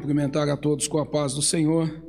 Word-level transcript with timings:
cumprimentar 0.00 0.48
a 0.48 0.56
todos 0.56 0.88
com 0.88 0.96
a 0.96 1.04
paz 1.04 1.34
do 1.34 1.42
Senhor. 1.42 2.02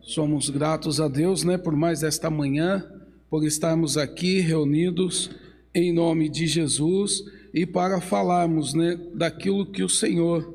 Somos 0.00 0.48
gratos 0.48 1.02
a 1.02 1.06
Deus, 1.06 1.44
né, 1.44 1.58
por 1.58 1.76
mais 1.76 2.02
esta 2.02 2.30
manhã, 2.30 2.82
por 3.28 3.44
estarmos 3.44 3.98
aqui 3.98 4.40
reunidos 4.40 5.30
em 5.74 5.92
nome 5.92 6.30
de 6.30 6.46
Jesus 6.46 7.22
e 7.52 7.66
para 7.66 8.00
falarmos, 8.00 8.72
né, 8.72 8.98
daquilo 9.12 9.66
que 9.66 9.82
o 9.82 9.88
Senhor 9.88 10.54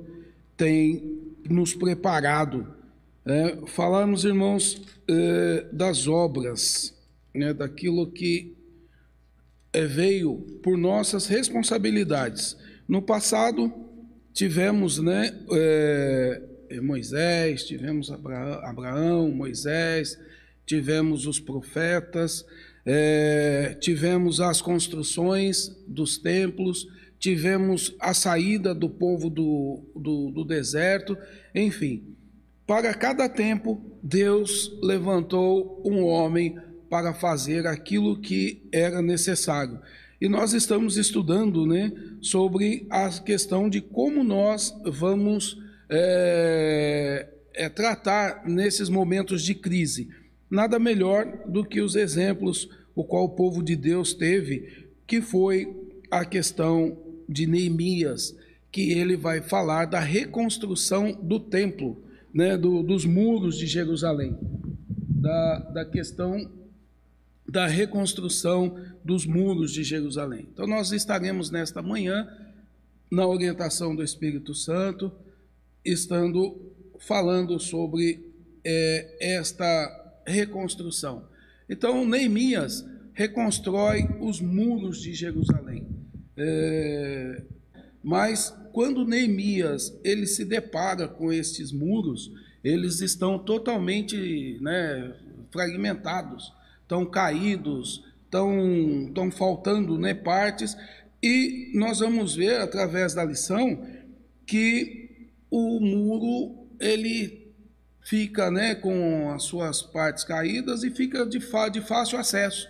tem 0.57 1.21
nos 1.47 1.75
preparado. 1.75 2.65
É, 3.23 3.59
falarmos, 3.67 4.25
irmãos, 4.25 4.81
é, 5.07 5.67
das 5.71 6.07
obras, 6.07 6.95
né, 7.31 7.53
daquilo 7.53 8.07
que 8.07 8.55
é, 9.71 9.85
veio 9.85 10.37
por 10.63 10.79
nossas 10.79 11.27
responsabilidades. 11.27 12.57
No 12.87 13.03
passado, 13.03 13.71
tivemos 14.33 14.97
né, 14.97 15.31
é, 15.51 16.54
Moisés, 16.81 17.63
tivemos 17.63 18.11
Abraão, 18.11 19.31
Moisés, 19.31 20.19
tivemos 20.65 21.27
os 21.27 21.39
profetas, 21.39 22.45
é, 22.85 23.77
tivemos 23.79 24.39
as 24.39 24.61
construções 24.61 25.75
dos 25.87 26.17
templos, 26.17 26.87
tivemos 27.19 27.95
a 27.99 28.13
saída 28.13 28.73
do 28.73 28.89
povo 28.89 29.29
do, 29.29 29.83
do, 29.95 30.31
do 30.31 30.45
deserto, 30.45 31.17
enfim. 31.53 32.15
Para 32.67 32.93
cada 32.93 33.29
tempo, 33.29 33.81
Deus 34.01 34.71
levantou 34.81 35.81
um 35.85 36.03
homem 36.03 36.57
para 36.89 37.13
fazer 37.13 37.67
aquilo 37.67 38.19
que 38.19 38.67
era 38.71 39.01
necessário. 39.01 39.79
E 40.19 40.27
nós 40.27 40.53
estamos 40.53 40.97
estudando 40.97 41.65
né, 41.65 41.91
sobre 42.21 42.87
a 42.89 43.09
questão 43.09 43.69
de 43.69 43.81
como 43.81 44.23
nós 44.23 44.75
vamos 44.83 45.59
é, 45.89 47.27
é, 47.53 47.69
tratar 47.69 48.43
nesses 48.45 48.89
momentos 48.89 49.43
de 49.43 49.55
crise. 49.55 50.09
Nada 50.49 50.79
melhor 50.79 51.43
do 51.47 51.65
que 51.65 51.81
os 51.81 51.95
exemplos 51.95 52.69
o 52.95 53.03
qual 53.03 53.25
o 53.25 53.29
povo 53.29 53.61
de 53.61 53.75
Deus 53.75 54.13
teve, 54.13 54.87
que 55.05 55.21
foi 55.21 55.67
a 56.09 56.23
questão 56.23 56.97
de 57.27 57.45
Neemias, 57.45 58.35
que 58.71 58.91
ele 58.91 59.17
vai 59.17 59.41
falar 59.41 59.85
da 59.85 59.99
reconstrução 59.99 61.11
do 61.11 61.39
templo, 61.39 62.01
né, 62.33 62.57
do, 62.57 62.81
dos 62.81 63.05
muros 63.05 63.57
de 63.57 63.67
Jerusalém, 63.67 64.37
da, 65.09 65.59
da 65.59 65.85
questão 65.85 66.49
da 67.47 67.67
reconstrução 67.67 68.75
dos 69.03 69.25
muros 69.25 69.71
de 69.71 69.83
Jerusalém. 69.83 70.47
Então, 70.51 70.65
nós 70.65 70.91
estaremos 70.91 71.51
nesta 71.51 71.81
manhã, 71.81 72.27
na 73.11 73.27
orientação 73.27 73.95
do 73.95 74.03
Espírito 74.03 74.55
Santo, 74.55 75.11
estando 75.85 76.73
falando 76.99 77.59
sobre 77.59 78.33
é, 78.63 79.17
esta 79.19 80.21
reconstrução. 80.25 81.27
Então, 81.69 82.05
Neemias 82.05 82.85
reconstrói 83.13 84.07
os 84.19 84.41
muros 84.41 85.01
de 85.01 85.13
Jerusalém. 85.13 85.85
É, 86.37 87.43
mas 88.03 88.53
quando 88.73 89.05
Neemias 89.05 89.97
ele 90.03 90.27
se 90.27 90.43
depara 90.43 91.07
com 91.07 91.31
estes 91.31 91.71
muros, 91.71 92.31
eles 92.63 92.99
estão 92.99 93.39
totalmente 93.39 94.57
né, 94.61 95.15
fragmentados 95.51 96.51
estão 96.85 97.05
caídos, 97.05 98.03
estão, 98.23 99.07
estão 99.07 99.31
faltando 99.31 99.97
né, 99.97 100.13
partes, 100.13 100.77
e 101.21 101.71
nós 101.73 101.99
vamos 101.99 102.35
ver 102.35 102.61
através 102.61 103.13
da 103.13 103.25
lição 103.25 103.83
que 104.45 105.04
o 105.55 105.79
muro 105.79 106.67
ele 106.81 107.53
fica 108.01 108.51
né, 108.51 108.75
com 108.75 109.31
as 109.31 109.43
suas 109.43 109.81
partes 109.81 110.25
caídas 110.25 110.83
e 110.83 110.91
fica 110.91 111.25
de, 111.25 111.39
de 111.71 111.81
fácil 111.81 112.19
acesso 112.19 112.67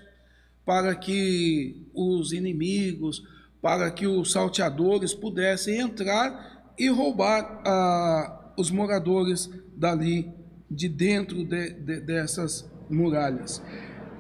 para 0.64 0.94
que 0.96 1.88
os 1.94 2.32
inimigos, 2.32 3.24
para 3.62 3.90
que 3.90 4.06
os 4.06 4.32
salteadores 4.32 5.14
pudessem 5.16 5.80
entrar 5.80 6.74
e 6.78 6.88
roubar 6.88 7.62
ah, 7.66 8.54
os 8.56 8.70
moradores 8.70 9.50
dali 9.76 10.32
de 10.70 10.88
dentro 10.88 11.44
de, 11.44 11.72
de, 11.72 12.00
dessas 12.02 12.70
muralhas. 12.88 13.62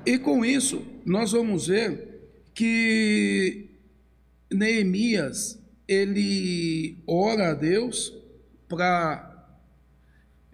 E 0.05 0.17
com 0.17 0.43
isso, 0.43 0.81
nós 1.05 1.31
vamos 1.33 1.67
ver 1.67 2.29
que 2.53 3.69
Neemias, 4.51 5.59
ele 5.87 6.97
ora 7.07 7.51
a 7.51 7.53
Deus 7.53 8.24
para 8.67 9.31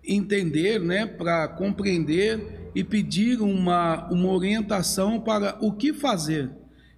entender, 0.04 0.80
né, 0.80 1.06
para 1.06 1.48
compreender 1.48 2.72
e 2.74 2.84
pedir 2.84 3.42
uma, 3.42 4.10
uma 4.12 4.32
orientação 4.32 5.20
para 5.20 5.58
o 5.62 5.74
que 5.74 5.94
fazer. 5.94 6.50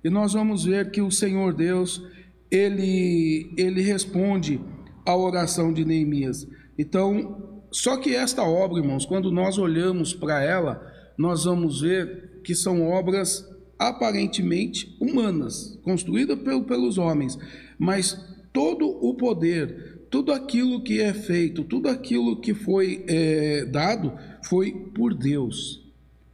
E 0.03 0.09
nós 0.09 0.33
vamos 0.33 0.65
ver 0.65 0.91
que 0.91 1.01
o 1.01 1.11
Senhor 1.11 1.53
Deus, 1.53 2.01
ele, 2.49 3.53
ele 3.57 3.81
responde 3.81 4.59
à 5.05 5.15
oração 5.15 5.73
de 5.73 5.83
Neemias. 5.83 6.47
Então, 6.77 7.61
só 7.71 7.97
que 7.97 8.15
esta 8.15 8.43
obra, 8.43 8.79
irmãos, 8.79 9.05
quando 9.05 9.31
nós 9.31 9.57
olhamos 9.57 10.13
para 10.13 10.41
ela, 10.41 10.85
nós 11.17 11.45
vamos 11.45 11.81
ver 11.81 12.41
que 12.43 12.53
são 12.53 12.87
obras 12.87 13.47
aparentemente 13.79 14.95
humanas, 14.99 15.79
construídas 15.83 16.37
pelos 16.39 16.97
homens, 16.97 17.37
mas 17.77 18.17
todo 18.51 18.87
o 18.87 19.15
poder, 19.15 19.92
tudo 20.13 20.31
aquilo 20.31 20.79
que 20.79 21.01
é 21.01 21.11
feito, 21.11 21.63
tudo 21.63 21.89
aquilo 21.89 22.39
que 22.39 22.53
foi 22.53 23.03
é, 23.07 23.65
dado, 23.65 24.13
foi 24.43 24.71
por 24.93 25.11
Deus. 25.11 25.81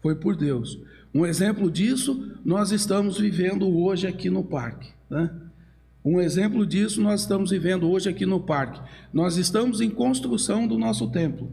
Foi 0.01 0.13
por 0.15 0.35
Deus. 0.35 0.77
Um 1.15 1.25
exemplo 1.25 1.71
disso 1.71 2.35
nós 2.43 2.73
estamos 2.73 3.17
vivendo 3.17 3.73
hoje 3.73 4.05
aqui 4.05 4.29
no 4.29 4.43
parque. 4.43 4.89
Né? 5.09 5.31
Um 6.03 6.19
exemplo 6.19 6.65
disso 6.65 7.01
nós 7.01 7.21
estamos 7.21 7.51
vivendo 7.51 7.89
hoje 7.89 8.09
aqui 8.09 8.25
no 8.25 8.41
parque. 8.41 8.81
Nós 9.13 9.37
estamos 9.37 9.79
em 9.79 9.89
construção 9.89 10.67
do 10.67 10.77
nosso 10.77 11.09
templo. 11.09 11.49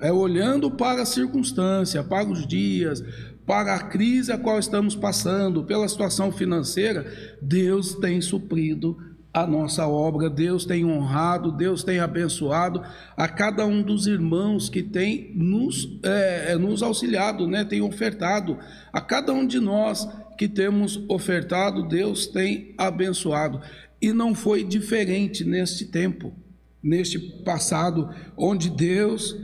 É 0.00 0.10
olhando 0.10 0.70
para 0.70 1.02
a 1.02 1.06
circunstância, 1.06 2.02
para 2.02 2.30
os 2.30 2.46
dias, 2.46 3.04
para 3.44 3.74
a 3.74 3.78
crise 3.78 4.32
a 4.32 4.38
qual 4.38 4.58
estamos 4.58 4.96
passando, 4.96 5.64
pela 5.64 5.86
situação 5.86 6.32
financeira, 6.32 7.36
Deus 7.42 7.94
tem 7.96 8.22
suprido 8.22 8.96
a 9.32 9.46
nossa 9.46 9.86
obra, 9.86 10.28
Deus 10.28 10.66
tem 10.66 10.84
honrado, 10.84 11.50
Deus 11.52 11.82
tem 11.82 12.00
abençoado 12.00 12.82
a 13.16 13.26
cada 13.26 13.64
um 13.64 13.82
dos 13.82 14.06
irmãos 14.06 14.68
que 14.68 14.82
tem 14.82 15.32
nos, 15.34 15.98
é, 16.02 16.52
é, 16.52 16.56
nos 16.58 16.82
auxiliado, 16.82 17.46
né? 17.46 17.64
tem 17.64 17.80
ofertado, 17.80 18.58
a 18.92 19.00
cada 19.00 19.32
um 19.32 19.46
de 19.46 19.58
nós 19.58 20.06
que 20.36 20.46
temos 20.46 21.02
ofertado, 21.08 21.88
Deus 21.88 22.26
tem 22.26 22.74
abençoado. 22.76 23.60
E 24.00 24.12
não 24.12 24.34
foi 24.34 24.64
diferente 24.64 25.44
neste 25.44 25.86
tempo, 25.86 26.34
neste 26.82 27.18
passado, 27.18 28.10
onde 28.36 28.68
Deus 28.68 29.34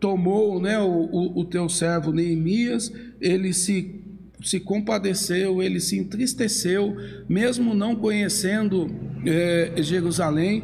tomou 0.00 0.60
né, 0.60 0.78
o, 0.78 0.86
o, 0.86 1.40
o 1.40 1.44
teu 1.44 1.68
servo 1.68 2.12
Neemias, 2.12 2.92
ele 3.20 3.52
se, 3.52 4.05
se 4.42 4.60
compadeceu, 4.60 5.62
ele 5.62 5.80
se 5.80 5.98
entristeceu, 5.98 6.96
mesmo 7.28 7.74
não 7.74 7.96
conhecendo 7.96 8.90
é, 9.24 9.82
Jerusalém, 9.82 10.62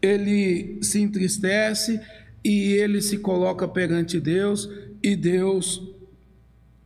ele 0.00 0.78
se 0.82 1.00
entristece 1.00 2.00
e 2.44 2.72
ele 2.72 3.00
se 3.00 3.18
coloca 3.18 3.68
perante 3.68 4.18
Deus 4.18 4.68
e 5.02 5.14
Deus 5.14 5.82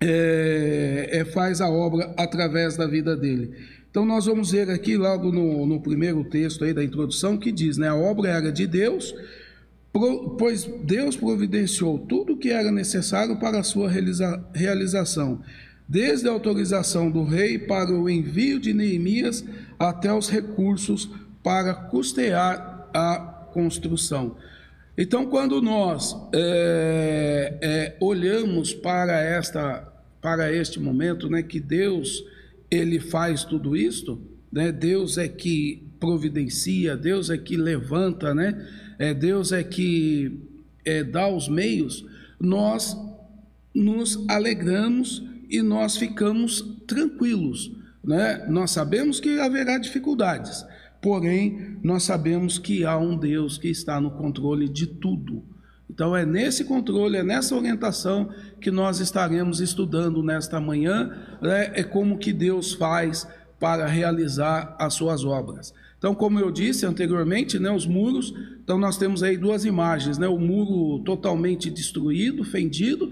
é, 0.00 1.08
é, 1.12 1.24
faz 1.24 1.60
a 1.60 1.70
obra 1.70 2.14
através 2.16 2.76
da 2.76 2.86
vida 2.86 3.16
dele. 3.16 3.52
Então 3.90 4.04
nós 4.04 4.26
vamos 4.26 4.50
ver 4.50 4.68
aqui 4.68 4.96
logo 4.96 5.32
no, 5.32 5.64
no 5.64 5.80
primeiro 5.80 6.22
texto 6.24 6.64
aí 6.64 6.74
da 6.74 6.84
introdução 6.84 7.38
que 7.38 7.50
diz, 7.50 7.78
né, 7.78 7.88
a 7.88 7.94
obra 7.94 8.28
era 8.28 8.52
de 8.52 8.66
Deus 8.66 9.14
pois 10.38 10.64
Deus 10.84 11.16
providenciou 11.16 11.98
tudo 11.98 12.34
o 12.34 12.36
que 12.36 12.50
era 12.50 12.70
necessário 12.70 13.36
para 13.38 13.60
a 13.60 13.62
sua 13.62 13.90
realização, 14.54 15.40
desde 15.88 16.28
a 16.28 16.32
autorização 16.32 17.10
do 17.10 17.22
rei 17.22 17.58
para 17.58 17.90
o 17.90 18.08
envio 18.08 18.58
de 18.58 18.72
Neemias 18.72 19.44
até 19.78 20.12
os 20.12 20.28
recursos 20.28 21.08
para 21.42 21.74
custear 21.74 22.88
a 22.92 23.18
construção. 23.52 24.36
Então, 24.98 25.26
quando 25.26 25.60
nós 25.60 26.16
é, 26.32 27.58
é, 27.60 27.96
olhamos 28.00 28.72
para 28.72 29.20
esta, 29.20 29.86
para 30.20 30.52
este 30.52 30.80
momento, 30.80 31.28
né, 31.28 31.42
que 31.42 31.60
Deus 31.60 32.24
ele 32.70 32.98
faz 32.98 33.44
tudo 33.44 33.76
isto, 33.76 34.20
né, 34.50 34.72
Deus 34.72 35.18
é 35.18 35.28
que 35.28 35.86
providencia, 36.00 36.96
Deus 36.96 37.30
é 37.30 37.38
que 37.38 37.56
levanta, 37.56 38.34
né? 38.34 38.66
é, 38.98 39.14
Deus 39.14 39.52
é 39.52 39.62
que 39.62 40.40
é, 40.84 41.02
dá 41.02 41.28
os 41.28 41.48
meios, 41.48 42.04
nós 42.40 42.96
nos 43.74 44.24
alegramos 44.28 45.22
e 45.48 45.62
nós 45.62 45.96
ficamos 45.96 46.60
tranquilos. 46.86 47.72
Né? 48.04 48.46
Nós 48.48 48.70
sabemos 48.70 49.20
que 49.20 49.40
haverá 49.40 49.78
dificuldades, 49.78 50.64
porém 51.02 51.78
nós 51.82 52.04
sabemos 52.04 52.58
que 52.58 52.84
há 52.84 52.96
um 52.96 53.16
Deus 53.16 53.58
que 53.58 53.68
está 53.68 54.00
no 54.00 54.10
controle 54.12 54.68
de 54.68 54.86
tudo. 54.86 55.42
Então 55.88 56.16
é 56.16 56.26
nesse 56.26 56.64
controle, 56.64 57.16
é 57.16 57.22
nessa 57.22 57.54
orientação 57.54 58.28
que 58.60 58.70
nós 58.70 59.00
estaremos 59.00 59.60
estudando 59.60 60.22
nesta 60.22 60.60
manhã, 60.60 61.10
né, 61.40 61.72
é 61.74 61.82
como 61.82 62.18
que 62.18 62.32
Deus 62.32 62.74
faz 62.74 63.26
para 63.58 63.86
realizar 63.86 64.76
as 64.78 64.94
suas 64.94 65.24
obras. 65.24 65.72
Então, 65.98 66.14
como 66.14 66.38
eu 66.38 66.50
disse 66.50 66.84
anteriormente, 66.84 67.58
né, 67.58 67.70
os 67.70 67.86
muros, 67.86 68.34
então 68.62 68.78
nós 68.78 68.98
temos 68.98 69.22
aí 69.22 69.36
duas 69.36 69.64
imagens, 69.64 70.18
né, 70.18 70.28
o 70.28 70.38
muro 70.38 71.02
totalmente 71.04 71.70
destruído, 71.70 72.44
fendido, 72.44 73.10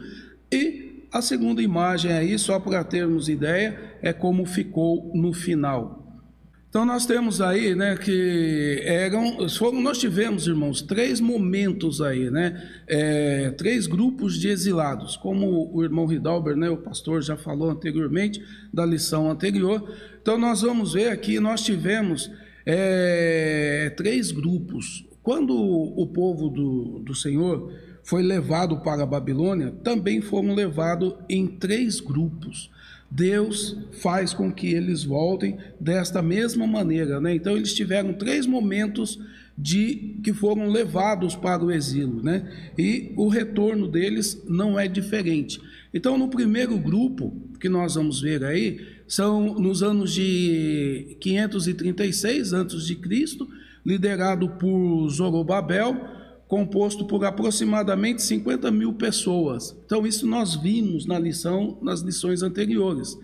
e 0.53 0.84
a 1.15 1.23
segunda 1.23 1.63
imagem 1.63 2.11
aí, 2.11 2.37
só 2.37 2.59
para 2.59 2.83
termos 2.83 3.29
ideia, 3.29 3.79
é 4.03 4.13
como 4.13 4.45
ficou 4.45 5.13
no 5.15 5.33
final. 5.33 6.21
Então 6.69 6.85
nós 6.85 7.07
temos 7.07 7.41
aí, 7.41 7.73
né, 7.73 7.97
que 7.97 8.83
eram, 8.85 9.49
foram, 9.49 9.81
nós 9.81 9.99
tivemos, 9.99 10.49
irmãos, 10.49 10.83
três 10.83 11.21
momentos 11.21 12.03
aí, 12.03 12.33
né, 12.33 12.69
é, 12.89 13.53
três 13.53 13.87
grupos 13.87 14.41
de 14.41 14.49
exilados, 14.49 15.17
como 15.17 15.71
o 15.73 15.85
irmão 15.85 16.05
Ridalber, 16.05 16.57
né, 16.57 16.69
o 16.69 16.79
pastor 16.79 17.23
já 17.23 17.37
falou 17.37 17.71
anteriormente 17.71 18.43
da 18.73 18.85
lição 18.85 19.31
anterior. 19.31 19.89
Então 20.21 20.37
nós 20.37 20.63
vamos 20.63 20.95
ver 20.95 21.11
aqui, 21.11 21.39
nós 21.39 21.63
tivemos 21.63 22.29
é, 22.67 23.95
três 23.97 24.33
grupos. 24.33 25.07
Quando 25.23 25.55
o 25.57 26.09
povo 26.09 26.49
do, 26.49 26.99
do 26.99 27.15
Senhor 27.15 27.73
foi 28.05 28.23
levado 28.23 28.79
para 28.79 29.03
a 29.03 29.07
Babilônia, 29.07 29.73
também 29.83 30.21
foram 30.21 30.55
levados 30.55 31.15
em 31.29 31.47
três 31.47 32.01
grupos. 32.01 32.71
Deus 33.11 33.77
faz 34.03 34.35
com 34.35 34.53
que 34.53 34.73
eles 34.73 35.05
voltem 35.05 35.57
desta 35.81 36.21
mesma 36.21 36.67
maneira, 36.67 37.21
né? 37.21 37.35
Então 37.35 37.57
eles 37.57 37.73
tiveram 37.73 38.13
três 38.13 38.47
momentos 38.47 39.21
de 39.57 40.17
que 40.23 40.33
foram 40.33 40.69
levados 40.69 41.37
para 41.37 41.65
o 41.65 41.71
exílio, 41.71 42.21
né? 42.23 42.51
E 42.77 43.13
o 43.17 43.29
retorno 43.29 43.87
deles 43.87 44.43
não 44.49 44.79
é 44.79 44.89
diferente. 44.89 45.61
Então 45.93 46.19
no 46.19 46.29
primeiro 46.29 46.77
grupo 46.77 47.33
que 47.61 47.69
nós 47.69 47.95
vamos 47.95 48.21
ver 48.21 48.45
aí 48.45 48.81
são 49.07 49.55
nos 49.55 49.83
anos 49.83 50.13
de 50.13 51.17
536 51.21 52.53
antes 52.53 52.85
de 52.85 52.97
Cristo, 52.97 53.49
liderado 53.87 54.49
por 54.51 55.09
Zorobabel, 55.09 56.24
composto 56.55 57.05
por 57.05 57.25
aproximadamente 57.25 58.23
50 58.23 58.71
mil 58.71 58.93
pessoas. 58.93 59.77
Então, 59.85 60.07
isso 60.07 60.25
nós 60.25 60.55
vimos 60.55 61.05
na 61.05 61.19
lição, 61.19 61.77
nas 61.83 62.01
lições 62.01 62.45
anteriores. 62.45 63.19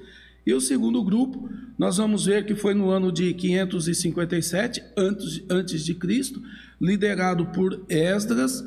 E 0.45 0.53
o 0.53 0.61
segundo 0.61 1.01
grupo, 1.05 1.49
nós 1.79 1.99
vamos 1.99 2.27
ver 2.27 2.45
que 2.45 2.57
foi 2.57 2.75
no 2.75 2.91
ano 2.91 3.13
de 3.13 3.33
557 3.33 4.83
antes, 4.97 5.45
antes 5.49 5.85
de 5.85 5.95
Cristo, 5.95 6.43
liderado 6.81 7.47
por 7.53 7.85
Esdras, 7.89 8.65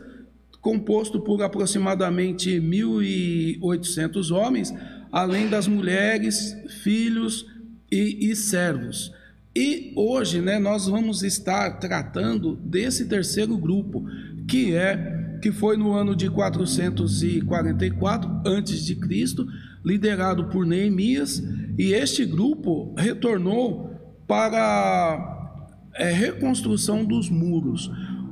composto 0.61 1.19
por 1.19 1.43
aproximadamente 1.43 2.51
1.800 2.51 4.33
homens, 4.33 4.73
além 5.11 5.49
das 5.49 5.67
mulheres, 5.67 6.55
filhos 6.81 7.45
e, 7.91 8.31
e 8.31 8.33
servos. 8.33 9.11
E 9.55 9.93
hoje, 9.95 10.41
né, 10.41 10.57
nós 10.57 10.87
vamos 10.87 11.21
estar 11.21 11.79
tratando 11.79 12.55
desse 12.55 13.05
terceiro 13.05 13.55
grupo, 13.55 14.03
que 14.47 14.75
é 14.75 15.21
que 15.41 15.51
foi 15.51 15.75
no 15.75 15.91
ano 15.91 16.15
de 16.15 16.29
444 16.29 18.41
antes 18.45 18.85
de 18.85 18.95
Cristo, 18.95 19.45
liderado 19.83 20.45
por 20.45 20.65
Neemias, 20.65 21.43
e 21.77 21.93
este 21.93 22.25
grupo 22.25 22.95
retornou 22.97 23.91
para 24.25 25.49
a 25.93 25.95
é, 25.95 26.11
reconstrução 26.11 27.03
dos 27.03 27.29
muros. 27.29 27.91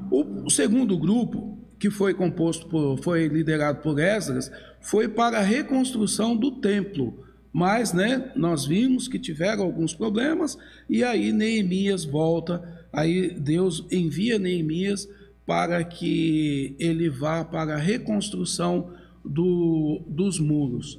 O, 0.10 0.50
segundo 0.50 0.98
grupo, 0.98 1.60
que 1.78 1.90
foi 1.90 2.14
composto 2.14 2.68
por, 2.68 2.98
foi 3.04 3.28
liderado 3.28 3.81
por 3.81 4.00
Esdras, 4.00 4.50
foi 4.80 5.10
para 5.10 5.40
a 5.40 5.44
reconstrução 5.44 6.38
do 6.38 6.62
templo. 6.62 7.25
Mas, 7.52 7.92
né, 7.92 8.31
nós 8.38 8.66
vimos 8.66 9.10
que 9.10 9.19
tiveram 9.19 9.64
alguns 9.64 9.94
problemas 9.94 10.57
e 10.90 11.04
aí 11.04 11.34
Neemias 11.34 12.06
volta, 12.06 12.64
aí 12.94 13.38
Deus 13.38 13.86
envia 13.92 14.40
Neemias 14.40 15.10
para 15.51 15.83
que 15.83 16.77
ele 16.80 17.09
vá 17.09 17.44
para 17.44 17.74
a 17.74 17.77
reconstrução 17.77 18.94
do, 19.21 20.01
dos 20.07 20.39
muros. 20.39 20.98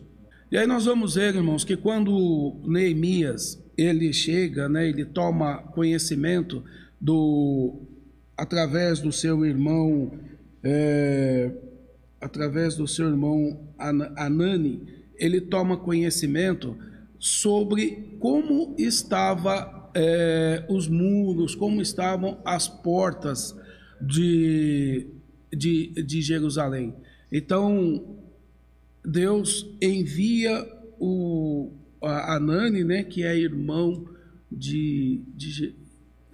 E 0.51 0.59
aí 0.59 0.67
nós 0.67 0.85
vamos 0.85 1.15
ver, 1.15 1.35
irmãos, 1.35 1.65
que 1.65 1.75
quando 1.75 2.61
Neemias 2.67 3.59
ele 3.79 4.13
chega, 4.13 4.69
né, 4.69 4.87
ele 4.87 5.07
toma 5.07 5.57
conhecimento 5.57 6.63
do 7.01 7.81
através 8.37 9.01
do 9.01 9.11
seu 9.11 9.43
irmão, 9.47 10.13
é, 10.63 11.51
através 12.21 12.75
do 12.77 12.87
seu 12.87 13.09
irmão 13.09 13.59
Anani, 13.79 14.83
ele 15.17 15.41
toma 15.41 15.79
conhecimento 15.79 16.77
sobre 17.19 18.19
como 18.21 18.75
estava 18.77 19.91
é, 19.95 20.63
os 20.69 20.89
muros, 20.89 21.55
como 21.55 21.81
estavam 21.81 22.39
as 22.45 22.69
portas 22.69 23.57
de, 24.03 25.07
de, 25.53 25.93
de 26.03 26.21
Jerusalém. 26.21 26.95
Então, 27.31 28.19
Deus 29.05 29.67
envia 29.81 30.67
o 30.99 31.71
Anani, 32.03 32.85
né, 32.85 33.05
que 33.05 33.23
é 33.23 33.37
irmão 33.37 34.07
de, 34.51 35.23
de, 35.35 35.75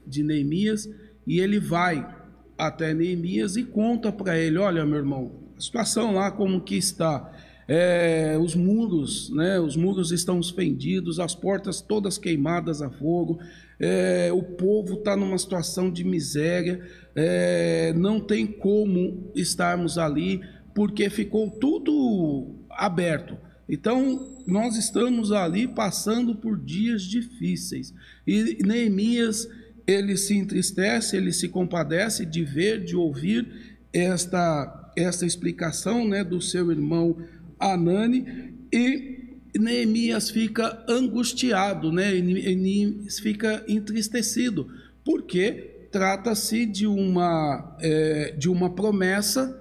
de 0.07 0.23
Neemias, 0.23 0.89
e 1.27 1.41
ele 1.41 1.61
vai 1.61 2.17
até 2.57 2.93
Neemias 2.93 3.57
e 3.57 3.63
conta 3.63 4.11
para 4.11 4.37
ele, 4.39 4.59
olha 4.59 4.85
meu 4.85 4.99
irmão, 4.99 5.33
a 5.57 5.61
situação 5.61 6.15
lá 6.15 6.31
como 6.31 6.61
que 6.61 6.77
está, 6.77 7.33
é, 7.69 8.37
os 8.41 8.55
muros, 8.55 9.31
né, 9.31 9.61
os 9.61 9.77
muros 9.77 10.11
estão 10.11 10.43
fendidos, 10.43 11.21
as 11.21 11.35
portas 11.35 11.81
todas 11.81 12.19
queimadas 12.19 12.83
a 12.83 12.91
fogo, 12.91 13.39
é, 13.81 14.31
o 14.33 14.43
povo 14.43 14.95
está 14.95 15.17
numa 15.17 15.39
situação 15.39 15.91
de 15.91 16.05
miséria, 16.05 16.81
é, 17.15 17.93
não 17.97 18.21
tem 18.21 18.47
como 18.47 19.31
estarmos 19.35 19.99
ali, 19.99 20.41
porque 20.75 21.09
ficou 21.09 21.51
tudo 21.51 22.57
aberto. 22.71 23.37
Então, 23.69 24.43
nós 24.47 24.77
estamos 24.77 25.31
ali 25.31 25.69
passando 25.69 26.35
por 26.35 26.59
dias 26.59 27.03
difíceis. 27.03 27.93
E 28.27 28.59
Neemias, 28.65 29.49
ele 29.87 30.17
se 30.17 30.35
entristece, 30.35 31.17
ele 31.17 31.33
se 31.33 31.49
compadece 31.49 32.25
de 32.25 32.45
ver, 32.45 32.83
de 32.83 32.97
ouvir 32.97 33.79
esta, 33.93 34.93
esta 34.97 35.27
explicação 35.27 36.07
né, 36.07 36.25
do 36.25 36.41
seu 36.41 36.71
irmão 36.71 37.19
Anani, 37.59 38.55
e 38.73 39.18
Neemias 39.57 40.31
fica 40.31 40.85
angustiado, 40.89 41.93
né? 41.93 42.13
Neemias 42.21 43.19
fica 43.19 43.65
entristecido, 43.69 44.69
porque 45.05 45.89
trata-se 45.91 46.67
de 46.67 46.87
uma, 46.87 47.77
é, 47.81 48.35
de 48.37 48.49
uma 48.49 48.71
promessa, 48.71 49.59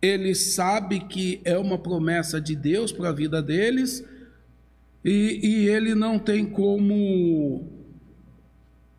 ele 0.00 0.34
sabe 0.34 1.00
que 1.00 1.40
é 1.44 1.56
uma 1.58 1.78
promessa 1.78 2.40
de 2.40 2.54
Deus 2.54 2.92
para 2.92 3.08
a 3.08 3.12
vida 3.12 3.42
deles, 3.42 4.04
e, 5.04 5.40
e, 5.42 5.68
ele 5.68 5.94
não 5.94 6.18
tem 6.18 6.46
como. 6.46 7.70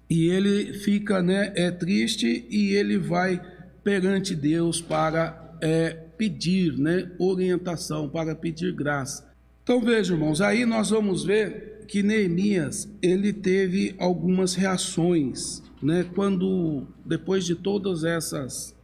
E 0.07 0.27
ele 0.27 0.73
fica 0.75 1.23
né, 1.23 1.51
é 1.55 1.71
triste 1.71 2.45
e 2.47 2.73
ele 2.73 2.95
vai 2.99 3.41
perante 3.83 4.35
Deus 4.35 4.79
para 4.79 5.57
é, 5.59 5.89
pedir 6.15 6.77
né, 6.77 7.11
orientação, 7.17 8.07
para 8.07 8.35
pedir 8.35 8.71
graça. 8.71 9.27
Então 9.65 9.81
veja, 9.81 10.13
irmãos, 10.13 10.41
aí 10.41 10.63
nós 10.63 10.91
vamos 10.91 11.25
ver 11.25 11.85
que 11.87 12.03
Neemias 12.03 12.87
ele 13.01 13.33
teve 13.33 13.95
algumas 13.97 14.53
reações, 14.53 15.63
né? 15.81 16.05
Quando 16.13 16.83
depois 17.03 17.43
de 17.45 17.55
todas 17.55 18.03
essas 18.03 18.75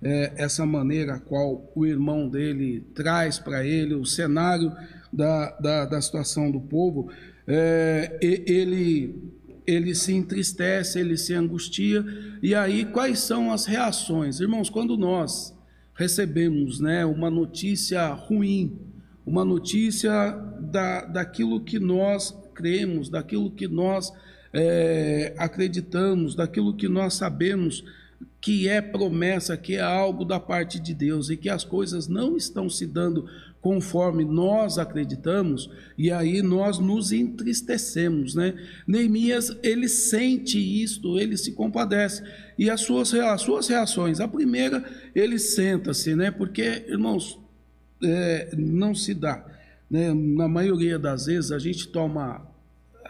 é, 0.00 0.32
essa 0.36 0.64
maneira 0.64 1.14
a 1.14 1.18
qual 1.18 1.68
o 1.74 1.84
irmão 1.84 2.28
dele 2.28 2.84
traz 2.94 3.40
para 3.40 3.66
ele 3.66 3.96
o 3.96 4.06
cenário 4.06 4.72
da, 5.12 5.50
da, 5.58 5.84
da 5.86 6.00
situação 6.00 6.52
do 6.52 6.60
povo, 6.60 7.10
é, 7.44 8.16
ele 8.22 9.16
ele 9.66 9.92
se 9.92 10.14
entristece, 10.14 11.00
ele 11.00 11.16
se 11.16 11.34
angustia. 11.34 12.04
E 12.40 12.54
aí 12.54 12.84
quais 12.84 13.18
são 13.18 13.52
as 13.52 13.66
reações, 13.66 14.38
irmãos? 14.38 14.70
Quando 14.70 14.96
nós 14.96 15.52
recebemos, 15.96 16.78
né, 16.78 17.04
uma 17.04 17.28
notícia 17.28 18.06
ruim 18.06 18.86
uma 19.28 19.44
notícia 19.44 20.30
da, 20.58 21.04
daquilo 21.04 21.60
que 21.60 21.78
nós 21.78 22.34
cremos, 22.54 23.10
daquilo 23.10 23.50
que 23.50 23.68
nós 23.68 24.10
é, 24.54 25.34
acreditamos, 25.36 26.34
daquilo 26.34 26.74
que 26.74 26.88
nós 26.88 27.12
sabemos 27.12 27.84
que 28.40 28.68
é 28.68 28.80
promessa, 28.80 29.54
que 29.54 29.74
é 29.76 29.82
algo 29.82 30.24
da 30.24 30.40
parte 30.40 30.80
de 30.80 30.94
Deus 30.94 31.28
e 31.28 31.36
que 31.36 31.50
as 31.50 31.62
coisas 31.62 32.08
não 32.08 32.38
estão 32.38 32.70
se 32.70 32.86
dando 32.86 33.28
conforme 33.60 34.24
nós 34.24 34.78
acreditamos, 34.78 35.68
e 35.98 36.10
aí 36.10 36.40
nós 36.42 36.78
nos 36.78 37.12
entristecemos, 37.12 38.34
né? 38.34 38.54
Neemias, 38.86 39.54
ele 39.62 39.88
sente 39.88 40.58
isto, 40.58 41.18
ele 41.18 41.36
se 41.36 41.52
compadece, 41.52 42.22
e 42.56 42.70
as 42.70 42.80
suas, 42.80 43.12
as 43.12 43.42
suas 43.42 43.68
reações, 43.68 44.20
a 44.20 44.28
primeira, 44.28 44.84
ele 45.12 45.38
senta-se, 45.40 46.14
né? 46.14 46.30
Porque, 46.30 46.86
irmãos, 46.88 47.38
é, 48.02 48.50
não 48.56 48.94
se 48.94 49.14
dá, 49.14 49.44
né? 49.90 50.12
Na 50.12 50.48
maioria 50.48 50.98
das 50.98 51.26
vezes 51.26 51.52
a 51.52 51.58
gente 51.58 51.88
toma, 51.88 52.46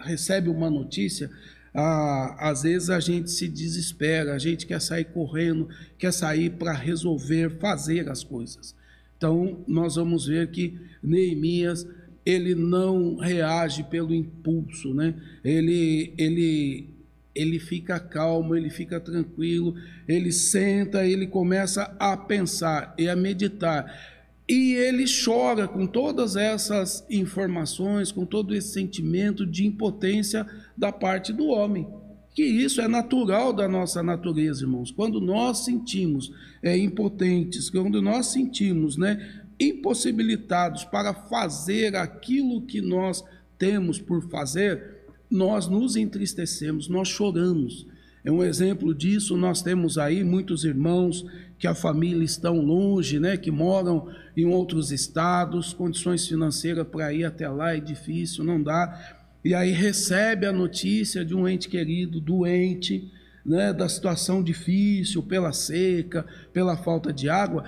recebe 0.00 0.48
uma 0.48 0.70
notícia, 0.70 1.30
ah, 1.74 2.50
às 2.50 2.62
vezes 2.62 2.90
a 2.90 3.00
gente 3.00 3.30
se 3.30 3.46
desespera, 3.46 4.34
a 4.34 4.38
gente 4.38 4.66
quer 4.66 4.80
sair 4.80 5.04
correndo, 5.04 5.68
quer 5.98 6.12
sair 6.12 6.50
para 6.50 6.72
resolver, 6.72 7.58
fazer 7.58 8.08
as 8.08 8.24
coisas. 8.24 8.74
Então, 9.16 9.64
nós 9.66 9.96
vamos 9.96 10.26
ver 10.26 10.50
que 10.50 10.78
Neemias, 11.02 11.86
ele 12.24 12.54
não 12.54 13.16
reage 13.16 13.82
pelo 13.84 14.14
impulso, 14.14 14.94
né? 14.94 15.14
Ele, 15.42 16.12
ele, 16.16 16.88
ele 17.34 17.58
fica 17.58 17.98
calmo, 17.98 18.54
ele 18.54 18.70
fica 18.70 19.00
tranquilo, 19.00 19.74
ele 20.06 20.30
senta, 20.30 21.06
ele 21.06 21.26
começa 21.26 21.94
a 21.98 22.16
pensar 22.16 22.94
e 22.98 23.08
a 23.08 23.16
meditar. 23.16 23.92
E 24.48 24.72
ele 24.74 25.04
chora 25.24 25.68
com 25.68 25.86
todas 25.86 26.34
essas 26.34 27.04
informações, 27.10 28.10
com 28.10 28.24
todo 28.24 28.54
esse 28.54 28.72
sentimento 28.72 29.44
de 29.44 29.66
impotência 29.66 30.46
da 30.76 30.90
parte 30.90 31.32
do 31.32 31.48
homem 31.48 31.86
que 32.38 32.44
isso 32.44 32.80
é 32.80 32.86
natural 32.86 33.52
da 33.52 33.66
nossa 33.66 34.00
natureza, 34.00 34.62
irmãos. 34.62 34.92
Quando 34.92 35.20
nós 35.20 35.64
sentimos 35.64 36.30
é, 36.62 36.78
impotentes, 36.78 37.68
quando 37.68 38.00
nós 38.00 38.26
sentimos 38.26 38.96
né, 38.96 39.42
impossibilitados 39.58 40.84
para 40.84 41.12
fazer 41.12 41.96
aquilo 41.96 42.62
que 42.62 42.80
nós 42.80 43.24
temos 43.58 43.98
por 43.98 44.22
fazer, 44.30 44.98
nós 45.28 45.66
nos 45.66 45.96
entristecemos, 45.96 46.86
nós 46.86 47.08
choramos. 47.08 47.88
É 48.24 48.30
um 48.30 48.44
exemplo 48.44 48.94
disso, 48.94 49.36
nós 49.36 49.60
temos 49.60 49.98
aí 49.98 50.22
muitos 50.22 50.64
irmãos 50.64 51.26
que 51.58 51.66
a 51.66 51.74
família 51.74 52.24
estão 52.24 52.60
longe, 52.60 53.18
né, 53.18 53.36
que 53.36 53.50
moram 53.50 54.08
em 54.36 54.46
outros 54.46 54.92
estados, 54.92 55.72
condições 55.72 56.26
financeiras 56.26 56.86
para 56.86 57.12
ir 57.12 57.24
até 57.24 57.48
lá 57.48 57.74
é 57.74 57.80
difícil, 57.80 58.44
não 58.44 58.62
dá 58.62 59.16
e 59.44 59.54
aí 59.54 59.70
recebe 59.70 60.46
a 60.46 60.52
notícia 60.52 61.24
de 61.24 61.34
um 61.34 61.48
ente 61.48 61.68
querido 61.68 62.20
doente, 62.20 63.10
né, 63.46 63.72
da 63.72 63.88
situação 63.88 64.42
difícil, 64.42 65.22
pela 65.22 65.52
seca, 65.52 66.26
pela 66.52 66.76
falta 66.76 67.12
de 67.12 67.30
água, 67.30 67.64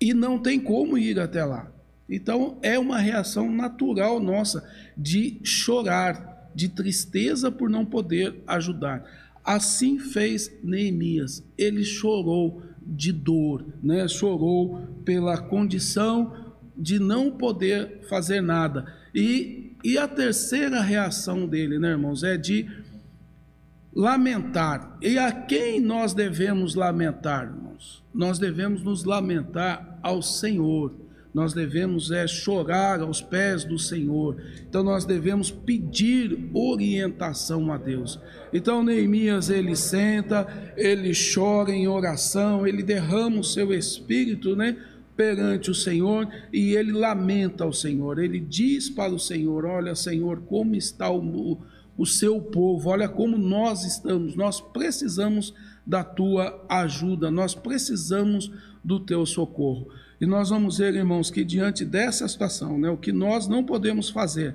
e 0.00 0.12
não 0.12 0.38
tem 0.38 0.60
como 0.60 0.98
ir 0.98 1.18
até 1.18 1.44
lá. 1.44 1.72
Então 2.08 2.58
é 2.62 2.78
uma 2.78 2.98
reação 2.98 3.50
natural 3.50 4.20
nossa 4.20 4.68
de 4.96 5.40
chorar, 5.42 6.50
de 6.54 6.68
tristeza 6.68 7.50
por 7.50 7.70
não 7.70 7.86
poder 7.86 8.42
ajudar. 8.46 9.04
Assim 9.42 9.98
fez 9.98 10.52
Neemias. 10.62 11.42
Ele 11.56 11.82
chorou 11.82 12.62
de 12.86 13.12
dor, 13.12 13.64
né? 13.82 14.06
chorou 14.08 14.80
pela 15.04 15.38
condição 15.38 16.32
de 16.76 16.98
não 16.98 17.30
poder 17.30 18.00
fazer 18.08 18.40
nada. 18.40 18.86
E 19.14 19.64
e 19.84 19.98
a 19.98 20.08
terceira 20.08 20.80
reação 20.80 21.46
dele, 21.46 21.78
né, 21.78 21.90
irmãos, 21.90 22.24
é 22.24 22.38
de 22.38 22.66
lamentar. 23.94 24.96
E 25.02 25.18
a 25.18 25.30
quem 25.30 25.78
nós 25.78 26.14
devemos 26.14 26.74
lamentar, 26.74 27.44
irmãos? 27.44 28.02
Nós 28.12 28.38
devemos 28.38 28.82
nos 28.82 29.04
lamentar 29.04 29.98
ao 30.02 30.22
Senhor. 30.22 30.94
Nós 31.34 31.52
devemos 31.52 32.12
é 32.12 32.28
chorar 32.28 33.00
aos 33.00 33.20
pés 33.20 33.64
do 33.64 33.76
Senhor. 33.76 34.36
Então 34.68 34.84
nós 34.84 35.04
devemos 35.04 35.50
pedir 35.50 36.48
orientação 36.54 37.72
a 37.72 37.76
Deus. 37.76 38.20
Então 38.52 38.84
Neemias 38.84 39.50
ele 39.50 39.74
senta, 39.74 40.46
ele 40.76 41.12
chora 41.12 41.72
em 41.72 41.88
oração, 41.88 42.64
ele 42.64 42.84
derrama 42.84 43.40
o 43.40 43.44
seu 43.44 43.74
espírito, 43.74 44.54
né? 44.54 44.76
perante 45.16 45.70
o 45.70 45.74
Senhor 45.74 46.28
e 46.52 46.74
ele 46.74 46.92
lamenta 46.92 47.64
ao 47.64 47.72
Senhor. 47.72 48.18
Ele 48.18 48.38
diz 48.38 48.88
para 48.88 49.12
o 49.12 49.18
Senhor: 49.18 49.64
Olha, 49.64 49.94
Senhor, 49.94 50.40
como 50.42 50.74
está 50.74 51.10
o, 51.10 51.58
o 51.96 52.06
seu 52.06 52.40
povo, 52.40 52.90
olha 52.90 53.08
como 53.08 53.36
nós 53.36 53.84
estamos, 53.84 54.36
nós 54.36 54.60
precisamos 54.60 55.54
da 55.86 56.02
tua 56.02 56.64
ajuda, 56.68 57.30
nós 57.30 57.54
precisamos 57.54 58.50
do 58.82 59.00
teu 59.00 59.24
socorro. 59.26 59.88
E 60.24 60.26
nós 60.26 60.48
vamos 60.48 60.78
ver, 60.78 60.94
irmãos, 60.94 61.30
que 61.30 61.44
diante 61.44 61.84
dessa 61.84 62.26
situação, 62.26 62.78
né, 62.78 62.88
o 62.88 62.96
que 62.96 63.12
nós 63.12 63.46
não 63.46 63.62
podemos 63.62 64.08
fazer 64.08 64.54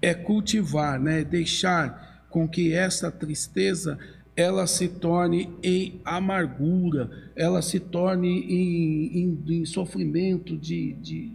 é 0.00 0.14
cultivar, 0.14 0.98
né, 0.98 1.22
deixar 1.22 2.24
com 2.30 2.48
que 2.48 2.72
essa 2.72 3.10
tristeza 3.10 3.98
ela 4.34 4.66
se 4.66 4.88
torne 4.88 5.50
em 5.62 6.00
amargura, 6.02 7.10
ela 7.36 7.60
se 7.60 7.78
torne 7.78 8.26
em, 8.26 9.18
em, 9.18 9.60
em 9.60 9.66
sofrimento 9.66 10.56
de, 10.56 10.94
de, 10.94 11.32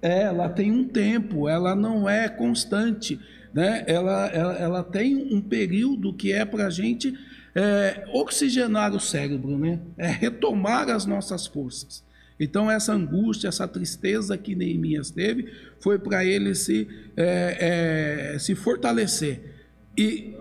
é, 0.00 0.22
ela 0.22 0.48
tem 0.48 0.72
um 0.72 0.88
tempo, 0.88 1.46
ela 1.46 1.74
não 1.74 2.08
é 2.08 2.26
constante, 2.26 3.20
né? 3.52 3.84
ela, 3.86 4.28
ela, 4.28 4.54
ela 4.54 4.82
tem 4.82 5.14
um 5.14 5.42
período 5.42 6.14
que 6.14 6.32
é 6.32 6.46
para 6.46 6.68
a 6.68 6.70
gente 6.70 7.12
é, 7.54 8.02
oxigenar 8.14 8.94
o 8.94 8.98
cérebro, 8.98 9.58
né? 9.58 9.78
é 9.98 10.06
retomar 10.06 10.88
as 10.88 11.04
nossas 11.04 11.46
forças. 11.46 12.08
Então, 12.40 12.70
essa 12.70 12.94
angústia, 12.94 13.48
essa 13.48 13.68
tristeza 13.68 14.38
que 14.38 14.54
Neemias 14.54 15.10
teve, 15.10 15.52
foi 15.78 15.98
para 15.98 16.24
ele 16.24 16.54
se, 16.54 16.88
é, 17.14 18.32
é, 18.34 18.38
se 18.38 18.54
fortalecer. 18.54 19.68
E 19.96 20.34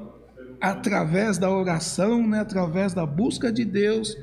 através 0.62 1.38
da 1.38 1.52
oração, 1.52 2.26
né, 2.26 2.40
através 2.40 2.94
da 2.94 3.06
busca 3.06 3.52
de 3.52 3.66
Deus, 3.66 4.18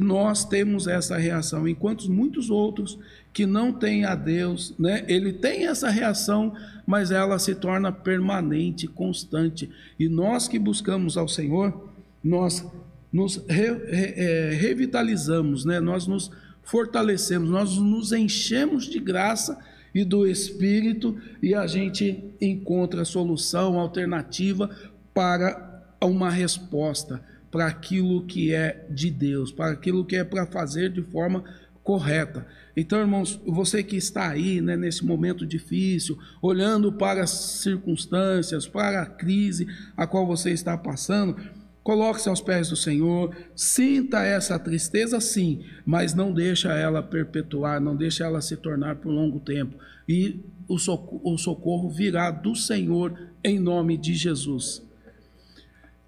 nós 0.00 0.44
temos 0.44 0.86
essa 0.86 1.16
reação, 1.16 1.66
enquanto 1.66 2.10
muitos 2.10 2.50
outros 2.50 2.98
que 3.32 3.46
não 3.46 3.72
têm 3.72 4.04
a 4.04 4.14
Deus, 4.14 4.74
né, 4.78 5.04
ele 5.08 5.32
tem 5.32 5.66
essa 5.66 5.90
reação, 5.90 6.54
mas 6.86 7.10
ela 7.10 7.38
se 7.38 7.54
torna 7.54 7.90
permanente, 7.90 8.86
constante. 8.86 9.70
E 9.98 10.08
nós 10.08 10.46
que 10.46 10.58
buscamos 10.58 11.16
ao 11.16 11.26
Senhor, 11.26 11.88
nós 12.22 12.64
nos 13.12 13.44
re, 13.48 13.72
re, 13.72 14.14
é, 14.16 14.50
revitalizamos, 14.54 15.64
né, 15.64 15.80
nós 15.80 16.06
nos 16.06 16.30
fortalecemos, 16.62 17.50
nós 17.50 17.76
nos 17.76 18.12
enchemos 18.12 18.86
de 18.86 18.98
graça 18.98 19.58
e 19.94 20.04
do 20.04 20.26
Espírito 20.26 21.18
e 21.42 21.54
a 21.54 21.66
gente 21.66 22.24
encontra 22.40 23.04
solução, 23.04 23.78
alternativa 23.78 24.70
para 25.12 25.84
a 26.00 26.06
uma 26.06 26.30
resposta 26.30 27.22
para 27.50 27.66
aquilo 27.66 28.24
que 28.24 28.52
é 28.52 28.86
de 28.88 29.10
Deus, 29.10 29.52
para 29.52 29.72
aquilo 29.72 30.06
que 30.06 30.16
é 30.16 30.24
para 30.24 30.46
fazer 30.46 30.90
de 30.90 31.02
forma 31.02 31.44
correta. 31.84 32.46
Então, 32.74 32.98
irmãos, 32.98 33.38
você 33.46 33.82
que 33.82 33.96
está 33.96 34.30
aí 34.30 34.62
né, 34.62 34.74
nesse 34.74 35.04
momento 35.04 35.46
difícil, 35.46 36.18
olhando 36.40 36.90
para 36.90 37.22
as 37.22 37.30
circunstâncias, 37.30 38.66
para 38.66 39.02
a 39.02 39.06
crise 39.06 39.66
a 39.94 40.06
qual 40.06 40.26
você 40.26 40.50
está 40.50 40.78
passando, 40.78 41.36
coloque-se 41.82 42.28
aos 42.28 42.40
pés 42.40 42.68
do 42.68 42.76
Senhor, 42.76 43.34
sinta 43.56 44.22
essa 44.22 44.58
tristeza 44.58 45.20
sim, 45.20 45.64
mas 45.84 46.14
não 46.14 46.32
deixa 46.32 46.72
ela 46.72 47.02
perpetuar, 47.02 47.80
não 47.80 47.96
deixa 47.96 48.24
ela 48.24 48.40
se 48.40 48.56
tornar 48.56 48.96
por 48.96 49.10
longo 49.10 49.40
tempo. 49.40 49.76
E 50.08 50.40
o 50.68 50.78
socorro, 50.78 51.20
o 51.24 51.38
socorro 51.38 51.90
virá 51.90 52.30
do 52.30 52.54
Senhor 52.54 53.18
em 53.44 53.58
nome 53.58 53.96
de 53.96 54.14
Jesus. 54.14 54.82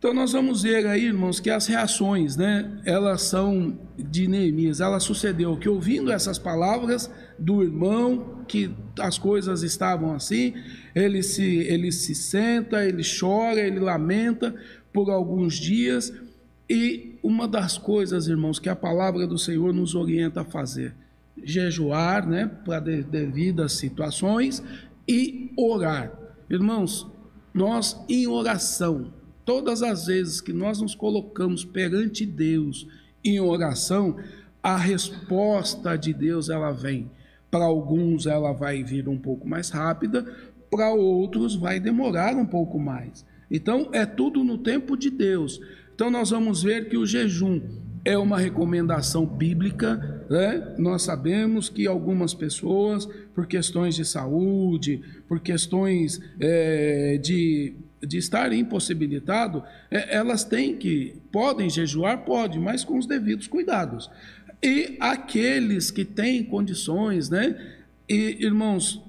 Então 0.05 0.13
nós 0.13 0.33
vamos 0.33 0.63
ver 0.63 0.87
aí, 0.87 1.07
irmãos, 1.07 1.41
que 1.41 1.49
as 1.49 1.67
reações, 1.67 2.37
né, 2.37 2.79
elas 2.85 3.23
são 3.23 3.79
de 3.97 4.29
Neemias. 4.29 4.81
Ela 4.83 5.01
sucedeu 5.01 5.57
que 5.57 5.67
ouvindo 5.67 6.13
essas 6.13 6.39
palavras 6.39 7.11
do 7.39 7.63
irmão, 7.63 8.45
que 8.47 8.71
as 9.01 9.17
coisas 9.17 9.63
estavam 9.63 10.15
assim, 10.15 10.53
ele 10.95 11.23
se, 11.23 11.43
ele 11.43 11.91
se 11.91 12.15
senta, 12.15 12.85
ele 12.85 13.03
chora, 13.03 13.59
ele 13.59 13.81
lamenta 13.81 14.55
por 14.95 15.11
alguns 15.11 15.57
dias. 15.57 16.11
E 16.71 17.19
uma 17.23 17.47
das 17.47 17.77
coisas, 17.77 18.27
irmãos, 18.27 18.59
que 18.59 18.71
a 18.71 18.77
palavra 18.77 19.27
do 19.27 19.37
Senhor 19.37 19.75
nos 19.75 19.95
orienta 19.95 20.41
a 20.41 20.45
fazer, 20.47 20.95
jejuar, 21.43 22.27
né, 22.27 22.47
para 22.65 22.81
devidas 22.81 23.73
situações 23.73 24.63
e 25.07 25.53
orar. 25.59 26.11
Irmãos, 26.49 27.07
nós 27.53 28.01
em 28.09 28.27
oração, 28.27 29.13
Todas 29.45 29.83
as 29.83 30.07
vezes 30.07 30.41
que 30.41 30.53
nós 30.53 30.81
nos 30.81 30.95
colocamos 30.95 31.65
perante 31.65 32.25
Deus 32.25 32.87
em 33.23 33.39
oração, 33.41 34.17
a 34.63 34.77
resposta 34.77 35.97
de 35.97 36.15
Deus 36.15 36.49
ela 36.49 36.73
vem. 36.73 37.11
Para 37.51 37.65
alguns 37.65 38.27
ela 38.27 38.53
vai 38.53 38.83
vir 38.83 39.07
um 39.07 39.19
pouco 39.19 39.47
mais 39.47 39.69
rápida, 39.69 40.25
para 40.71 40.91
outros 40.93 41.55
vai 41.55 41.79
demorar 41.79 42.35
um 42.35 42.47
pouco 42.47 42.79
mais. 42.79 43.25
Então 43.55 43.89
é 43.93 44.05
tudo 44.05 44.43
no 44.43 44.59
tempo 44.59 44.97
de 44.97 45.09
Deus. 45.09 45.61
Então 45.95 46.11
nós 46.11 46.31
vamos 46.31 46.65
ver 46.65 46.89
que 46.89 46.97
o 46.97 47.07
jejum 47.07 47.63
é 48.05 48.19
uma 48.19 48.37
recomendação 48.37 49.25
bíblica, 49.25 50.27
né? 50.29 50.75
Nós 50.77 51.03
sabemos 51.03 51.69
que 51.69 51.87
algumas 51.87 52.35
pessoas, 52.35 53.07
por 53.33 53.47
questões 53.47 53.95
de 53.95 54.05
saúde, 54.05 55.01
por 55.29 55.39
questões 55.39 56.21
é, 56.41 57.17
de, 57.23 57.75
de 58.03 58.19
estar 58.19 58.53
impossibilitado, 58.53 59.63
é, 59.89 60.17
elas 60.17 60.43
têm 60.43 60.77
que, 60.77 61.15
podem 61.31 61.71
jejuar, 61.71 62.25
pode, 62.25 62.59
mas 62.59 62.83
com 62.83 62.99
os 62.99 63.07
devidos 63.07 63.47
cuidados. 63.47 64.11
E 64.61 64.97
aqueles 64.99 65.93
que 65.93 66.05
têm 66.05 66.43
condições, 66.43 67.31
né? 67.31 67.57
E, 68.09 68.45
irmãos, 68.45 69.01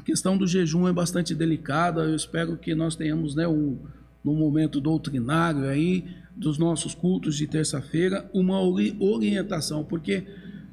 a 0.00 0.02
questão 0.02 0.34
do 0.34 0.46
jejum 0.46 0.88
é 0.88 0.92
bastante 0.94 1.34
delicada, 1.34 2.00
eu 2.04 2.16
espero 2.16 2.56
que 2.56 2.74
nós 2.74 2.96
tenhamos, 2.96 3.34
né, 3.34 3.46
um, 3.46 3.76
no 4.24 4.32
momento 4.32 4.80
doutrinário 4.80 5.68
aí, 5.68 6.06
dos 6.34 6.56
nossos 6.56 6.94
cultos 6.94 7.36
de 7.36 7.46
terça-feira, 7.46 8.28
uma 8.32 8.58
orientação, 8.62 9.84
porque, 9.84 10.24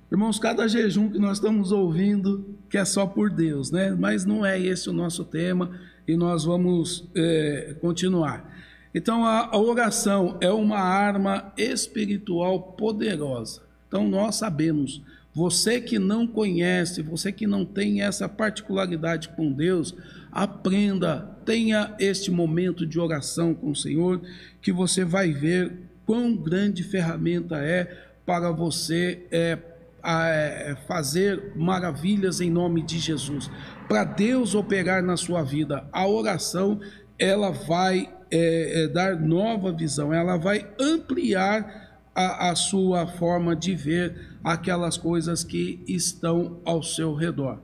irmãos, 0.10 0.40
cada 0.40 0.66
jejum 0.66 1.10
que 1.10 1.20
nós 1.20 1.40
estamos 1.40 1.74
ouvindo, 1.74 2.56
que 2.70 2.78
é 2.78 2.86
só 2.86 3.06
por 3.06 3.30
Deus, 3.30 3.70
né? 3.70 3.92
Mas 3.92 4.24
não 4.24 4.46
é 4.46 4.58
esse 4.58 4.90
o 4.90 4.94
nosso 4.94 5.26
tema 5.26 5.72
e 6.08 6.16
nós 6.16 6.46
vamos 6.46 7.10
é, 7.14 7.76
continuar. 7.82 8.56
Então, 8.96 9.26
a, 9.26 9.50
a 9.52 9.58
oração 9.60 10.38
é 10.40 10.50
uma 10.50 10.80
arma 10.80 11.52
espiritual 11.58 12.62
poderosa. 12.62 13.62
Então, 13.90 14.08
nós 14.08 14.36
sabemos 14.36 15.02
você 15.38 15.80
que 15.80 16.00
não 16.00 16.26
conhece, 16.26 17.04
você 17.04 17.32
que 17.32 17.46
não 17.46 17.64
tem 17.64 18.02
essa 18.02 18.28
particularidade 18.28 19.30
com 19.30 19.52
Deus, 19.52 19.94
aprenda, 20.32 21.38
tenha 21.46 21.94
este 22.00 22.32
momento 22.32 22.88
de 22.88 23.00
oração 23.00 23.54
com 23.54 23.70
o 23.70 23.76
Senhor, 23.76 24.20
que 24.60 24.72
você 24.72 25.06
vai 25.06 25.32
ver 25.32 25.74
quão 26.08 26.36
grande 26.36 26.82
ferramenta 26.82 27.58
é 27.58 27.86
para 28.26 28.50
você 28.50 29.28
é, 29.30 29.60
é, 30.04 30.76
fazer 30.88 31.52
maravilhas 31.56 32.42
em 32.42 32.50
nome 32.50 32.82
de 32.82 32.98
Jesus. 32.98 33.48
Para 33.88 34.06
Deus 34.06 34.56
operar 34.56 35.04
na 35.04 35.18
sua 35.18 35.44
vida, 35.44 35.88
a 35.92 36.08
oração 36.08 36.80
ela 37.20 37.52
vai 37.52 38.12
é, 38.32 38.86
é 38.86 38.88
dar 38.88 39.16
nova 39.22 39.72
visão, 39.72 40.12
ela 40.12 40.36
vai 40.36 40.68
ampliar 40.80 41.87
a, 42.18 42.50
a 42.50 42.56
sua 42.56 43.06
forma 43.06 43.56
de 43.56 43.76
ver 43.76 44.40
aquelas 44.44 44.98
coisas 44.98 45.44
que 45.44 45.84
estão 45.88 46.60
ao 46.66 46.82
seu 46.82 47.14
redor. 47.14 47.60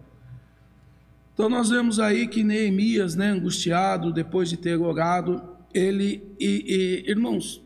Então 1.33 1.50
nós 1.50 1.72
vemos 1.72 2.00
aí 2.00 2.27
que 2.27 2.43
Neemias, 2.43 3.15
né, 3.15 3.31
angustiado 3.31 4.13
depois 4.13 4.50
de 4.50 4.57
ter 4.57 4.77
orado, 4.77 5.41
ele 5.74 6.22
e, 6.39 7.03
e 7.07 7.10
irmãos, 7.10 7.63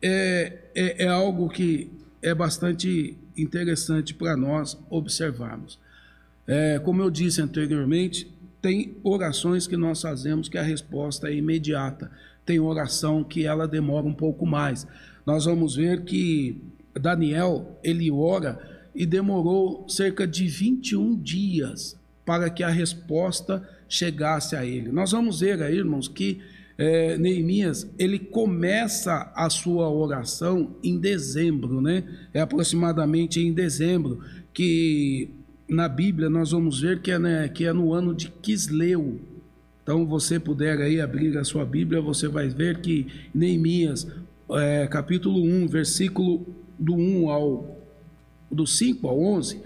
é, 0.00 0.60
é, 0.74 1.04
é, 1.04 1.08
algo 1.08 1.50
que 1.50 1.90
é 2.22 2.34
bastante 2.34 3.18
interessante 3.36 4.14
para 4.14 4.34
nós 4.34 4.78
observarmos. 4.88 5.78
É, 6.46 6.78
como 6.78 7.02
eu 7.02 7.10
disse 7.10 7.42
anteriormente, 7.42 8.32
tem 8.62 8.96
orações 9.02 9.66
que 9.66 9.76
nós 9.76 10.00
fazemos 10.00 10.48
que 10.48 10.56
a 10.56 10.62
resposta 10.62 11.28
é 11.28 11.34
imediata. 11.34 12.10
Tem 12.46 12.58
oração 12.58 13.22
que 13.22 13.44
ela 13.44 13.68
demora 13.68 14.06
um 14.06 14.14
pouco 14.14 14.46
mais 14.46 14.86
nós 15.26 15.44
vamos 15.44 15.76
ver 15.76 16.04
que 16.04 16.60
Daniel, 17.00 17.78
ele 17.82 18.10
ora 18.10 18.58
e 18.94 19.04
demorou 19.04 19.88
cerca 19.88 20.26
de 20.26 20.46
21 20.46 21.16
dias 21.16 21.96
para 22.24 22.48
que 22.48 22.62
a 22.62 22.68
resposta 22.68 23.68
chegasse 23.88 24.56
a 24.56 24.64
ele. 24.64 24.90
Nós 24.90 25.12
vamos 25.12 25.40
ver 25.40 25.62
aí, 25.62 25.76
irmãos, 25.76 26.08
que 26.08 26.40
é, 26.76 27.16
Neemias, 27.18 27.88
ele 27.98 28.18
começa 28.18 29.32
a 29.34 29.48
sua 29.48 29.88
oração 29.88 30.74
em 30.82 30.98
dezembro, 30.98 31.80
né? 31.80 32.04
É 32.32 32.40
aproximadamente 32.40 33.40
em 33.40 33.52
dezembro, 33.52 34.20
que 34.52 35.28
na 35.68 35.88
Bíblia 35.88 36.28
nós 36.28 36.50
vamos 36.50 36.80
ver 36.80 37.00
que 37.00 37.10
é, 37.10 37.18
né, 37.18 37.48
que 37.48 37.64
é 37.64 37.72
no 37.72 37.92
ano 37.92 38.14
de 38.14 38.28
Quisleu. 38.28 39.20
Então, 39.82 40.06
você 40.06 40.40
puder 40.40 40.78
aí 40.80 41.00
abrir 41.00 41.36
a 41.36 41.44
sua 41.44 41.64
Bíblia, 41.64 42.00
você 42.00 42.26
vai 42.26 42.48
ver 42.48 42.80
que 42.80 43.06
Neemias 43.34 44.06
é, 44.50 44.86
capítulo 44.86 45.42
1, 45.42 45.68
versículo 45.68 46.46
do 46.78 46.94
1 46.94 47.30
ao 47.30 47.74
do 48.50 48.66
5 48.66 49.08
ao 49.08 49.20
11, 49.20 49.60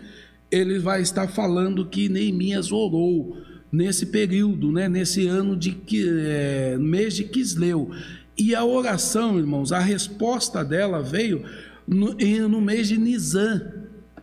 ele 0.51 0.79
vai 0.79 1.03
estar 1.03 1.29
falando 1.29 1.85
que 1.85 2.09
Neemias 2.09 2.73
orou 2.73 3.37
nesse 3.71 4.07
período, 4.07 4.73
né, 4.73 4.89
nesse 4.89 5.27
ano 5.27 5.55
de 5.55 5.77
é, 5.95 6.77
mês 6.79 7.15
de 7.15 7.25
Quisleu. 7.25 7.91
E 8.37 8.55
a 8.55 8.65
oração, 8.65 9.39
irmãos, 9.39 9.73
a 9.73 9.79
resposta 9.79 10.65
dela 10.65 11.03
veio 11.03 11.45
no, 11.87 12.15
no 12.49 12.61
mês 12.61 12.89
de 12.89 12.97
Nisan, 12.97 13.71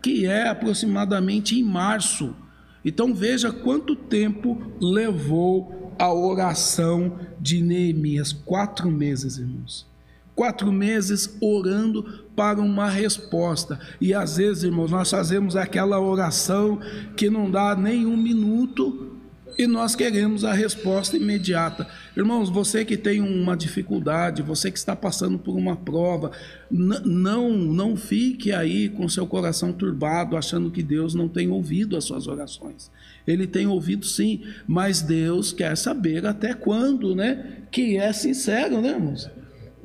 que 0.01 0.25
é 0.25 0.47
aproximadamente 0.47 1.59
em 1.59 1.63
março. 1.63 2.35
Então 2.83 3.13
veja 3.13 3.51
quanto 3.51 3.95
tempo 3.95 4.73
levou 4.81 5.93
a 5.99 6.11
oração 6.11 7.19
de 7.39 7.61
Neemias, 7.61 8.31
quatro 8.31 8.89
meses, 8.89 9.37
irmãos 9.37 9.94
quatro 10.35 10.71
meses 10.71 11.35
orando 11.39 12.25
para 12.35 12.61
uma 12.61 12.89
resposta. 12.89 13.79
E 14.01 14.13
às 14.13 14.37
vezes, 14.37 14.63
irmãos, 14.63 14.91
nós 14.91 15.09
fazemos 15.09 15.55
aquela 15.55 15.99
oração 15.99 16.79
que 17.15 17.29
não 17.29 17.49
dá 17.49 17.75
nem 17.75 18.05
um 18.05 18.17
minuto 18.17 19.15
e 19.57 19.65
nós 19.67 19.95
queremos 19.95 20.43
a 20.43 20.53
resposta 20.53 21.15
imediata. 21.15 21.87
Irmãos, 22.15 22.49
você 22.49 22.83
que 22.83 22.97
tem 22.97 23.21
uma 23.21 23.55
dificuldade, 23.55 24.41
você 24.41 24.69
que 24.69 24.77
está 24.77 24.95
passando 24.95 25.39
por 25.39 25.55
uma 25.55 25.77
prova, 25.77 26.31
não 26.69 27.51
não 27.51 27.95
fique 27.95 28.51
aí 28.51 28.89
com 28.89 29.07
seu 29.07 29.25
coração 29.25 29.71
turbado, 29.71 30.35
achando 30.35 30.69
que 30.69 30.83
Deus 30.83 31.15
não 31.15 31.29
tem 31.29 31.49
ouvido 31.49 31.95
as 31.95 32.03
suas 32.03 32.27
orações. 32.27 32.91
Ele 33.25 33.47
tem 33.47 33.65
ouvido 33.65 34.05
sim, 34.05 34.43
mas 34.67 35.01
Deus 35.01 35.53
quer 35.53 35.77
saber 35.77 36.25
até 36.25 36.53
quando, 36.53 37.15
né? 37.15 37.63
Que 37.71 37.97
é 37.97 38.11
sincero, 38.11 38.81
né, 38.81 38.89
irmãos? 38.89 39.29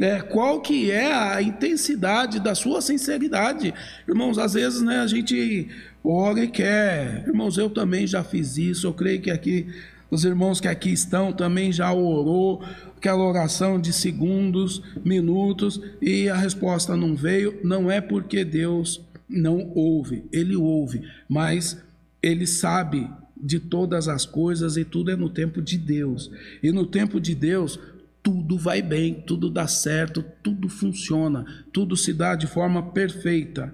É, 0.00 0.20
qual 0.22 0.62
que 0.62 0.90
é 0.90 1.12
a 1.12 1.42
intensidade 1.42 2.40
da 2.40 2.54
sua 2.54 2.80
sinceridade. 2.80 3.74
Irmãos, 4.08 4.38
às 4.38 4.54
vezes 4.54 4.80
né, 4.80 5.00
a 5.00 5.06
gente 5.06 5.68
ora 6.02 6.42
e 6.42 6.48
quer. 6.48 7.24
Irmãos, 7.26 7.58
eu 7.58 7.68
também 7.68 8.06
já 8.06 8.24
fiz 8.24 8.56
isso. 8.56 8.86
Eu 8.86 8.94
creio 8.94 9.20
que 9.20 9.30
aqui, 9.30 9.66
os 10.10 10.24
irmãos 10.24 10.58
que 10.58 10.68
aqui 10.68 10.90
estão 10.90 11.34
também 11.34 11.70
já 11.70 11.92
orou 11.92 12.64
aquela 12.96 13.22
oração 13.22 13.80
de 13.80 13.92
segundos, 13.92 14.82
minutos, 15.04 15.80
e 16.00 16.30
a 16.30 16.36
resposta 16.36 16.96
não 16.96 17.14
veio. 17.14 17.58
Não 17.62 17.90
é 17.90 18.00
porque 18.00 18.42
Deus 18.42 19.02
não 19.28 19.70
ouve, 19.74 20.24
Ele 20.32 20.56
ouve, 20.56 21.02
mas 21.28 21.78
Ele 22.22 22.46
sabe 22.46 23.06
de 23.42 23.58
todas 23.58 24.06
as 24.06 24.26
coisas 24.26 24.76
e 24.76 24.84
tudo 24.84 25.10
é 25.10 25.16
no 25.16 25.30
tempo 25.30 25.62
de 25.62 25.78
Deus. 25.78 26.30
E 26.62 26.70
no 26.70 26.84
tempo 26.84 27.18
de 27.18 27.34
Deus, 27.34 27.78
tudo 28.22 28.58
vai 28.58 28.82
bem, 28.82 29.14
tudo 29.26 29.50
dá 29.50 29.66
certo, 29.66 30.24
tudo 30.42 30.68
funciona, 30.68 31.44
tudo 31.72 31.96
se 31.96 32.12
dá 32.12 32.34
de 32.34 32.46
forma 32.46 32.90
perfeita. 32.92 33.72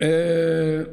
É... 0.00 0.88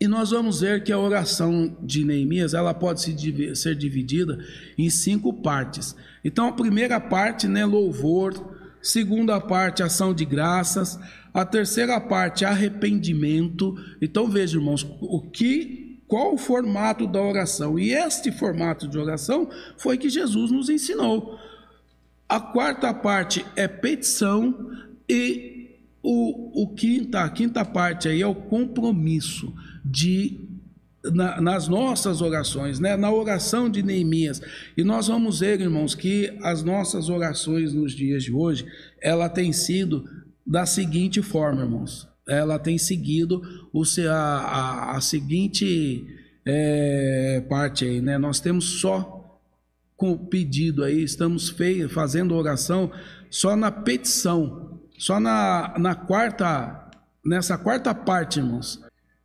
E 0.00 0.08
nós 0.08 0.30
vamos 0.30 0.62
ver 0.62 0.82
que 0.82 0.92
a 0.92 0.98
oração 0.98 1.76
de 1.82 2.04
Neemias 2.04 2.54
ela 2.54 2.72
pode 2.72 3.02
ser 3.02 3.74
dividida 3.74 4.42
em 4.78 4.88
cinco 4.88 5.30
partes. 5.42 5.94
Então, 6.24 6.48
a 6.48 6.52
primeira 6.52 6.98
parte, 6.98 7.46
né, 7.46 7.66
louvor. 7.66 8.58
Segunda 8.80 9.38
parte, 9.38 9.82
ação 9.82 10.14
de 10.14 10.24
graças. 10.24 10.98
A 11.34 11.44
terceira 11.44 12.00
parte, 12.00 12.46
arrependimento. 12.46 13.76
Então, 14.00 14.26
veja, 14.26 14.56
irmãos, 14.56 14.86
o 15.02 15.20
que, 15.20 16.00
qual 16.08 16.32
o 16.32 16.38
formato 16.38 17.06
da 17.06 17.20
oração? 17.20 17.78
E 17.78 17.92
este 17.92 18.32
formato 18.32 18.88
de 18.88 18.98
oração 18.98 19.50
foi 19.76 19.98
que 19.98 20.08
Jesus 20.08 20.50
nos 20.50 20.70
ensinou. 20.70 21.38
A 22.30 22.38
quarta 22.38 22.94
parte 22.94 23.44
é 23.56 23.66
petição 23.66 24.70
e 25.08 25.80
o, 26.00 26.62
o 26.62 26.74
quinta, 26.74 27.22
a 27.24 27.28
quinta 27.28 27.64
parte 27.64 28.06
aí 28.06 28.22
é 28.22 28.26
o 28.26 28.36
compromisso 28.36 29.52
de 29.84 30.38
na, 31.12 31.40
nas 31.40 31.66
nossas 31.66 32.20
orações, 32.22 32.78
né? 32.78 32.96
na 32.96 33.10
oração 33.10 33.68
de 33.68 33.82
Neemias. 33.82 34.40
E 34.76 34.84
nós 34.84 35.08
vamos 35.08 35.40
ver, 35.40 35.60
irmãos, 35.60 35.96
que 35.96 36.32
as 36.40 36.62
nossas 36.62 37.08
orações 37.08 37.74
nos 37.74 37.92
dias 37.92 38.22
de 38.22 38.32
hoje, 38.32 38.64
ela 39.02 39.28
tem 39.28 39.52
sido 39.52 40.08
da 40.46 40.64
seguinte 40.64 41.20
forma, 41.22 41.62
irmãos. 41.62 42.06
Ela 42.28 42.60
tem 42.60 42.78
seguido 42.78 43.42
o, 43.72 43.82
a, 44.08 44.12
a, 44.12 44.96
a 44.96 45.00
seguinte 45.00 46.06
é, 46.46 47.42
parte 47.48 47.84
aí, 47.84 48.00
né? 48.00 48.18
Nós 48.18 48.38
temos 48.38 48.80
só 48.80 49.19
com 50.00 50.12
o 50.12 50.18
pedido 50.18 50.82
aí, 50.82 51.02
estamos 51.02 51.54
fazendo 51.90 52.34
oração 52.34 52.90
só 53.28 53.54
na 53.54 53.70
petição, 53.70 54.80
só 54.96 55.20
na, 55.20 55.74
na 55.78 55.94
quarta, 55.94 56.90
nessa 57.22 57.58
quarta 57.58 57.94
parte, 57.94 58.38
irmãos. 58.38 58.80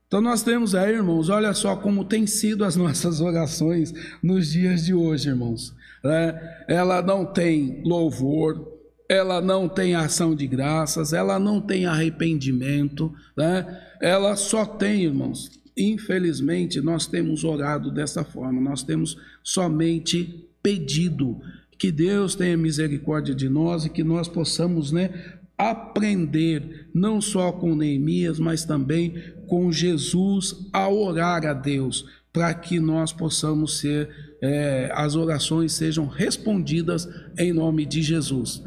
Então 0.06 0.20
nós 0.20 0.44
temos 0.44 0.76
aí, 0.76 0.96
irmãos, 0.96 1.30
olha 1.30 1.54
só 1.54 1.78
como 1.78 2.04
tem 2.04 2.28
sido 2.28 2.66
as 2.66 2.76
nossas 2.76 3.22
orações 3.22 3.94
nos 4.22 4.52
dias 4.52 4.84
de 4.84 4.94
hoje, 4.94 5.30
irmãos. 5.30 5.74
É, 6.04 6.66
ela 6.68 7.02
não 7.02 7.26
tem 7.26 7.82
louvor, 7.86 8.68
ela 9.08 9.40
não 9.40 9.70
tem 9.70 9.96
ação 9.96 10.36
de 10.36 10.46
graças, 10.46 11.14
ela 11.14 11.40
não 11.40 11.62
tem 11.62 11.86
arrependimento, 11.86 13.14
né? 13.38 13.82
Ela 14.02 14.36
só 14.36 14.66
tem, 14.66 15.06
irmãos, 15.06 15.50
infelizmente, 15.78 16.82
nós 16.82 17.08
temos 17.08 17.46
orado 17.46 17.90
dessa 17.90 18.26
forma, 18.26 18.60
nós 18.60 18.84
temos 18.84 19.18
somente 19.42 20.45
pedido 20.66 21.40
que 21.78 21.92
Deus 21.92 22.34
tenha 22.34 22.58
misericórdia 22.58 23.36
de 23.36 23.48
nós 23.48 23.86
e 23.86 23.90
que 23.90 24.04
nós 24.04 24.28
possamos, 24.28 24.92
né, 24.92 25.12
aprender 25.56 26.88
não 26.92 27.22
só 27.22 27.52
com 27.52 27.76
Neemias, 27.76 28.40
mas 28.40 28.66
também 28.66 29.14
com 29.46 29.72
Jesus 29.72 30.68
a 30.74 30.90
orar 30.90 31.46
a 31.46 31.54
Deus, 31.54 32.10
para 32.34 32.52
que 32.56 32.80
nós 32.80 33.14
possamos 33.14 33.78
ser, 33.78 34.10
é, 34.42 34.90
as 34.96 35.16
orações 35.16 35.72
sejam 35.74 36.08
respondidas 36.08 37.08
em 37.38 37.54
nome 37.54 37.86
de 37.86 38.02
Jesus. 38.02 38.64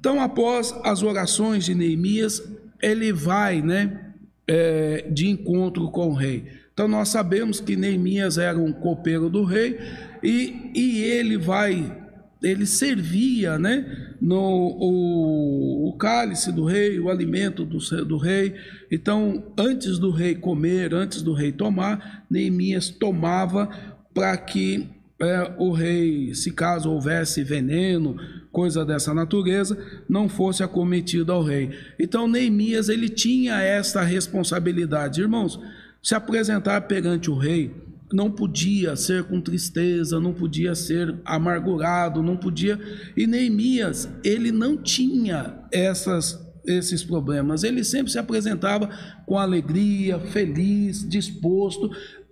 Então, 0.00 0.22
após 0.22 0.74
as 0.82 1.02
orações 1.02 1.66
de 1.66 1.74
Neemias, 1.74 2.42
ele 2.80 3.12
vai, 3.12 3.60
né, 3.60 4.14
é, 4.48 5.06
de 5.10 5.28
encontro 5.28 5.90
com 5.90 6.08
o 6.08 6.14
rei. 6.14 6.46
Então, 6.74 6.88
nós 6.88 7.08
sabemos 7.08 7.60
que 7.60 7.76
Neemias 7.76 8.36
era 8.36 8.58
um 8.58 8.72
copeiro 8.72 9.30
do 9.30 9.44
rei 9.44 9.78
e, 10.22 10.72
e 10.74 11.02
ele 11.04 11.38
vai 11.38 12.02
ele 12.42 12.66
servia 12.66 13.58
né, 13.58 14.16
no 14.20 14.36
o, 14.36 15.88
o, 15.88 15.96
cálice 15.96 16.52
do 16.52 16.64
rei, 16.64 17.00
o 17.00 17.08
alimento 17.08 17.64
do, 17.64 17.78
do 18.04 18.18
rei. 18.18 18.54
Então, 18.90 19.52
antes 19.58 19.98
do 19.98 20.10
rei 20.10 20.34
comer, 20.34 20.92
antes 20.92 21.22
do 21.22 21.32
rei 21.32 21.52
tomar, 21.52 22.26
Neemias 22.30 22.90
tomava 22.90 23.68
para 24.12 24.36
que 24.36 24.88
é, 25.20 25.54
o 25.58 25.72
rei, 25.72 26.34
se 26.34 26.52
caso 26.52 26.90
houvesse 26.90 27.42
veneno, 27.42 28.16
coisa 28.52 28.84
dessa 28.84 29.14
natureza, 29.14 29.76
não 30.08 30.28
fosse 30.28 30.62
acometido 30.62 31.32
ao 31.32 31.42
rei. 31.42 31.70
Então, 31.98 32.28
Neemias 32.28 32.88
ele 32.88 33.08
tinha 33.08 33.60
essa 33.62 34.02
responsabilidade. 34.02 35.20
Irmãos, 35.20 35.58
se 36.04 36.14
apresentar 36.14 36.82
perante 36.82 37.30
o 37.30 37.36
rei 37.36 37.74
não 38.12 38.30
podia 38.30 38.94
ser 38.94 39.24
com 39.24 39.40
tristeza, 39.40 40.20
não 40.20 40.32
podia 40.32 40.74
ser 40.74 41.16
amargurado, 41.24 42.22
não 42.22 42.36
podia. 42.36 42.78
E 43.16 43.26
Neemias, 43.26 44.08
ele 44.22 44.52
não 44.52 44.76
tinha 44.76 45.58
essas 45.72 46.44
esses 46.66 47.02
problemas. 47.04 47.62
Ele 47.62 47.84
sempre 47.84 48.10
se 48.10 48.18
apresentava 48.18 48.88
com 49.26 49.36
alegria, 49.36 50.18
feliz, 50.18 51.06
disposto, 51.06 51.90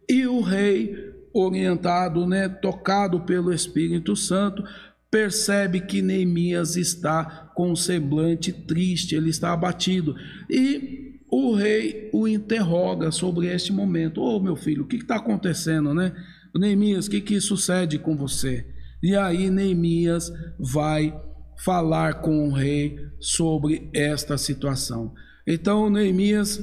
e 0.08 0.26
o 0.26 0.40
rei, 0.40 0.94
orientado, 1.34 2.26
né, 2.26 2.48
tocado 2.48 3.20
pelo 3.20 3.52
Espírito 3.52 4.16
Santo, 4.16 4.62
percebe 5.10 5.80
que 5.80 6.00
Neemias 6.00 6.76
está 6.76 7.50
com 7.54 7.72
um 7.72 7.76
semblante 7.76 8.52
triste, 8.52 9.14
ele 9.14 9.28
está 9.28 9.52
abatido. 9.52 10.14
E 10.48 11.11
o 11.32 11.54
rei 11.54 12.10
o 12.12 12.28
interroga 12.28 13.10
sobre 13.10 13.46
este 13.46 13.72
momento. 13.72 14.20
Ô 14.20 14.36
oh, 14.36 14.40
meu 14.40 14.54
filho, 14.54 14.82
o 14.82 14.86
que 14.86 14.96
está 14.96 15.16
acontecendo, 15.16 15.94
né? 15.94 16.14
Neemias, 16.54 17.06
o 17.06 17.10
que, 17.10 17.22
que 17.22 17.40
sucede 17.40 17.98
com 17.98 18.14
você? 18.14 18.66
E 19.02 19.16
aí 19.16 19.48
Neemias 19.48 20.30
vai 20.58 21.18
falar 21.64 22.20
com 22.20 22.48
o 22.48 22.52
rei 22.52 22.98
sobre 23.18 23.88
esta 23.94 24.36
situação. 24.36 25.14
Então 25.46 25.88
Neemias, 25.88 26.60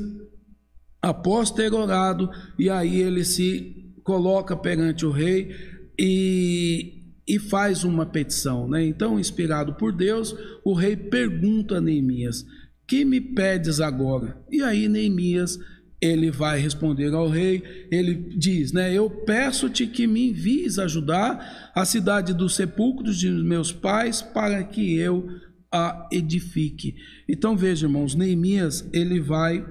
após 1.01 1.49
ter 1.49 1.73
orado, 1.73 2.29
e 2.57 2.69
aí 2.69 3.01
ele 3.01 3.25
se 3.25 3.75
coloca 4.03 4.55
perante 4.55 5.03
o 5.03 5.09
rei 5.09 5.49
e, 5.97 7.15
e 7.27 7.39
faz 7.39 7.83
uma 7.83 8.05
petição. 8.05 8.69
Né? 8.69 8.85
Então, 8.85 9.19
inspirado 9.19 9.73
por 9.73 9.91
Deus, 9.91 10.35
o 10.63 10.73
rei 10.73 10.95
pergunta 10.95 11.77
a 11.77 11.81
Neemias: 11.81 12.45
que 12.89 13.05
me 13.05 13.21
pedes 13.21 13.79
agora? 13.79 14.43
E 14.51 14.63
aí 14.63 14.89
Neemias, 14.89 15.59
ele 16.01 16.31
vai 16.31 16.59
responder 16.59 17.13
ao 17.13 17.29
rei, 17.29 17.61
ele 17.91 18.15
diz, 18.15 18.71
né, 18.71 18.91
eu 18.91 19.09
peço-te 19.09 19.85
que 19.85 20.07
me 20.07 20.29
envies 20.29 20.79
ajudar 20.79 21.71
a 21.75 21.85
cidade 21.85 22.33
dos 22.33 22.55
sepulcros 22.55 23.17
de 23.17 23.29
meus 23.29 23.71
pais 23.71 24.21
para 24.21 24.63
que 24.63 24.97
eu 24.97 25.27
a 25.71 26.09
edifique. 26.11 26.95
Então 27.29 27.55
veja, 27.55 27.85
irmãos, 27.85 28.15
Neemias, 28.15 28.89
ele 28.91 29.19
vai, 29.19 29.63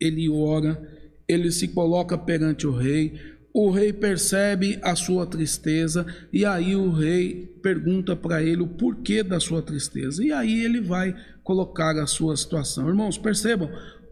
ele 0.00 0.30
ora, 0.30 0.80
ele 1.28 1.50
se 1.52 1.68
coloca 1.68 2.16
perante 2.16 2.66
o 2.66 2.74
rei, 2.74 3.12
o 3.52 3.70
rei 3.70 3.92
percebe 3.92 4.78
a 4.82 4.94
sua 4.94 5.26
tristeza 5.26 6.06
e 6.32 6.44
aí 6.44 6.76
o 6.76 6.90
rei 6.90 7.46
pergunta 7.62 8.14
para 8.14 8.42
ele 8.42 8.62
o 8.62 8.68
porquê 8.68 9.22
da 9.22 9.40
sua 9.40 9.60
tristeza. 9.60 10.24
E 10.24 10.32
aí 10.32 10.62
ele 10.64 10.80
vai 10.80 11.14
colocar 11.42 11.98
a 11.98 12.06
sua 12.06 12.36
situação. 12.36 12.88
Irmãos, 12.88 13.18
percebam, 13.18 13.68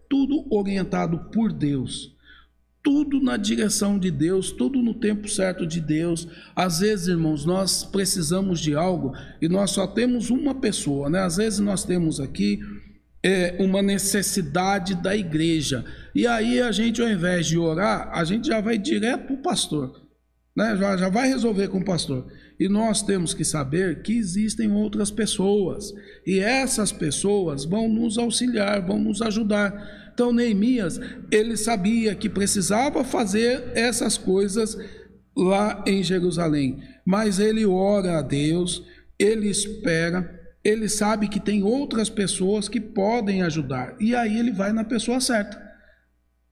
tudo 0.08 0.44
orientado 0.50 1.18
por 1.32 1.52
Deus. 1.52 2.16
Tudo 2.82 3.20
na 3.20 3.36
direção 3.36 3.98
de 3.98 4.10
Deus, 4.10 4.50
tudo 4.50 4.80
no 4.80 4.94
tempo 4.94 5.28
certo 5.28 5.66
de 5.66 5.80
Deus. 5.80 6.26
Às 6.56 6.80
vezes, 6.80 7.08
irmãos, 7.08 7.44
nós 7.44 7.84
precisamos 7.84 8.60
de 8.60 8.74
algo 8.74 9.12
e 9.42 9.48
nós 9.48 9.72
só 9.72 9.86
temos 9.86 10.30
uma 10.30 10.54
pessoa, 10.54 11.10
né? 11.10 11.20
Às 11.20 11.36
vezes 11.36 11.58
nós 11.58 11.84
temos 11.84 12.18
aqui 12.18 12.60
é, 13.22 13.56
uma 13.58 13.82
necessidade 13.82 14.94
da 14.94 15.16
igreja. 15.16 15.84
E 16.14 16.26
aí 16.26 16.60
a 16.60 16.70
gente, 16.72 17.02
ao 17.02 17.08
invés 17.08 17.46
de 17.46 17.58
orar, 17.58 18.10
a 18.12 18.24
gente 18.24 18.48
já 18.48 18.60
vai 18.60 18.78
direto 18.78 19.26
para 19.26 19.34
o 19.34 19.42
pastor. 19.42 20.08
Né? 20.56 20.76
Já, 20.76 20.96
já 20.96 21.08
vai 21.08 21.28
resolver 21.28 21.68
com 21.68 21.78
o 21.78 21.84
pastor. 21.84 22.26
E 22.58 22.68
nós 22.68 23.02
temos 23.02 23.32
que 23.32 23.44
saber 23.44 24.02
que 24.02 24.18
existem 24.18 24.72
outras 24.72 25.10
pessoas. 25.10 25.92
E 26.26 26.40
essas 26.40 26.90
pessoas 26.90 27.64
vão 27.64 27.88
nos 27.88 28.18
auxiliar, 28.18 28.84
vão 28.84 28.98
nos 28.98 29.22
ajudar. 29.22 30.10
Então, 30.12 30.32
Neemias, 30.32 31.00
ele 31.30 31.56
sabia 31.56 32.14
que 32.16 32.28
precisava 32.28 33.04
fazer 33.04 33.70
essas 33.74 34.18
coisas 34.18 34.76
lá 35.36 35.84
em 35.86 36.02
Jerusalém. 36.02 36.82
Mas 37.06 37.38
ele 37.38 37.64
ora 37.64 38.18
a 38.18 38.22
Deus, 38.22 38.82
ele 39.16 39.48
espera, 39.48 40.37
ele 40.68 40.88
sabe 40.88 41.28
que 41.28 41.40
tem 41.40 41.62
outras 41.62 42.10
pessoas 42.10 42.68
que 42.68 42.80
podem 42.80 43.42
ajudar. 43.42 43.96
E 43.98 44.14
aí 44.14 44.38
ele 44.38 44.52
vai 44.52 44.72
na 44.72 44.84
pessoa 44.84 45.20
certa. 45.20 45.60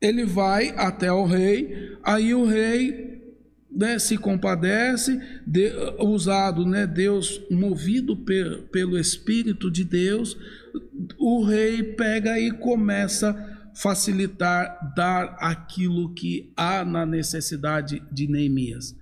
Ele 0.00 0.24
vai 0.24 0.70
até 0.76 1.12
o 1.12 1.24
rei, 1.24 1.96
aí 2.02 2.34
o 2.34 2.44
rei 2.44 3.22
né, 3.70 3.98
se 3.98 4.16
compadece, 4.16 5.20
de, 5.46 5.70
usado, 5.98 6.64
né, 6.64 6.86
Deus 6.86 7.42
movido 7.50 8.16
per, 8.16 8.62
pelo 8.72 8.98
Espírito 8.98 9.70
de 9.70 9.84
Deus, 9.84 10.36
o 11.18 11.44
rei 11.44 11.82
pega 11.82 12.38
e 12.38 12.50
começa 12.50 13.30
a 13.30 13.76
facilitar, 13.76 14.94
dar 14.96 15.36
aquilo 15.38 16.14
que 16.14 16.52
há 16.56 16.84
na 16.84 17.04
necessidade 17.04 18.02
de 18.10 18.26
Neemias. 18.26 18.96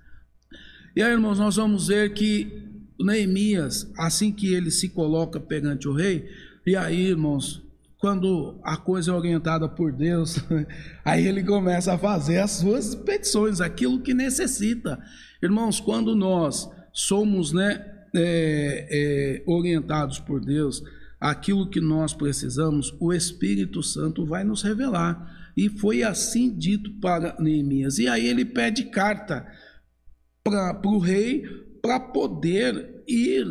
E 0.93 1.01
aí, 1.01 1.11
irmãos, 1.11 1.39
nós 1.39 1.55
vamos 1.55 1.87
ver 1.87 2.13
que 2.13 2.74
Neemias, 2.99 3.91
assim 3.97 4.31
que 4.31 4.53
ele 4.53 4.71
se 4.71 4.89
coloca 4.89 5.39
perante 5.39 5.87
o 5.87 5.93
rei, 5.93 6.29
e 6.65 6.75
aí, 6.75 7.07
irmãos, 7.07 7.63
quando 7.99 8.59
a 8.63 8.77
coisa 8.77 9.11
é 9.11 9.13
orientada 9.13 9.67
por 9.67 9.91
Deus, 9.91 10.37
aí 11.03 11.27
ele 11.27 11.43
começa 11.43 11.93
a 11.93 11.97
fazer 11.97 12.39
as 12.39 12.51
suas 12.51 12.95
petições, 12.95 13.61
aquilo 13.61 14.01
que 14.01 14.13
necessita. 14.13 14.99
Irmãos, 15.41 15.79
quando 15.79 16.15
nós 16.15 16.69
somos 16.91 17.51
né, 17.51 17.83
é, 18.15 18.87
é, 18.89 19.43
orientados 19.45 20.19
por 20.19 20.39
Deus, 20.39 20.83
aquilo 21.19 21.69
que 21.69 21.81
nós 21.81 22.13
precisamos, 22.13 22.95
o 22.99 23.13
Espírito 23.13 23.81
Santo 23.81 24.25
vai 24.25 24.43
nos 24.43 24.61
revelar. 24.61 25.51
E 25.57 25.69
foi 25.69 26.03
assim 26.03 26.55
dito 26.55 26.91
para 26.99 27.35
Neemias. 27.39 27.97
E 27.97 28.07
aí 28.07 28.25
ele 28.27 28.43
pede 28.43 28.85
carta 28.85 29.47
para 30.43 30.79
o 30.85 30.99
rei 30.99 31.43
para 31.85 31.99
poder 31.99 33.03
ir 33.07 33.45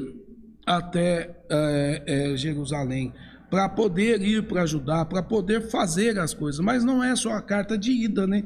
até 0.67 1.45
é, 1.49 2.03
é 2.33 2.37
Jerusalém 2.37 3.13
para 3.49 3.69
poder 3.69 4.21
ir 4.21 4.49
para 4.49 4.63
ajudar, 4.63 5.05
para 5.05 5.23
poder 5.23 5.71
fazer 5.71 6.19
as 6.19 6.35
coisas. 6.35 6.59
Mas 6.59 6.83
não 6.83 7.05
é 7.05 7.15
só 7.15 7.35
a 7.35 7.41
carta 7.41 7.79
de 7.79 7.93
ida, 7.93 8.27
né? 8.27 8.43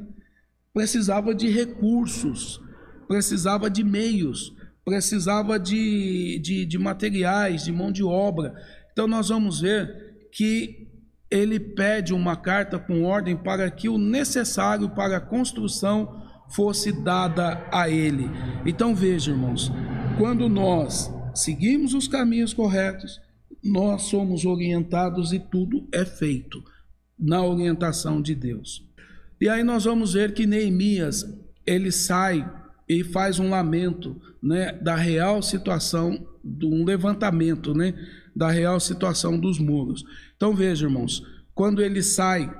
Precisava 0.74 1.34
de 1.34 1.48
recursos, 1.48 2.60
precisava 3.06 3.70
de 3.70 3.82
meios, 3.82 4.52
precisava 4.84 5.58
de, 5.58 6.38
de, 6.40 6.66
de 6.66 6.78
materiais, 6.78 7.64
de 7.64 7.72
mão 7.72 7.90
de 7.90 8.04
obra. 8.04 8.54
Então 8.92 9.06
nós 9.06 9.30
vamos 9.30 9.62
ver 9.62 10.28
que 10.30 10.88
ele 11.30 11.58
pede 11.58 12.12
uma 12.12 12.36
carta 12.36 12.78
com 12.78 13.04
ordem 13.04 13.34
para 13.34 13.70
que 13.70 13.88
o 13.88 13.96
necessário 13.96 14.90
para 14.90 15.16
a 15.16 15.22
construção 15.22 16.27
fosse 16.48 16.92
dada 16.92 17.66
a 17.72 17.88
ele. 17.88 18.30
Então 18.64 18.94
veja, 18.94 19.30
irmãos, 19.30 19.70
quando 20.16 20.48
nós 20.48 21.12
seguimos 21.34 21.94
os 21.94 22.08
caminhos 22.08 22.52
corretos, 22.52 23.20
nós 23.62 24.02
somos 24.02 24.44
orientados 24.44 25.32
e 25.32 25.38
tudo 25.38 25.86
é 25.92 26.04
feito 26.04 26.62
na 27.18 27.42
orientação 27.42 28.22
de 28.22 28.34
Deus. 28.34 28.86
E 29.40 29.48
aí 29.48 29.62
nós 29.62 29.84
vamos 29.84 30.14
ver 30.14 30.32
que 30.32 30.46
Neemias, 30.46 31.24
ele 31.66 31.92
sai 31.92 32.48
e 32.88 33.04
faz 33.04 33.38
um 33.38 33.50
lamento, 33.50 34.20
né, 34.42 34.72
da 34.72 34.96
real 34.96 35.42
situação 35.42 36.26
de 36.42 36.64
um 36.64 36.84
levantamento, 36.84 37.74
né, 37.74 37.94
da 38.34 38.50
real 38.50 38.80
situação 38.80 39.38
dos 39.38 39.58
muros. 39.58 40.04
Então 40.36 40.54
veja, 40.54 40.86
irmãos, 40.86 41.22
quando 41.54 41.82
ele 41.82 42.02
sai, 42.02 42.50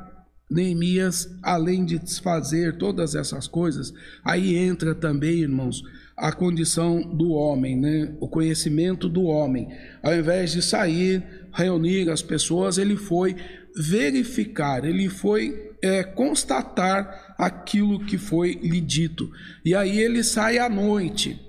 Neemias, 0.50 1.28
além 1.42 1.84
de 1.84 1.98
desfazer 1.98 2.76
todas 2.78 3.14
essas 3.14 3.46
coisas, 3.46 3.92
aí 4.24 4.56
entra 4.56 4.94
também, 4.94 5.40
irmãos, 5.40 5.82
a 6.16 6.32
condição 6.32 7.00
do 7.00 7.30
homem, 7.30 7.76
né? 7.76 8.14
o 8.18 8.28
conhecimento 8.28 9.08
do 9.08 9.24
homem. 9.24 9.68
Ao 10.02 10.14
invés 10.14 10.52
de 10.52 10.62
sair, 10.62 11.22
reunir 11.52 12.10
as 12.10 12.22
pessoas, 12.22 12.78
ele 12.78 12.96
foi 12.96 13.36
verificar, 13.76 14.84
ele 14.84 15.08
foi 15.08 15.68
é, 15.82 16.02
constatar 16.02 17.34
aquilo 17.38 18.04
que 18.04 18.18
foi 18.18 18.54
lhe 18.54 18.80
dito. 18.80 19.30
E 19.64 19.74
aí 19.74 20.00
ele 20.00 20.24
sai 20.24 20.58
à 20.58 20.68
noite, 20.68 21.40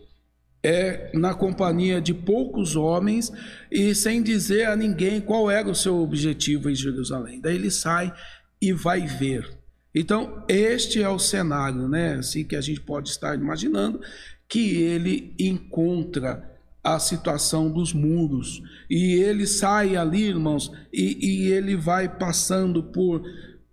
é, 0.62 1.10
na 1.14 1.34
companhia 1.34 2.02
de 2.02 2.14
poucos 2.14 2.76
homens 2.76 3.32
e 3.72 3.96
sem 3.96 4.22
dizer 4.22 4.68
a 4.68 4.76
ninguém 4.76 5.22
qual 5.22 5.50
era 5.50 5.70
o 5.70 5.76
seu 5.76 5.98
objetivo 5.98 6.70
em 6.70 6.76
Jerusalém. 6.76 7.40
Daí 7.42 7.56
ele 7.56 7.72
sai 7.72 8.14
e 8.62 8.74
vai 8.74 9.06
ver. 9.06 9.50
Então, 9.94 10.44
este 10.48 11.02
é 11.02 11.10
o 11.10 11.20
cenário, 11.20 11.88
né? 11.88 12.16
Assim 12.16 12.44
que 12.44 12.56
a 12.56 12.62
gente 12.62 12.82
pode 12.82 13.10
estar 13.10 13.36
imaginando 13.36 14.00
que 14.48 14.78
ele 14.78 15.34
encontra 15.40 16.50
a 16.84 16.98
situação 16.98 17.72
dos 17.72 17.94
muros 17.94 18.62
e 18.90 19.16
ele 19.16 19.46
sai 19.46 19.96
ali, 19.96 20.24
irmãos, 20.24 20.72
e, 20.92 21.48
e 21.48 21.52
ele 21.52 21.76
vai 21.76 22.08
passando 22.08 22.82
por 22.82 23.24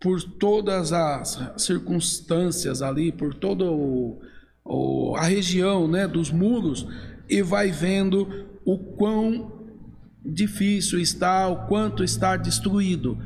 por 0.01 0.23
todas 0.23 0.93
as 0.93 1.53
circunstâncias 1.57 2.83
ali, 2.83 3.11
por 3.11 3.35
toda 3.35 3.65
a 5.17 5.25
região 5.25 5.89
né, 5.89 6.07
dos 6.07 6.31
muros, 6.31 6.87
e 7.29 7.43
vai 7.43 7.71
vendo 7.71 8.47
o 8.65 8.79
quão 8.79 9.53
difícil 10.25 11.01
está, 11.01 11.49
o 11.49 11.67
quanto 11.67 12.05
está 12.05 12.37
destruído. 12.37 13.19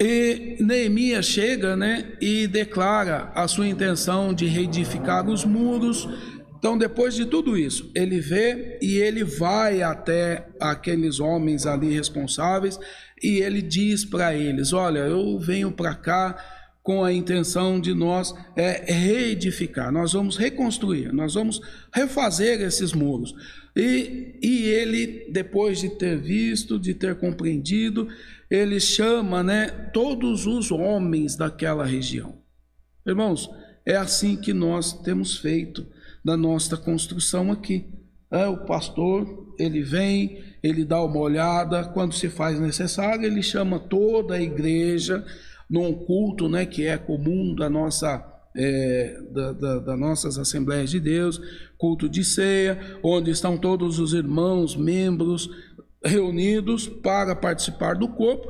E 0.00 0.56
Neemias 0.60 1.26
chega 1.26 1.76
né, 1.76 2.16
e 2.20 2.46
declara 2.46 3.30
a 3.34 3.46
sua 3.46 3.68
intenção 3.68 4.34
de 4.34 4.46
reedificar 4.46 5.28
os 5.28 5.44
muros. 5.44 6.08
Então, 6.58 6.76
depois 6.76 7.14
de 7.14 7.26
tudo 7.26 7.56
isso, 7.56 7.90
ele 7.94 8.20
vê 8.20 8.78
e 8.82 8.96
ele 8.96 9.22
vai 9.22 9.82
até 9.82 10.48
aqueles 10.60 11.20
homens 11.20 11.66
ali 11.66 11.94
responsáveis 11.94 12.78
e 13.22 13.38
ele 13.38 13.62
diz 13.62 14.04
para 14.04 14.34
eles: 14.34 14.72
Olha, 14.72 15.00
eu 15.00 15.38
venho 15.38 15.70
para 15.70 15.94
cá 15.94 16.36
com 16.82 17.02
a 17.02 17.12
intenção 17.12 17.80
de 17.80 17.94
nós 17.94 18.34
é, 18.54 18.92
reedificar, 18.92 19.90
nós 19.90 20.12
vamos 20.12 20.36
reconstruir, 20.36 21.12
nós 21.12 21.32
vamos 21.32 21.60
refazer 21.92 22.60
esses 22.60 22.92
muros. 22.92 23.34
E, 23.74 24.38
e 24.42 24.64
ele, 24.66 25.26
depois 25.30 25.80
de 25.80 25.88
ter 25.88 26.20
visto, 26.20 26.78
de 26.78 26.92
ter 26.94 27.14
compreendido, 27.16 28.06
ele 28.50 28.78
chama 28.80 29.42
né, 29.42 29.68
todos 29.92 30.46
os 30.46 30.70
homens 30.70 31.36
daquela 31.36 31.84
região. 31.84 32.36
Irmãos, 33.06 33.50
é 33.86 33.96
assim 33.96 34.36
que 34.36 34.52
nós 34.52 34.92
temos 34.92 35.36
feito 35.36 35.86
da 36.24 36.36
nossa 36.36 36.76
construção 36.76 37.52
aqui. 37.52 37.86
É, 38.30 38.46
o 38.46 38.64
pastor, 38.64 39.54
ele 39.58 39.82
vem, 39.82 40.42
ele 40.62 40.84
dá 40.84 41.02
uma 41.02 41.18
olhada, 41.18 41.84
quando 41.84 42.14
se 42.14 42.28
faz 42.28 42.58
necessário, 42.58 43.24
ele 43.24 43.42
chama 43.42 43.78
toda 43.78 44.34
a 44.34 44.40
igreja 44.40 45.24
num 45.68 45.92
culto 45.92 46.48
né, 46.48 46.64
que 46.64 46.86
é 46.86 46.96
comum 46.96 47.54
da 47.54 47.68
nossa, 47.68 48.24
é, 48.56 49.20
da, 49.30 49.52
da, 49.52 49.78
das 49.80 49.98
nossas 49.98 50.38
Assembleias 50.38 50.90
de 50.90 51.00
Deus, 51.00 51.40
culto 51.76 52.08
de 52.08 52.24
ceia, 52.24 52.98
onde 53.02 53.30
estão 53.30 53.58
todos 53.58 53.98
os 53.98 54.14
irmãos, 54.14 54.74
membros 54.74 55.50
reunidos 56.04 56.86
para 56.86 57.34
participar 57.34 57.94
do 57.94 58.08
corpo, 58.08 58.48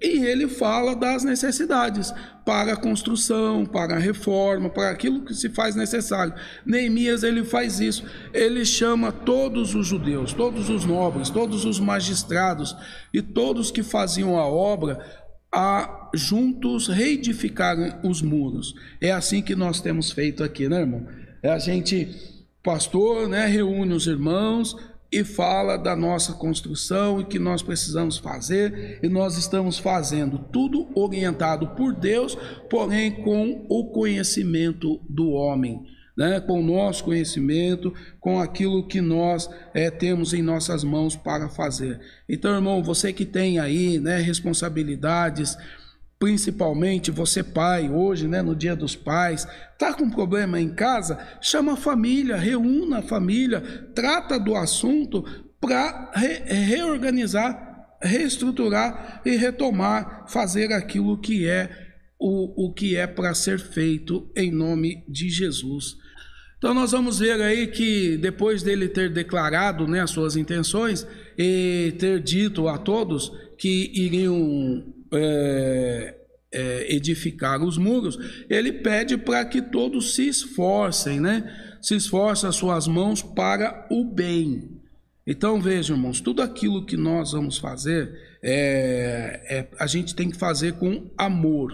e 0.00 0.24
ele 0.24 0.46
fala 0.46 0.94
das 0.94 1.24
necessidades 1.24 2.12
para 2.44 2.74
a 2.74 2.76
construção, 2.76 3.64
para 3.64 3.96
a 3.96 3.98
reforma, 3.98 4.68
para 4.68 4.90
aquilo 4.90 5.24
que 5.24 5.34
se 5.34 5.48
faz 5.48 5.74
necessário. 5.74 6.34
Neemias 6.66 7.22
ele 7.22 7.44
faz 7.44 7.80
isso. 7.80 8.04
Ele 8.32 8.64
chama 8.64 9.10
todos 9.10 9.74
os 9.74 9.86
judeus, 9.86 10.34
todos 10.34 10.68
os 10.68 10.84
nobres, 10.84 11.30
todos 11.30 11.64
os 11.64 11.80
magistrados 11.80 12.76
e 13.12 13.22
todos 13.22 13.70
que 13.70 13.82
faziam 13.82 14.38
a 14.38 14.46
obra 14.46 14.98
a 15.50 16.10
juntos 16.14 16.88
reedificarem 16.88 17.94
os 18.04 18.20
muros. 18.20 18.74
É 19.00 19.12
assim 19.12 19.40
que 19.40 19.56
nós 19.56 19.80
temos 19.80 20.12
feito 20.12 20.44
aqui, 20.44 20.68
né, 20.68 20.80
irmão? 20.80 21.06
É 21.42 21.48
a 21.48 21.58
gente 21.58 22.36
pastor, 22.62 23.28
né, 23.28 23.46
reúne 23.46 23.94
os 23.94 24.08
irmãos, 24.08 24.76
e 25.16 25.24
fala 25.24 25.78
da 25.78 25.96
nossa 25.96 26.34
construção 26.34 27.20
e 27.20 27.24
que 27.24 27.38
nós 27.38 27.62
precisamos 27.62 28.18
fazer, 28.18 28.98
e 29.02 29.08
nós 29.08 29.38
estamos 29.38 29.78
fazendo 29.78 30.38
tudo 30.52 30.88
orientado 30.94 31.68
por 31.68 31.94
Deus, 31.94 32.36
porém 32.68 33.22
com 33.22 33.64
o 33.68 33.86
conhecimento 33.86 35.00
do 35.08 35.30
homem. 35.30 35.82
Né, 36.18 36.40
com 36.40 36.60
o 36.60 36.64
nosso 36.64 37.04
conhecimento, 37.04 37.92
com 38.18 38.40
aquilo 38.40 38.88
que 38.88 39.02
nós 39.02 39.50
é, 39.74 39.90
temos 39.90 40.32
em 40.32 40.40
nossas 40.40 40.82
mãos 40.82 41.14
para 41.14 41.50
fazer. 41.50 42.00
Então, 42.26 42.54
irmão, 42.54 42.82
você 42.82 43.12
que 43.12 43.26
tem 43.26 43.58
aí 43.58 43.98
né, 43.98 44.16
responsabilidades, 44.16 45.58
principalmente 46.18 47.10
você 47.10 47.42
pai, 47.42 47.90
hoje, 47.90 48.26
né, 48.26 48.40
no 48.42 48.56
dia 48.56 48.74
dos 48.74 48.96
pais, 48.96 49.46
tá 49.78 49.92
com 49.92 50.08
problema 50.08 50.60
em 50.60 50.74
casa, 50.74 51.18
chama 51.40 51.74
a 51.74 51.76
família, 51.76 52.36
reúna 52.36 52.98
a 52.98 53.02
família, 53.02 53.60
trata 53.94 54.38
do 54.38 54.54
assunto 54.54 55.22
para 55.60 56.12
re 56.14 56.38
reorganizar, 56.54 57.96
reestruturar 58.02 59.20
e 59.24 59.36
retomar, 59.36 60.24
fazer 60.28 60.72
aquilo 60.72 61.18
que 61.18 61.46
é 61.46 61.70
o, 62.18 62.66
o 62.66 62.72
que 62.72 62.96
é 62.96 63.06
para 63.06 63.34
ser 63.34 63.58
feito 63.58 64.30
em 64.34 64.50
nome 64.50 65.04
de 65.08 65.28
Jesus. 65.28 65.96
Então 66.58 66.72
nós 66.72 66.92
vamos 66.92 67.18
ver 67.18 67.40
aí 67.42 67.66
que 67.66 68.16
depois 68.16 68.62
dele 68.62 68.88
ter 68.88 69.12
declarado 69.12 69.86
né, 69.86 70.00
as 70.00 70.10
suas 70.10 70.36
intenções 70.36 71.06
e 71.36 71.94
ter 71.98 72.22
dito 72.22 72.66
a 72.68 72.78
todos 72.78 73.30
que 73.58 73.92
iriam 73.94 74.95
é, 75.12 76.14
é, 76.52 76.94
edificar 76.94 77.62
os 77.62 77.76
muros, 77.76 78.18
ele 78.48 78.72
pede 78.72 79.16
para 79.16 79.44
que 79.44 79.60
todos 79.60 80.14
se 80.14 80.28
esforcem, 80.28 81.20
né? 81.20 81.78
Se 81.82 81.94
esforcem 81.94 82.48
as 82.48 82.56
suas 82.56 82.86
mãos 82.88 83.22
para 83.22 83.86
o 83.90 84.04
bem. 84.04 84.70
Então 85.26 85.60
vejam, 85.60 85.96
irmãos, 85.96 86.20
tudo 86.20 86.40
aquilo 86.40 86.86
que 86.86 86.96
nós 86.96 87.32
vamos 87.32 87.58
fazer, 87.58 88.12
é, 88.42 89.42
é, 89.48 89.68
a 89.78 89.86
gente 89.86 90.14
tem 90.14 90.30
que 90.30 90.36
fazer 90.36 90.74
com 90.74 91.10
amor. 91.18 91.72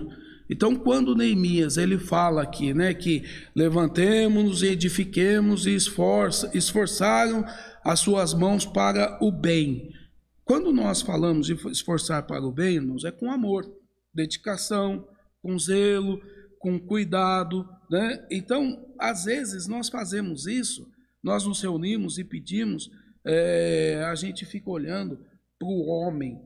Então, 0.48 0.74
quando 0.74 1.14
Neemias 1.14 1.78
ele 1.78 1.98
fala 1.98 2.42
aqui, 2.42 2.74
né, 2.74 2.92
que 2.92 3.24
levantemos-nos, 3.54 4.62
edifiquemos 4.62 5.66
e 5.66 5.74
esforça, 5.74 6.50
esforçaram 6.52 7.44
as 7.82 8.00
suas 8.00 8.34
mãos 8.34 8.66
para 8.66 9.18
o 9.22 9.32
bem. 9.32 9.90
Quando 10.44 10.72
nós 10.72 11.02
falamos 11.02 11.46
de 11.46 11.54
esforçar 11.68 12.26
para 12.26 12.44
o 12.44 12.52
bem, 12.52 12.76
irmãos, 12.76 13.04
é 13.04 13.10
com 13.10 13.30
amor, 13.30 13.64
dedicação, 14.12 15.06
com 15.40 15.58
zelo, 15.58 16.20
com 16.58 16.78
cuidado, 16.78 17.68
né? 17.90 18.26
Então, 18.30 18.92
às 18.98 19.24
vezes 19.24 19.66
nós 19.66 19.88
fazemos 19.88 20.46
isso, 20.46 20.88
nós 21.22 21.46
nos 21.46 21.60
reunimos 21.60 22.18
e 22.18 22.24
pedimos, 22.24 22.90
é, 23.24 24.02
a 24.06 24.14
gente 24.14 24.44
fica 24.44 24.70
olhando 24.70 25.16
para 25.58 25.68
o 25.68 25.86
homem 25.86 26.40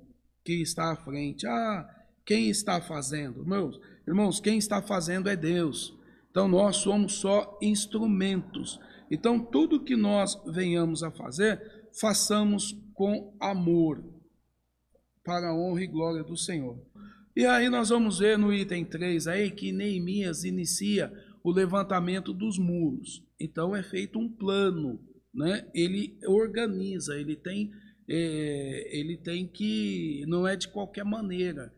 que 0.44 0.60
está 0.60 0.92
à 0.92 0.96
frente. 0.96 1.46
Ah, 1.46 1.88
quem 2.24 2.50
está 2.50 2.80
fazendo? 2.80 3.44
Meus 3.44 3.78
irmãos, 4.06 4.40
quem 4.40 4.58
está 4.58 4.82
fazendo 4.82 5.28
é 5.28 5.36
Deus. 5.36 5.96
Então 6.30 6.46
nós 6.48 6.76
somos 6.76 7.14
só 7.14 7.58
instrumentos. 7.62 8.78
Então 9.10 9.38
tudo 9.38 9.82
que 9.82 9.96
nós 9.96 10.38
venhamos 10.46 11.02
a 11.02 11.10
fazer, 11.10 11.88
façamos 11.98 12.76
com 12.96 13.36
amor, 13.38 14.02
para 15.22 15.50
a 15.50 15.54
honra 15.54 15.82
e 15.82 15.86
glória 15.86 16.24
do 16.24 16.36
Senhor. 16.36 16.82
E 17.36 17.44
aí 17.44 17.68
nós 17.68 17.90
vamos 17.90 18.18
ver 18.18 18.38
no 18.38 18.52
item 18.52 18.84
3 18.84 19.28
aí 19.28 19.50
que 19.50 19.70
Neemias 19.70 20.44
inicia 20.44 21.12
o 21.44 21.52
levantamento 21.52 22.32
dos 22.32 22.58
muros. 22.58 23.22
Então 23.38 23.76
é 23.76 23.82
feito 23.82 24.18
um 24.18 24.32
plano, 24.32 24.98
né? 25.34 25.70
Ele 25.74 26.18
organiza, 26.26 27.14
ele 27.20 27.36
tem, 27.36 27.70
é, 28.08 28.98
ele 28.98 29.18
tem 29.18 29.46
que 29.46 30.24
não 30.26 30.48
é 30.48 30.56
de 30.56 30.68
qualquer 30.68 31.04
maneira, 31.04 31.70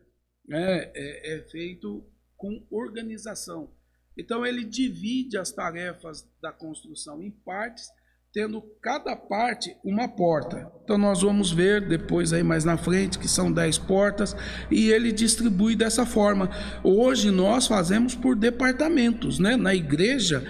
né? 0.47 0.89
é, 0.95 1.35
é 1.35 1.41
feito 1.49 2.09
com 2.37 2.65
organização. 2.71 3.75
Então 4.17 4.45
ele 4.45 4.63
divide 4.63 5.37
as 5.37 5.51
tarefas 5.51 6.25
da 6.41 6.53
construção 6.53 7.21
em 7.21 7.29
partes 7.29 7.89
tendo 8.33 8.61
cada 8.81 9.15
parte 9.15 9.75
uma 9.83 10.07
porta. 10.07 10.71
Então 10.83 10.97
nós 10.97 11.21
vamos 11.21 11.51
ver 11.51 11.87
depois 11.87 12.31
aí 12.31 12.43
mais 12.43 12.63
na 12.63 12.77
frente 12.77 13.17
que 13.17 13.27
são 13.27 13.51
dez 13.51 13.77
portas 13.77 14.35
e 14.69 14.91
ele 14.91 15.11
distribui 15.11 15.75
dessa 15.75 16.05
forma. 16.05 16.49
Hoje 16.83 17.31
nós 17.31 17.65
fazemos 17.65 18.13
por 18.15 18.35
departamentos, 18.35 19.39
né? 19.39 19.55
Na 19.55 19.73
igreja 19.73 20.45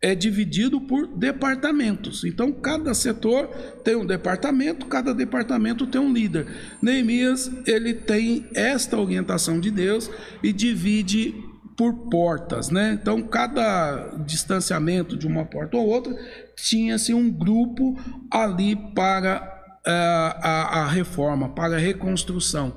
é 0.00 0.14
dividido 0.14 0.80
por 0.80 1.06
departamentos. 1.06 2.22
Então, 2.22 2.52
cada 2.52 2.94
setor 2.94 3.48
tem 3.82 3.96
um 3.96 4.06
departamento, 4.06 4.86
cada 4.86 5.14
departamento 5.14 5.86
tem 5.86 6.00
um 6.00 6.12
líder. 6.12 6.46
Neemias, 6.82 7.50
ele 7.66 7.94
tem 7.94 8.46
esta 8.54 8.98
orientação 8.98 9.58
de 9.58 9.70
Deus 9.70 10.10
e 10.42 10.52
divide 10.52 11.34
por 11.76 12.08
portas, 12.08 12.70
né? 12.70 12.98
Então, 13.00 13.22
cada 13.22 14.16
distanciamento 14.24 15.16
de 15.16 15.26
uma 15.26 15.44
porta 15.44 15.76
ou 15.76 15.86
outra 15.86 16.16
tinha-se 16.56 17.12
um 17.12 17.30
grupo 17.30 17.96
ali 18.30 18.74
para 18.94 19.42
uh, 19.86 20.40
a, 20.42 20.80
a 20.80 20.88
reforma, 20.88 21.50
para 21.50 21.76
a 21.76 21.78
reconstrução. 21.78 22.74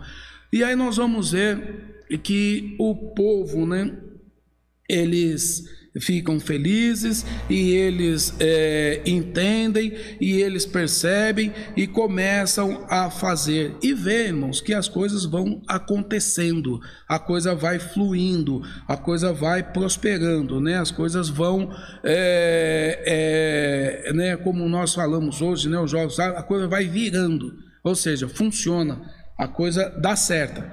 E 0.52 0.64
aí 0.64 0.76
nós 0.76 0.98
vamos 0.98 1.32
ver 1.32 2.06
que 2.24 2.76
o 2.80 3.14
povo, 3.14 3.66
né? 3.66 3.96
Eles 4.88 5.64
ficam 6.00 6.40
felizes 6.40 7.26
e 7.50 7.72
eles 7.72 8.34
é, 8.40 9.02
entendem 9.06 9.94
e 10.20 10.42
eles 10.42 10.66
percebem 10.66 11.54
e 11.76 11.88
começam 11.88 12.86
a 12.90 13.10
fazer. 13.10 13.76
E 13.82 13.94
vemos 13.94 14.62
que 14.62 14.74
as 14.74 14.88
coisas 14.88 15.26
vão 15.26 15.62
acontecendo, 15.68 16.80
a 17.08 17.20
coisa 17.20 17.54
vai 17.54 17.80
fluindo, 17.80 18.62
a 18.88 18.98
coisa 18.98 19.34
vai 19.34 19.64
prosperando, 19.64 20.60
né? 20.60 20.80
as 20.80 20.92
coisas 20.92 21.30
vão, 21.30 21.70
é, 22.04 24.04
é, 24.08 24.14
né? 24.14 24.38
como 24.38 24.68
nós 24.68 24.94
falamos 24.94 25.42
hoje, 25.42 25.70
né? 25.70 25.80
os 25.80 25.92
jogos, 25.92 26.20
a 26.20 26.44
coisa 26.44 26.68
vai 26.68 26.88
virando, 26.88 27.54
ou 27.84 27.96
seja, 27.96 28.28
funciona, 28.28 29.02
a 29.38 29.48
coisa 29.48 29.90
dá 30.02 30.16
certo. 30.16 30.64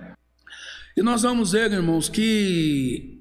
E 0.96 1.02
nós 1.02 1.22
vamos 1.22 1.52
ver, 1.52 1.72
irmãos, 1.72 2.08
que 2.08 3.15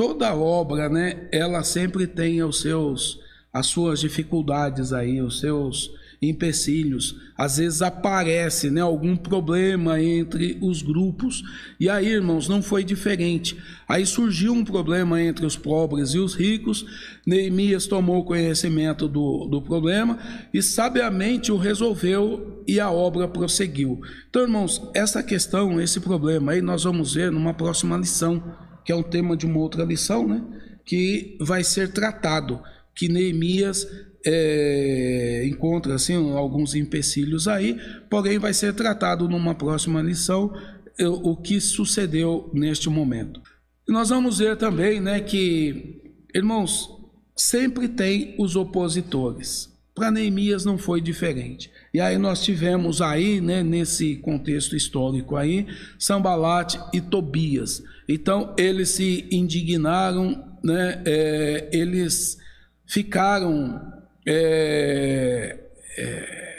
toda 0.00 0.34
obra, 0.34 0.88
né, 0.88 1.28
ela 1.30 1.62
sempre 1.62 2.06
tem 2.06 2.42
os 2.42 2.62
seus 2.62 3.20
as 3.52 3.66
suas 3.66 4.00
dificuldades 4.00 4.94
aí, 4.94 5.20
os 5.20 5.40
seus 5.40 5.90
empecilhos. 6.22 7.16
Às 7.36 7.58
vezes 7.58 7.82
aparece, 7.82 8.70
né, 8.70 8.80
algum 8.80 9.14
problema 9.14 10.00
entre 10.00 10.56
os 10.62 10.80
grupos. 10.80 11.42
E 11.78 11.86
aí, 11.86 12.06
irmãos, 12.06 12.48
não 12.48 12.62
foi 12.62 12.82
diferente. 12.82 13.58
Aí 13.86 14.06
surgiu 14.06 14.54
um 14.54 14.64
problema 14.64 15.20
entre 15.20 15.44
os 15.44 15.56
pobres 15.56 16.14
e 16.14 16.18
os 16.18 16.34
ricos. 16.34 16.86
Neemias 17.26 17.86
tomou 17.86 18.24
conhecimento 18.24 19.06
do, 19.06 19.48
do 19.48 19.60
problema 19.60 20.18
e 20.54 20.62
sabiamente 20.62 21.52
o 21.52 21.58
resolveu 21.58 22.62
e 22.66 22.80
a 22.80 22.90
obra 22.90 23.28
prosseguiu. 23.28 24.00
Então, 24.30 24.40
irmãos, 24.40 24.80
essa 24.94 25.22
questão, 25.22 25.78
esse 25.78 26.00
problema 26.00 26.52
aí 26.52 26.62
nós 26.62 26.84
vamos 26.84 27.12
ver 27.12 27.30
numa 27.30 27.52
próxima 27.52 27.98
lição 27.98 28.69
que 28.90 28.92
é 28.92 28.96
um 28.96 29.04
tema 29.04 29.36
de 29.36 29.46
uma 29.46 29.60
outra 29.60 29.84
lição, 29.84 30.26
né? 30.26 30.42
que 30.84 31.38
vai 31.40 31.62
ser 31.62 31.92
tratado, 31.92 32.60
que 32.92 33.08
Neemias 33.08 33.86
é, 34.26 35.44
encontra 35.46 35.94
assim, 35.94 36.14
alguns 36.36 36.74
empecilhos 36.74 37.46
aí, 37.46 37.78
porém 38.10 38.40
vai 38.40 38.52
ser 38.52 38.74
tratado 38.74 39.28
numa 39.28 39.54
próxima 39.54 40.02
lição 40.02 40.52
é, 40.98 41.06
o 41.06 41.36
que 41.36 41.60
sucedeu 41.60 42.50
neste 42.52 42.90
momento. 42.90 43.40
Nós 43.86 44.08
vamos 44.08 44.38
ver 44.38 44.56
também 44.56 44.98
né, 44.98 45.20
que, 45.20 46.02
irmãos, 46.34 46.90
sempre 47.36 47.86
tem 47.86 48.34
os 48.40 48.56
opositores. 48.56 49.70
Para 49.94 50.10
Neemias 50.10 50.64
não 50.64 50.76
foi 50.76 51.00
diferente. 51.00 51.70
E 51.94 52.00
aí 52.00 52.18
nós 52.18 52.42
tivemos 52.42 53.00
aí, 53.00 53.40
né, 53.40 53.62
nesse 53.62 54.16
contexto 54.16 54.74
histórico 54.74 55.36
aí, 55.36 55.68
Sambalate 55.96 56.80
e 56.92 57.00
Tobias. 57.00 57.82
Então 58.12 58.52
eles 58.58 58.88
se 58.88 59.28
indignaram, 59.30 60.44
né, 60.64 61.00
é, 61.06 61.68
eles 61.72 62.38
ficaram, 62.84 63.80
é, 64.26 65.60
é, 65.96 66.56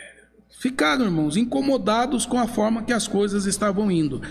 ficaram, 0.61 1.03
irmãos, 1.03 1.35
incomodados 1.35 2.25
com 2.25 2.39
a 2.39 2.47
forma 2.47 2.83
que 2.83 2.93
as 2.93 3.05
coisas 3.05 3.45
estavam 3.45 3.91
indo. 3.91 4.21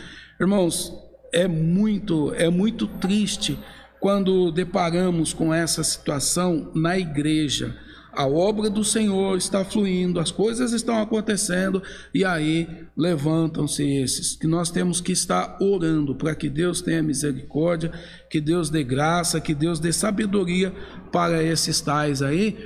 Irmãos, 0.40 0.94
é 1.30 1.46
muito, 1.46 2.32
é 2.36 2.48
muito 2.48 2.86
triste 2.86 3.58
quando 4.00 4.50
deparamos 4.50 5.34
com 5.34 5.52
essa 5.52 5.84
situação 5.84 6.72
na 6.74 6.98
igreja 6.98 7.76
a 8.12 8.26
obra 8.26 8.68
do 8.68 8.84
Senhor 8.84 9.36
está 9.36 9.64
fluindo, 9.64 10.18
as 10.18 10.30
coisas 10.30 10.72
estão 10.72 11.00
acontecendo, 11.00 11.82
e 12.12 12.24
aí 12.24 12.68
levantam-se 12.96 13.84
esses, 13.84 14.34
que 14.36 14.46
nós 14.46 14.70
temos 14.70 15.00
que 15.00 15.12
estar 15.12 15.58
orando 15.60 16.14
para 16.14 16.34
que 16.34 16.48
Deus 16.48 16.80
tenha 16.80 17.02
misericórdia, 17.02 17.92
que 18.28 18.40
Deus 18.40 18.68
dê 18.70 18.82
graça, 18.82 19.40
que 19.40 19.54
Deus 19.54 19.78
dê 19.78 19.92
sabedoria 19.92 20.72
para 21.12 21.42
esses 21.42 21.80
tais 21.80 22.22
aí, 22.22 22.56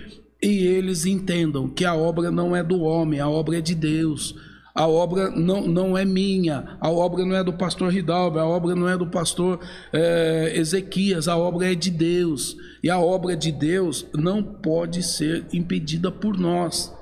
e 0.42 0.66
eles 0.66 1.06
entendam 1.06 1.68
que 1.68 1.84
a 1.84 1.94
obra 1.94 2.30
não 2.30 2.54
é 2.54 2.62
do 2.62 2.80
homem, 2.80 3.20
a 3.20 3.28
obra 3.28 3.58
é 3.58 3.60
de 3.60 3.74
Deus. 3.74 4.34
A 4.74 4.88
obra 4.88 5.30
não, 5.30 5.68
não 5.68 5.96
é 5.96 6.04
minha, 6.04 6.76
a 6.80 6.90
obra 6.90 7.24
não 7.24 7.36
é 7.36 7.44
do 7.44 7.52
pastor 7.52 7.92
Ridalgo, 7.92 8.40
a 8.40 8.44
obra 8.44 8.74
não 8.74 8.88
é 8.88 8.98
do 8.98 9.06
pastor 9.06 9.60
é, 9.92 10.52
Ezequias, 10.56 11.28
a 11.28 11.36
obra 11.36 11.70
é 11.70 11.76
de 11.76 11.92
Deus. 11.92 12.56
E 12.82 12.90
a 12.90 12.98
obra 12.98 13.36
de 13.36 13.52
Deus 13.52 14.04
não 14.12 14.42
pode 14.42 15.04
ser 15.04 15.46
impedida 15.52 16.10
por 16.10 16.36
nós. 16.36 16.92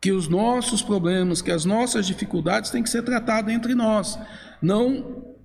Que 0.00 0.10
os 0.10 0.26
nossos 0.26 0.82
problemas, 0.82 1.40
que 1.40 1.52
as 1.52 1.64
nossas 1.64 2.08
dificuldades 2.08 2.70
têm 2.70 2.82
que 2.82 2.90
ser 2.90 3.02
tratadas 3.02 3.54
entre 3.54 3.74
nós, 3.74 4.18
não 4.60 5.35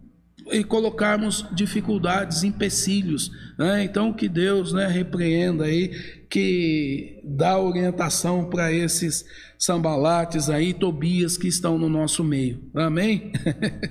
e 0.51 0.63
colocarmos 0.63 1.45
dificuldades, 1.53 2.43
empecilhos. 2.43 3.31
Né? 3.57 3.83
Então, 3.83 4.13
que 4.13 4.27
Deus 4.27 4.73
né, 4.73 4.87
repreenda 4.87 5.65
aí, 5.65 5.89
que 6.29 7.19
dá 7.23 7.59
orientação 7.59 8.49
para 8.49 8.71
esses 8.71 9.25
sambalates 9.57 10.49
aí, 10.49 10.73
Tobias 10.73 11.37
que 11.37 11.47
estão 11.47 11.77
no 11.77 11.89
nosso 11.89 12.23
meio. 12.23 12.59
Amém? 12.73 13.31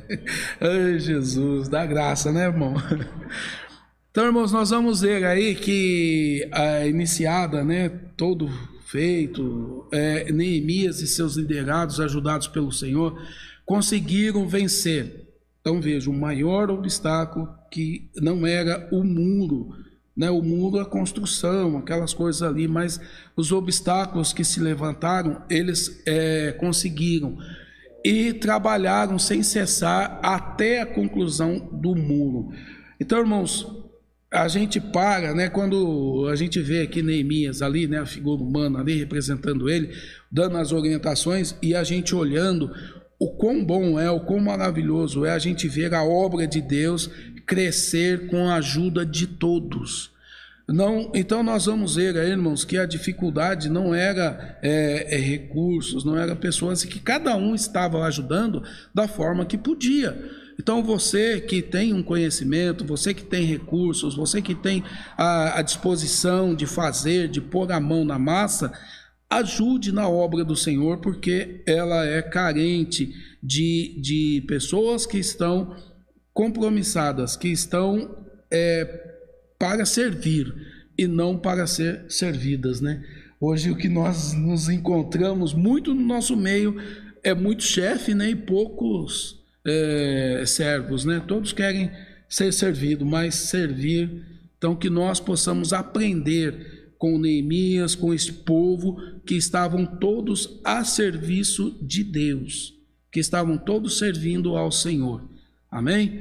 Ai, 0.60 0.98
Jesus, 0.98 1.68
dá 1.68 1.86
graça, 1.86 2.32
né, 2.32 2.44
irmão? 2.44 2.74
Então, 4.10 4.26
irmãos, 4.26 4.50
nós 4.50 4.70
vamos 4.70 5.02
ver 5.02 5.24
aí 5.24 5.54
que 5.54 6.48
a 6.50 6.84
iniciada, 6.84 7.62
né, 7.62 7.88
todo 8.16 8.50
feito, 8.86 9.86
é, 9.92 10.32
Neemias 10.32 11.00
e 11.00 11.06
seus 11.06 11.36
liderados, 11.36 12.00
ajudados 12.00 12.48
pelo 12.48 12.72
Senhor, 12.72 13.16
conseguiram 13.64 14.48
vencer 14.48 15.19
então 15.60 15.80
veja, 15.80 16.10
o 16.10 16.14
maior 16.14 16.70
obstáculo 16.70 17.48
que 17.70 18.10
não 18.16 18.46
era 18.46 18.88
o 18.90 19.04
muro, 19.04 19.74
né? 20.16 20.30
o 20.30 20.42
muro 20.42 20.80
a 20.80 20.86
construção, 20.86 21.78
aquelas 21.78 22.14
coisas 22.14 22.42
ali, 22.42 22.66
mas 22.66 23.00
os 23.36 23.52
obstáculos 23.52 24.32
que 24.32 24.42
se 24.42 24.60
levantaram, 24.60 25.42
eles 25.48 26.02
é, 26.06 26.52
conseguiram 26.52 27.36
e 28.04 28.32
trabalharam 28.32 29.18
sem 29.18 29.42
cessar 29.42 30.18
até 30.22 30.80
a 30.80 30.86
conclusão 30.86 31.68
do 31.72 31.94
muro. 31.94 32.52
Então, 32.98 33.18
irmãos, 33.18 33.66
a 34.32 34.46
gente 34.46 34.80
para, 34.80 35.34
né, 35.34 35.48
quando 35.48 36.26
a 36.30 36.36
gente 36.36 36.60
vê 36.60 36.82
aqui 36.82 37.02
Neemias 37.02 37.62
ali, 37.62 37.86
né, 37.86 37.98
a 37.98 38.06
figura 38.06 38.42
humana 38.42 38.78
ali 38.78 38.96
representando 38.96 39.68
ele, 39.68 39.90
dando 40.30 40.56
as 40.56 40.72
orientações 40.72 41.54
e 41.60 41.74
a 41.74 41.82
gente 41.82 42.14
olhando 42.14 42.70
o 43.20 43.28
quão 43.28 43.62
bom 43.62 44.00
é, 44.00 44.10
o 44.10 44.20
quão 44.20 44.40
maravilhoso 44.40 45.26
é 45.26 45.30
a 45.30 45.38
gente 45.38 45.68
ver 45.68 45.92
a 45.92 46.02
obra 46.02 46.46
de 46.46 46.62
Deus 46.62 47.10
crescer 47.46 48.28
com 48.28 48.48
a 48.48 48.54
ajuda 48.54 49.04
de 49.04 49.26
todos. 49.26 50.10
Não, 50.66 51.10
então 51.14 51.42
nós 51.42 51.66
vamos 51.66 51.96
ver, 51.96 52.14
irmãos, 52.16 52.64
que 52.64 52.78
a 52.78 52.86
dificuldade 52.86 53.68
não 53.68 53.94
era 53.94 54.58
é, 54.62 55.16
é, 55.16 55.18
recursos, 55.18 56.04
não 56.04 56.16
era 56.16 56.34
pessoas, 56.34 56.84
que 56.84 57.00
cada 57.00 57.36
um 57.36 57.54
estava 57.54 58.02
ajudando 58.04 58.62
da 58.94 59.06
forma 59.06 59.44
que 59.44 59.58
podia. 59.58 60.16
Então 60.58 60.82
você 60.82 61.40
que 61.40 61.60
tem 61.60 61.92
um 61.92 62.02
conhecimento, 62.02 62.84
você 62.84 63.12
que 63.12 63.24
tem 63.24 63.44
recursos, 63.44 64.14
você 64.14 64.40
que 64.40 64.54
tem 64.54 64.82
a, 65.18 65.58
a 65.58 65.62
disposição 65.62 66.54
de 66.54 66.66
fazer, 66.66 67.28
de 67.28 67.40
pôr 67.40 67.70
a 67.72 67.80
mão 67.80 68.04
na 68.04 68.18
massa, 68.18 68.72
ajude 69.30 69.92
na 69.92 70.08
obra 70.08 70.44
do 70.44 70.56
Senhor, 70.56 70.98
porque 70.98 71.62
ela 71.64 72.04
é 72.04 72.20
carente 72.20 73.14
de, 73.40 73.96
de 74.00 74.44
pessoas 74.48 75.06
que 75.06 75.18
estão 75.18 75.76
compromissadas, 76.34 77.36
que 77.36 77.48
estão 77.48 78.16
é, 78.50 78.84
para 79.56 79.86
servir 79.86 80.52
e 80.98 81.06
não 81.06 81.38
para 81.38 81.66
ser 81.66 82.04
servidas, 82.08 82.80
né? 82.80 83.04
Hoje 83.40 83.70
o 83.70 83.76
que 83.76 83.88
nós 83.88 84.34
nos 84.34 84.68
encontramos 84.68 85.54
muito 85.54 85.94
no 85.94 86.02
nosso 86.02 86.36
meio 86.36 86.76
é 87.22 87.32
muito 87.32 87.62
chefe, 87.62 88.14
né? 88.14 88.30
E 88.30 88.36
poucos 88.36 89.40
é, 89.64 90.42
servos, 90.46 91.04
né? 91.04 91.22
Todos 91.26 91.52
querem 91.52 91.90
ser 92.28 92.52
servidos, 92.52 93.06
mas 93.06 93.34
servir. 93.34 94.24
Então 94.58 94.74
que 94.74 94.90
nós 94.90 95.20
possamos 95.20 95.72
aprender 95.72 96.79
com 97.00 97.18
Neemias, 97.18 97.94
com 97.94 98.12
esse 98.12 98.30
povo 98.30 99.00
que 99.24 99.34
estavam 99.34 99.86
todos 99.86 100.60
a 100.62 100.84
serviço 100.84 101.74
de 101.80 102.04
Deus, 102.04 102.74
que 103.10 103.18
estavam 103.18 103.56
todos 103.56 103.96
servindo 103.96 104.54
ao 104.54 104.70
Senhor. 104.70 105.22
Amém? 105.70 106.20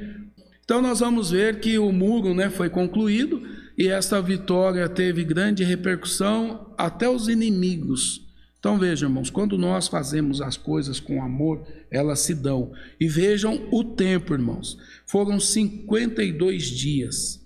Então 0.64 0.80
nós 0.80 1.00
vamos 1.00 1.32
ver 1.32 1.60
que 1.60 1.78
o 1.78 1.92
muro, 1.92 2.32
né, 2.32 2.48
foi 2.48 2.70
concluído 2.70 3.42
e 3.76 3.88
esta 3.88 4.22
vitória 4.22 4.88
teve 4.88 5.22
grande 5.22 5.64
repercussão 5.64 6.72
até 6.78 7.06
os 7.06 7.28
inimigos. 7.28 8.26
Então 8.58 8.78
vejam, 8.78 9.10
irmãos, 9.10 9.28
quando 9.28 9.58
nós 9.58 9.86
fazemos 9.86 10.40
as 10.40 10.56
coisas 10.56 10.98
com 10.98 11.22
amor, 11.22 11.62
elas 11.90 12.20
se 12.20 12.34
dão. 12.34 12.72
E 12.98 13.06
vejam 13.06 13.68
o 13.70 13.84
tempo, 13.84 14.32
irmãos. 14.32 14.78
Foram 15.04 15.38
52 15.38 16.64
dias. 16.64 17.39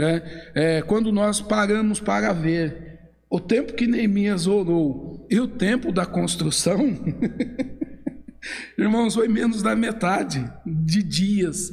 É, 0.00 0.52
é, 0.54 0.82
quando 0.82 1.12
nós 1.12 1.40
paramos 1.40 2.00
para 2.00 2.32
ver 2.32 2.98
o 3.30 3.38
tempo 3.38 3.74
que 3.74 3.86
Neemias 3.86 4.46
orou 4.46 5.26
e 5.30 5.38
o 5.40 5.48
tempo 5.48 5.92
da 5.92 6.04
construção, 6.04 6.98
irmãos, 8.76 9.14
foi 9.14 9.28
menos 9.28 9.62
da 9.62 9.76
metade 9.76 10.50
de 10.66 11.02
dias. 11.02 11.72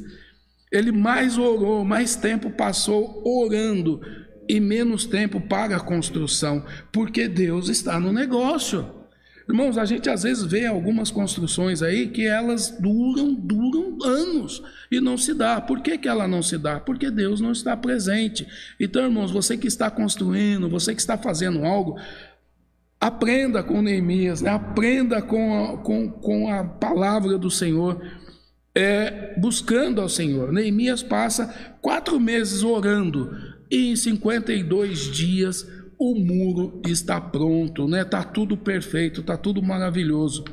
Ele 0.70 0.92
mais 0.92 1.36
orou, 1.36 1.84
mais 1.84 2.14
tempo 2.14 2.50
passou 2.50 3.22
orando 3.26 4.00
e 4.48 4.60
menos 4.60 5.06
tempo 5.06 5.40
para 5.40 5.76
a 5.76 5.80
construção, 5.80 6.64
porque 6.92 7.28
Deus 7.28 7.68
está 7.68 7.98
no 8.00 8.12
negócio. 8.12 8.99
Irmãos, 9.50 9.76
a 9.76 9.84
gente 9.84 10.08
às 10.08 10.22
vezes 10.22 10.44
vê 10.44 10.64
algumas 10.64 11.10
construções 11.10 11.82
aí 11.82 12.06
que 12.06 12.24
elas 12.24 12.70
duram, 12.78 13.34
duram 13.34 13.98
anos 14.04 14.62
e 14.92 15.00
não 15.00 15.18
se 15.18 15.34
dá. 15.34 15.60
Por 15.60 15.80
que, 15.80 15.98
que 15.98 16.06
ela 16.06 16.28
não 16.28 16.40
se 16.40 16.56
dá? 16.56 16.78
Porque 16.78 17.10
Deus 17.10 17.40
não 17.40 17.50
está 17.50 17.76
presente. 17.76 18.46
Então, 18.78 19.02
irmãos, 19.02 19.32
você 19.32 19.58
que 19.58 19.66
está 19.66 19.90
construindo, 19.90 20.68
você 20.68 20.94
que 20.94 21.00
está 21.00 21.18
fazendo 21.18 21.64
algo, 21.64 21.98
aprenda 23.00 23.60
com 23.60 23.82
Neemias, 23.82 24.40
né? 24.40 24.50
aprenda 24.50 25.20
com 25.20 25.64
a, 25.64 25.78
com, 25.78 26.08
com 26.08 26.48
a 26.48 26.62
palavra 26.62 27.36
do 27.36 27.50
Senhor 27.50 28.00
é, 28.72 29.34
buscando 29.36 30.00
ao 30.00 30.08
Senhor. 30.08 30.52
Neemias 30.52 31.02
passa 31.02 31.74
quatro 31.82 32.20
meses 32.20 32.62
orando 32.62 33.36
e 33.68 33.90
em 33.90 33.96
52 33.96 35.10
dias 35.10 35.66
o 36.00 36.14
muro 36.14 36.80
está 36.86 37.20
pronto, 37.20 37.86
né? 37.86 38.04
Tá 38.04 38.24
tudo 38.24 38.56
perfeito, 38.56 39.22
tá 39.22 39.36
tudo 39.36 39.62
maravilhoso. 39.62 40.44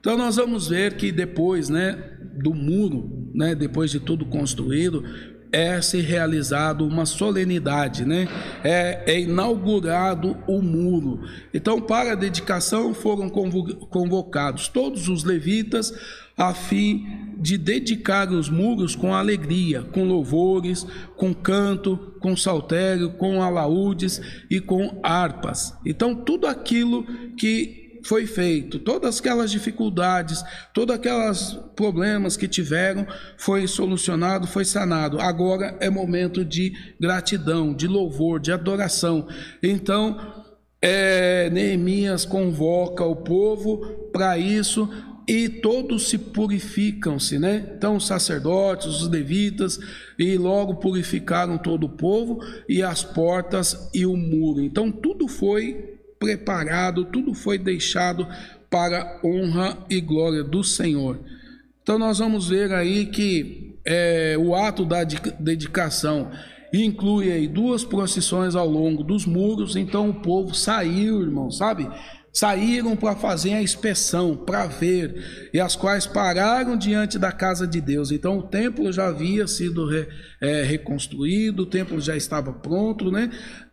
Então 0.00 0.16
nós 0.16 0.36
vamos 0.36 0.68
ver 0.68 0.96
que 0.96 1.12
depois, 1.12 1.68
né, 1.68 2.16
do 2.42 2.54
muro, 2.54 3.30
né, 3.34 3.54
depois 3.54 3.90
de 3.90 4.00
tudo 4.00 4.24
construído, 4.24 5.04
é 5.52 5.82
se 5.82 6.00
realizado 6.00 6.86
uma 6.86 7.04
solenidade, 7.04 8.06
né? 8.06 8.26
É, 8.64 9.02
é, 9.06 9.20
inaugurado 9.20 10.38
o 10.46 10.62
muro. 10.62 11.20
Então, 11.52 11.80
para 11.80 12.12
a 12.12 12.14
dedicação 12.14 12.94
foram 12.94 13.28
convocados 13.28 14.68
todos 14.68 15.08
os 15.08 15.24
levitas 15.24 15.92
a 16.40 16.54
fim 16.54 17.04
de 17.38 17.58
dedicar 17.58 18.30
os 18.30 18.48
muros 18.48 18.96
com 18.96 19.14
alegria, 19.14 19.82
com 19.82 20.04
louvores, 20.04 20.86
com 21.16 21.34
canto, 21.34 22.14
com 22.18 22.34
saltério, 22.34 23.12
com 23.12 23.42
alaúdes 23.42 24.20
e 24.50 24.58
com 24.58 24.98
harpas. 25.02 25.74
Então, 25.84 26.14
tudo 26.14 26.46
aquilo 26.46 27.04
que 27.36 28.00
foi 28.02 28.26
feito, 28.26 28.78
todas 28.78 29.20
aquelas 29.20 29.50
dificuldades, 29.50 30.42
todos 30.72 30.96
aqueles 30.96 31.58
problemas 31.76 32.38
que 32.38 32.48
tiveram, 32.48 33.06
foi 33.36 33.66
solucionado, 33.66 34.46
foi 34.46 34.64
sanado. 34.64 35.20
Agora 35.20 35.76
é 35.80 35.90
momento 35.90 36.42
de 36.42 36.72
gratidão, 36.98 37.74
de 37.74 37.86
louvor, 37.86 38.40
de 38.40 38.50
adoração. 38.50 39.28
Então, 39.62 40.18
é, 40.80 41.50
Neemias 41.50 42.24
convoca 42.24 43.04
o 43.04 43.16
povo 43.16 44.08
para 44.12 44.38
isso 44.38 44.88
e 45.30 45.48
todos 45.48 46.08
se 46.08 46.18
purificam-se, 46.18 47.38
né? 47.38 47.64
Então 47.76 47.94
os 47.94 48.04
sacerdotes, 48.04 48.88
os 48.88 49.08
levitas, 49.08 49.78
e 50.18 50.36
logo 50.36 50.80
purificaram 50.80 51.56
todo 51.56 51.84
o 51.84 51.88
povo 51.88 52.40
e 52.68 52.82
as 52.82 53.04
portas 53.04 53.88
e 53.94 54.04
o 54.04 54.16
muro. 54.16 54.60
Então 54.60 54.90
tudo 54.90 55.28
foi 55.28 56.00
preparado, 56.18 57.04
tudo 57.04 57.32
foi 57.32 57.58
deixado 57.58 58.26
para 58.68 59.20
honra 59.24 59.78
e 59.88 60.00
glória 60.00 60.42
do 60.42 60.64
Senhor. 60.64 61.20
Então 61.80 61.96
nós 61.96 62.18
vamos 62.18 62.48
ver 62.48 62.72
aí 62.72 63.06
que 63.06 63.78
é, 63.84 64.34
o 64.36 64.52
ato 64.52 64.84
da 64.84 65.04
dedicação 65.04 66.32
inclui 66.74 67.30
aí 67.30 67.46
duas 67.46 67.84
procissões 67.84 68.56
ao 68.56 68.68
longo 68.68 69.04
dos 69.04 69.26
muros, 69.26 69.76
então 69.76 70.10
o 70.10 70.14
povo 70.14 70.56
saiu, 70.56 71.22
irmão, 71.22 71.52
sabe? 71.52 71.88
Saíram 72.32 72.94
para 72.94 73.16
fazer 73.16 73.54
a 73.54 73.62
inspeção, 73.62 74.36
para 74.36 74.66
ver, 74.66 75.50
e 75.52 75.58
as 75.58 75.74
quais 75.74 76.06
pararam 76.06 76.76
diante 76.76 77.18
da 77.18 77.32
casa 77.32 77.66
de 77.66 77.80
Deus. 77.80 78.12
Então 78.12 78.38
o 78.38 78.42
templo 78.42 78.92
já 78.92 79.08
havia 79.08 79.46
sido 79.46 79.86
re, 79.86 80.06
é, 80.40 80.62
reconstruído, 80.62 81.64
o 81.64 81.66
templo 81.66 82.00
já 82.00 82.16
estava 82.16 82.52
pronto, 82.52 83.10
né? 83.10 83.30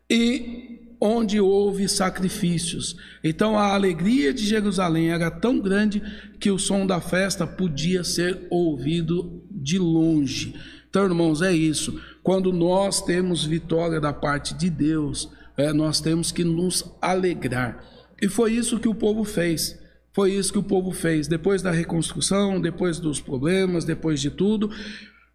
E 0.09 0.77
onde 0.99 1.39
houve 1.39 1.87
sacrifícios. 1.87 2.95
Então 3.23 3.57
a 3.57 3.73
alegria 3.73 4.33
de 4.33 4.43
Jerusalém 4.45 5.11
era 5.11 5.29
tão 5.29 5.59
grande 5.59 6.01
que 6.39 6.49
o 6.49 6.57
som 6.57 6.85
da 6.87 6.99
festa 6.99 7.45
podia 7.45 8.03
ser 8.03 8.47
ouvido 8.49 9.43
de 9.51 9.77
longe. 9.77 10.55
Então, 10.89 11.05
irmãos, 11.05 11.41
é 11.41 11.53
isso. 11.53 12.01
Quando 12.23 12.51
nós 12.51 13.01
temos 13.01 13.45
vitória 13.45 13.99
da 13.99 14.11
parte 14.11 14.53
de 14.53 14.69
Deus, 14.69 15.29
é, 15.55 15.71
nós 15.73 15.99
temos 15.99 16.31
que 16.31 16.43
nos 16.43 16.83
alegrar. 17.01 17.83
E 18.21 18.27
foi 18.27 18.53
isso 18.53 18.79
que 18.79 18.87
o 18.87 18.95
povo 18.95 19.23
fez. 19.23 19.77
Foi 20.13 20.33
isso 20.33 20.51
que 20.51 20.59
o 20.59 20.63
povo 20.63 20.91
fez. 20.91 21.27
Depois 21.27 21.61
da 21.61 21.71
reconstrução, 21.71 22.59
depois 22.59 22.99
dos 22.99 23.21
problemas, 23.21 23.85
depois 23.85 24.19
de 24.19 24.31
tudo, 24.31 24.71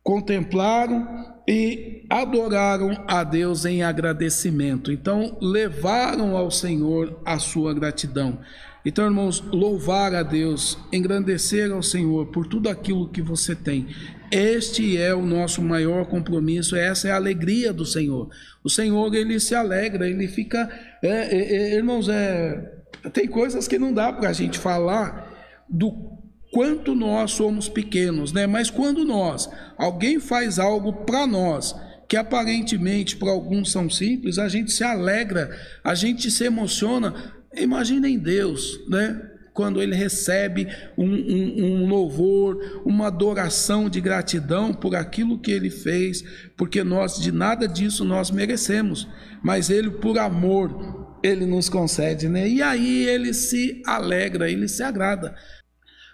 contemplaram 0.02 1.36
e 1.48 2.04
adoraram 2.10 3.04
a 3.06 3.22
Deus 3.22 3.64
em 3.64 3.82
agradecimento. 3.82 4.90
Então, 4.90 5.38
levaram 5.40 6.36
ao 6.36 6.50
Senhor 6.50 7.20
a 7.24 7.38
sua 7.38 7.72
gratidão. 7.72 8.40
Então, 8.84 9.04
irmãos, 9.04 9.40
louvar 9.40 10.12
a 10.12 10.24
Deus, 10.24 10.76
engrandecer 10.92 11.70
ao 11.70 11.82
Senhor 11.82 12.26
por 12.26 12.48
tudo 12.48 12.68
aquilo 12.68 13.08
que 13.08 13.22
você 13.22 13.54
tem. 13.54 13.86
Este 14.28 14.96
é 14.96 15.14
o 15.14 15.24
nosso 15.24 15.62
maior 15.62 16.06
compromisso, 16.06 16.74
essa 16.74 17.06
é 17.06 17.12
a 17.12 17.16
alegria 17.16 17.72
do 17.72 17.86
Senhor. 17.86 18.28
O 18.64 18.68
Senhor, 18.68 19.14
ele 19.14 19.38
se 19.38 19.54
alegra, 19.54 20.08
ele 20.08 20.26
fica. 20.26 20.68
É, 21.03 21.09
é, 21.09 21.72
é, 21.72 21.74
irmãos, 21.74 22.09
é, 22.09 22.72
tem 23.12 23.26
coisas 23.26 23.66
que 23.66 23.78
não 23.78 23.92
dá 23.92 24.12
para 24.12 24.28
a 24.28 24.32
gente 24.32 24.59
falar 24.59 25.30
do 25.68 26.12
quanto 26.53 26.94
nós 26.94 27.32
somos 27.32 27.68
pequenos, 27.68 28.32
né? 28.32 28.46
Mas 28.46 28.70
quando 28.70 29.05
nós, 29.05 29.50
alguém 29.76 30.20
faz 30.20 30.59
algo 30.59 30.92
para 31.05 31.26
nós, 31.26 31.74
que 32.09 32.16
aparentemente 32.16 33.16
para 33.16 33.30
alguns 33.30 33.72
são 33.72 33.88
simples, 33.90 34.38
a 34.38 34.48
gente 34.48 34.70
se 34.70 34.84
alegra, 34.84 35.50
a 35.82 35.94
gente 35.94 36.30
se 36.30 36.44
emociona. 36.44 37.14
Imaginem 37.55 38.18
Deus, 38.18 38.78
né? 38.88 39.30
Quando 39.55 39.82
ele 39.82 39.94
recebe 39.94 40.66
um, 40.96 41.05
um, 41.05 41.64
um, 41.64 41.86
louvor, 41.86 42.82
uma 42.86 43.09
adoração 43.09 43.88
de 43.88 44.00
gratidão 44.00 44.72
por 44.72 44.94
aquilo 44.94 45.38
que 45.38 45.50
ele 45.50 45.68
fez, 45.68 46.22
porque 46.57 46.82
nós 46.82 47.18
de 47.18 47.32
nada 47.32 47.68
disso 47.68 48.05
nós 48.05 48.30
merecemos, 48.30 49.07
mas 49.43 49.70
ele 49.70 49.90
por 49.90 50.18
amor 50.18 51.03
ele 51.22 51.47
nos 51.47 51.68
concede, 51.68 52.28
né? 52.28 52.49
E 52.49 52.61
aí 52.61 53.07
ele 53.07 53.32
se 53.32 53.80
alegra, 53.86 54.51
ele 54.51 54.66
se 54.66 54.82
agrada. 54.82 55.34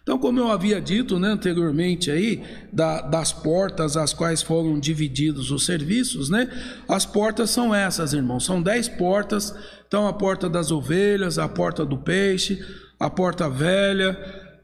Então, 0.02 0.18
como 0.18 0.40
eu 0.40 0.50
havia 0.50 0.80
dito 0.80 1.18
né, 1.18 1.28
anteriormente 1.28 2.10
aí, 2.10 2.42
da, 2.72 3.02
das 3.02 3.30
portas 3.30 3.94
às 3.94 4.14
quais 4.14 4.42
foram 4.42 4.80
divididos 4.80 5.50
os 5.50 5.66
serviços, 5.66 6.30
né? 6.30 6.48
As 6.88 7.04
portas 7.04 7.50
são 7.50 7.74
essas, 7.74 8.14
irmãos, 8.14 8.44
são 8.44 8.62
dez 8.62 8.88
portas. 8.88 9.54
Então, 9.86 10.06
a 10.06 10.12
porta 10.12 10.48
das 10.48 10.70
ovelhas, 10.70 11.38
a 11.38 11.46
porta 11.46 11.84
do 11.84 11.98
peixe, 11.98 12.58
a 12.98 13.10
porta 13.10 13.50
velha, 13.50 14.16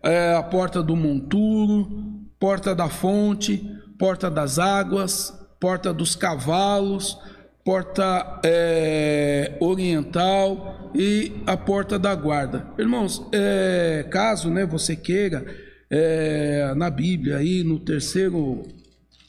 é, 0.03 0.35
a 0.35 0.43
porta 0.43 0.83
do 0.83 0.97
monturo, 0.97 1.91
porta 2.39 2.75
da 2.75 2.89
fonte, 2.89 3.63
porta 3.99 4.31
das 4.31 4.59
águas, 4.59 5.31
porta 5.61 5.93
dos 5.93 6.17
cavalos, 6.17 7.19
porta 7.65 8.41
é, 8.45 9.57
oriental 9.59 10.93
e 10.95 11.33
a 11.47 11.57
porta 11.57 11.99
da 11.99 12.15
guarda. 12.15 12.69
Irmãos, 12.79 13.27
é, 13.33 14.07
caso 14.11 14.51
né, 14.51 14.67
você 14.67 14.95
queira, 14.95 15.45
é, 15.91 16.75
na 16.77 16.91
Bíblia, 16.91 17.39
aí 17.39 17.65
no 17.65 17.81
terceiro, 17.81 18.63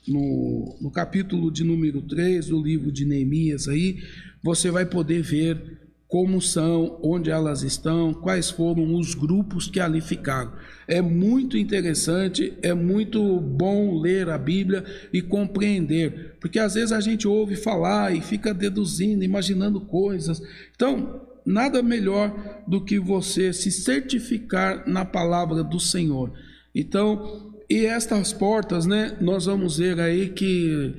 no, 0.07 0.77
no 0.81 0.91
capítulo 0.91 1.49
de 1.49 1.63
número 1.63 2.01
3 2.01 2.47
do 2.47 2.61
livro 2.61 2.91
de 2.91 3.05
Neemias, 3.05 3.67
aí, 3.69 3.99
você 4.43 4.69
vai 4.69 4.85
poder 4.85 5.21
ver 5.21 5.74
como 6.15 6.41
são, 6.41 6.97
onde 7.03 7.29
elas 7.29 7.61
estão, 7.61 8.13
quais 8.13 8.49
foram 8.49 8.95
os 8.95 9.13
grupos 9.13 9.67
que 9.67 9.81
ali 9.81 9.99
ficaram. 9.99 10.53
É 10.87 11.01
muito 11.01 11.57
interessante, 11.57 12.53
é 12.61 12.73
muito 12.73 13.37
bom 13.41 13.99
ler 13.99 14.29
a 14.29 14.37
Bíblia 14.37 14.85
e 15.11 15.21
compreender, 15.21 16.37
porque 16.39 16.57
às 16.57 16.75
vezes 16.75 16.93
a 16.93 17.01
gente 17.01 17.27
ouve 17.27 17.57
falar 17.57 18.15
e 18.15 18.21
fica 18.21 18.53
deduzindo, 18.53 19.25
imaginando 19.25 19.81
coisas. 19.81 20.41
Então, 20.73 21.19
nada 21.45 21.83
melhor 21.83 22.63
do 22.65 22.79
que 22.79 22.97
você 22.97 23.51
se 23.51 23.69
certificar 23.69 24.87
na 24.87 25.03
palavra 25.03 25.65
do 25.65 25.81
Senhor. 25.81 26.31
Então, 26.73 27.51
e 27.69 27.85
estas 27.85 28.31
portas, 28.31 28.85
né, 28.85 29.17
nós 29.19 29.47
vamos 29.47 29.79
ver 29.79 29.99
aí 29.99 30.29
que 30.29 30.95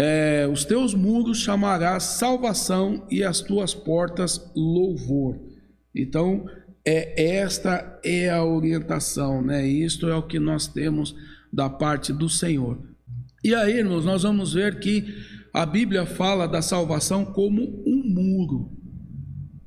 é, 0.00 0.46
os 0.46 0.64
teus 0.64 0.94
muros 0.94 1.38
chamarás 1.38 2.04
salvação 2.04 3.04
e 3.10 3.24
as 3.24 3.40
tuas 3.40 3.74
portas 3.74 4.40
louvor. 4.54 5.36
Então, 5.92 6.46
é, 6.84 7.38
esta 7.38 7.98
é 8.04 8.30
a 8.30 8.44
orientação, 8.44 9.42
né? 9.42 9.66
Isto 9.66 10.08
é 10.08 10.14
o 10.14 10.22
que 10.22 10.38
nós 10.38 10.68
temos 10.68 11.16
da 11.52 11.68
parte 11.68 12.12
do 12.12 12.28
Senhor. 12.28 12.78
E 13.42 13.52
aí, 13.52 13.78
irmãos, 13.78 14.04
nós 14.04 14.22
vamos 14.22 14.52
ver 14.52 14.78
que 14.78 15.04
a 15.52 15.66
Bíblia 15.66 16.06
fala 16.06 16.46
da 16.46 16.62
salvação 16.62 17.24
como 17.24 17.82
um 17.84 18.02
muro, 18.06 18.70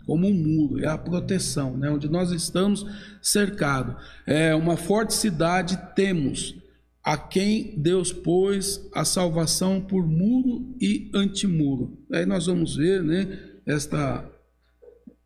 como 0.06 0.30
um 0.30 0.34
muro, 0.34 0.80
é 0.82 0.88
a 0.88 0.98
proteção, 0.98 1.76
né? 1.76 1.90
onde 1.90 2.08
nós 2.08 2.32
estamos 2.32 2.86
cercados. 3.22 3.96
É 4.26 4.56
uma 4.56 4.78
forte 4.78 5.14
cidade 5.14 5.78
temos, 5.94 6.56
a 7.04 7.18
quem 7.18 7.74
Deus 7.78 8.14
pôs 8.14 8.88
a 8.94 9.04
salvação 9.04 9.82
por 9.82 10.06
muro 10.06 10.76
e 10.80 11.10
antimuro. 11.14 11.98
Aí 12.12 12.26
nós 12.26 12.46
vamos 12.46 12.76
ver 12.76 13.02
né, 13.02 13.40
esta, 13.66 14.30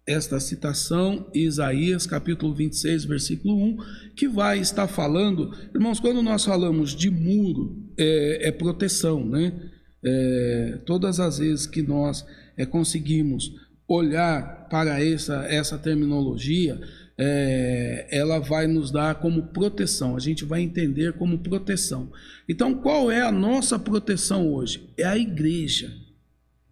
esta 0.07 0.39
citação, 0.39 1.29
Isaías 1.33 2.07
capítulo 2.07 2.55
26, 2.55 3.05
versículo 3.05 3.55
1, 3.55 3.77
que 4.15 4.27
vai 4.27 4.59
estar 4.59 4.87
falando, 4.87 5.51
irmãos, 5.73 5.99
quando 5.99 6.21
nós 6.21 6.45
falamos 6.45 6.95
de 6.95 7.09
muro, 7.09 7.77
é, 7.97 8.47
é 8.47 8.51
proteção, 8.51 9.25
né? 9.25 9.71
É, 10.07 10.81
todas 10.85 11.19
as 11.19 11.39
vezes 11.39 11.65
que 11.65 11.81
nós 11.81 12.23
é, 12.55 12.63
conseguimos 12.63 13.51
olhar 13.87 14.67
para 14.69 15.03
essa, 15.03 15.45
essa 15.47 15.79
terminologia, 15.79 16.79
é, 17.17 18.07
ela 18.11 18.39
vai 18.39 18.67
nos 18.67 18.91
dar 18.91 19.15
como 19.15 19.47
proteção, 19.47 20.15
a 20.15 20.19
gente 20.19 20.43
vai 20.43 20.61
entender 20.61 21.13
como 21.13 21.39
proteção. 21.39 22.11
Então, 22.47 22.73
qual 22.75 23.09
é 23.09 23.21
a 23.21 23.31
nossa 23.31 23.79
proteção 23.79 24.51
hoje? 24.51 24.89
É 24.97 25.03
a 25.03 25.17
igreja. 25.17 26.04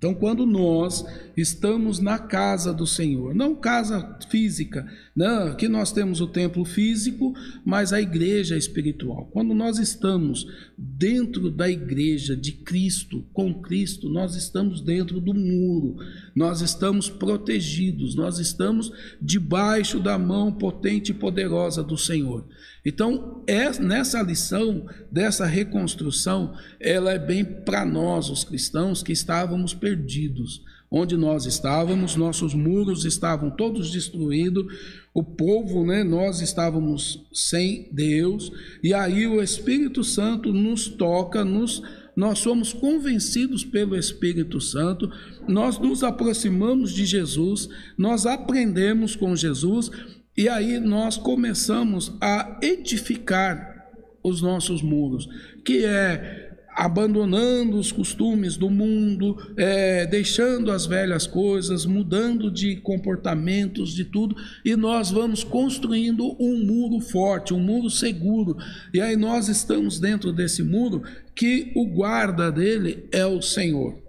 Então, 0.03 0.13
quando 0.13 0.45
nós 0.45 1.05
estamos 1.37 1.99
na 1.99 2.19
casa 2.19 2.73
do 2.73 2.85
Senhor, 2.85 3.33
não 3.33 3.55
casa 3.55 4.19
física, 4.29 4.85
não, 5.15 5.47
aqui 5.47 5.69
nós 5.69 5.93
temos 5.93 6.19
o 6.19 6.27
templo 6.27 6.65
físico, 6.65 7.33
mas 7.63 7.93
a 7.93 8.01
igreja 8.01 8.57
espiritual. 8.57 9.29
Quando 9.31 9.53
nós 9.53 9.79
estamos 9.79 10.45
dentro 10.77 11.49
da 11.49 11.69
igreja 11.69 12.35
de 12.35 12.51
Cristo, 12.51 13.23
com 13.31 13.53
Cristo, 13.61 14.09
nós 14.09 14.35
estamos 14.35 14.81
dentro 14.81 15.21
do 15.21 15.33
muro, 15.33 15.95
nós 16.35 16.59
estamos 16.59 17.09
protegidos, 17.09 18.13
nós 18.13 18.39
estamos 18.39 18.91
debaixo 19.21 20.01
da 20.01 20.17
mão 20.17 20.51
potente 20.51 21.11
e 21.11 21.15
poderosa 21.15 21.81
do 21.81 21.97
Senhor. 21.97 22.45
Então, 22.85 23.43
é, 23.47 23.79
nessa 23.79 24.21
lição 24.21 24.85
dessa 25.11 25.45
reconstrução, 25.45 26.53
ela 26.79 27.11
é 27.13 27.19
bem 27.19 27.45
para 27.45 27.85
nós, 27.85 28.29
os 28.29 28.43
cristãos, 28.43 29.01
que 29.01 29.13
estávamos 29.13 29.73
perdidos. 29.73 30.61
Onde 30.91 31.17
nós 31.17 31.45
estávamos, 31.45 32.15
nossos 32.15 32.53
muros 32.53 33.03
estavam 33.03 33.49
todos 33.49 33.89
destruídos, 33.91 34.65
o 35.11 35.23
povo, 35.23 35.85
né, 35.85 36.03
nós 36.03 36.39
estávamos 36.39 37.25
sem 37.33 37.87
Deus, 37.91 38.51
e 38.83 38.93
aí 38.93 39.25
o 39.25 39.41
Espírito 39.41 40.03
Santo 40.03 40.53
nos 40.53 40.87
toca, 40.87 41.43
nos 41.43 41.81
nós 42.15 42.39
somos 42.39 42.71
convencidos 42.71 43.63
pelo 43.63 43.95
Espírito 43.95 44.61
Santo, 44.61 45.11
nós 45.47 45.79
nos 45.79 46.03
aproximamos 46.03 46.91
de 46.91 47.07
Jesus, 47.07 47.67
nós 47.97 48.27
aprendemos 48.27 49.15
com 49.15 49.35
Jesus 49.35 49.89
e 50.35 50.49
aí 50.49 50.79
nós 50.79 51.17
começamos 51.17 52.13
a 52.19 52.59
edificar 52.61 53.87
os 54.23 54.41
nossos 54.41 54.81
muros, 54.81 55.27
que 55.63 55.85
é 55.85 56.51
abandonando 56.75 57.77
os 57.77 57.91
costumes 57.91 58.57
do 58.57 58.69
mundo, 58.69 59.37
é, 59.55 60.07
deixando 60.07 60.71
as 60.71 60.87
velhas 60.87 61.27
coisas, 61.27 61.85
mudando 61.85 62.49
de 62.49 62.77
comportamentos, 62.77 63.93
de 63.93 64.05
tudo, 64.05 64.35
e 64.65 64.75
nós 64.75 65.11
vamos 65.11 65.43
construindo 65.43 66.35
um 66.39 66.65
muro 66.65 66.99
forte, 66.99 67.53
um 67.53 67.59
muro 67.59 67.91
seguro. 67.91 68.57
E 68.93 68.99
aí 68.99 69.15
nós 69.15 69.49
estamos 69.49 69.99
dentro 69.99 70.33
desse 70.33 70.63
muro 70.63 71.03
que 71.35 71.71
o 71.75 71.85
guarda 71.85 72.51
dele 72.51 73.07
é 73.11 73.25
o 73.25 73.41
Senhor 73.41 74.02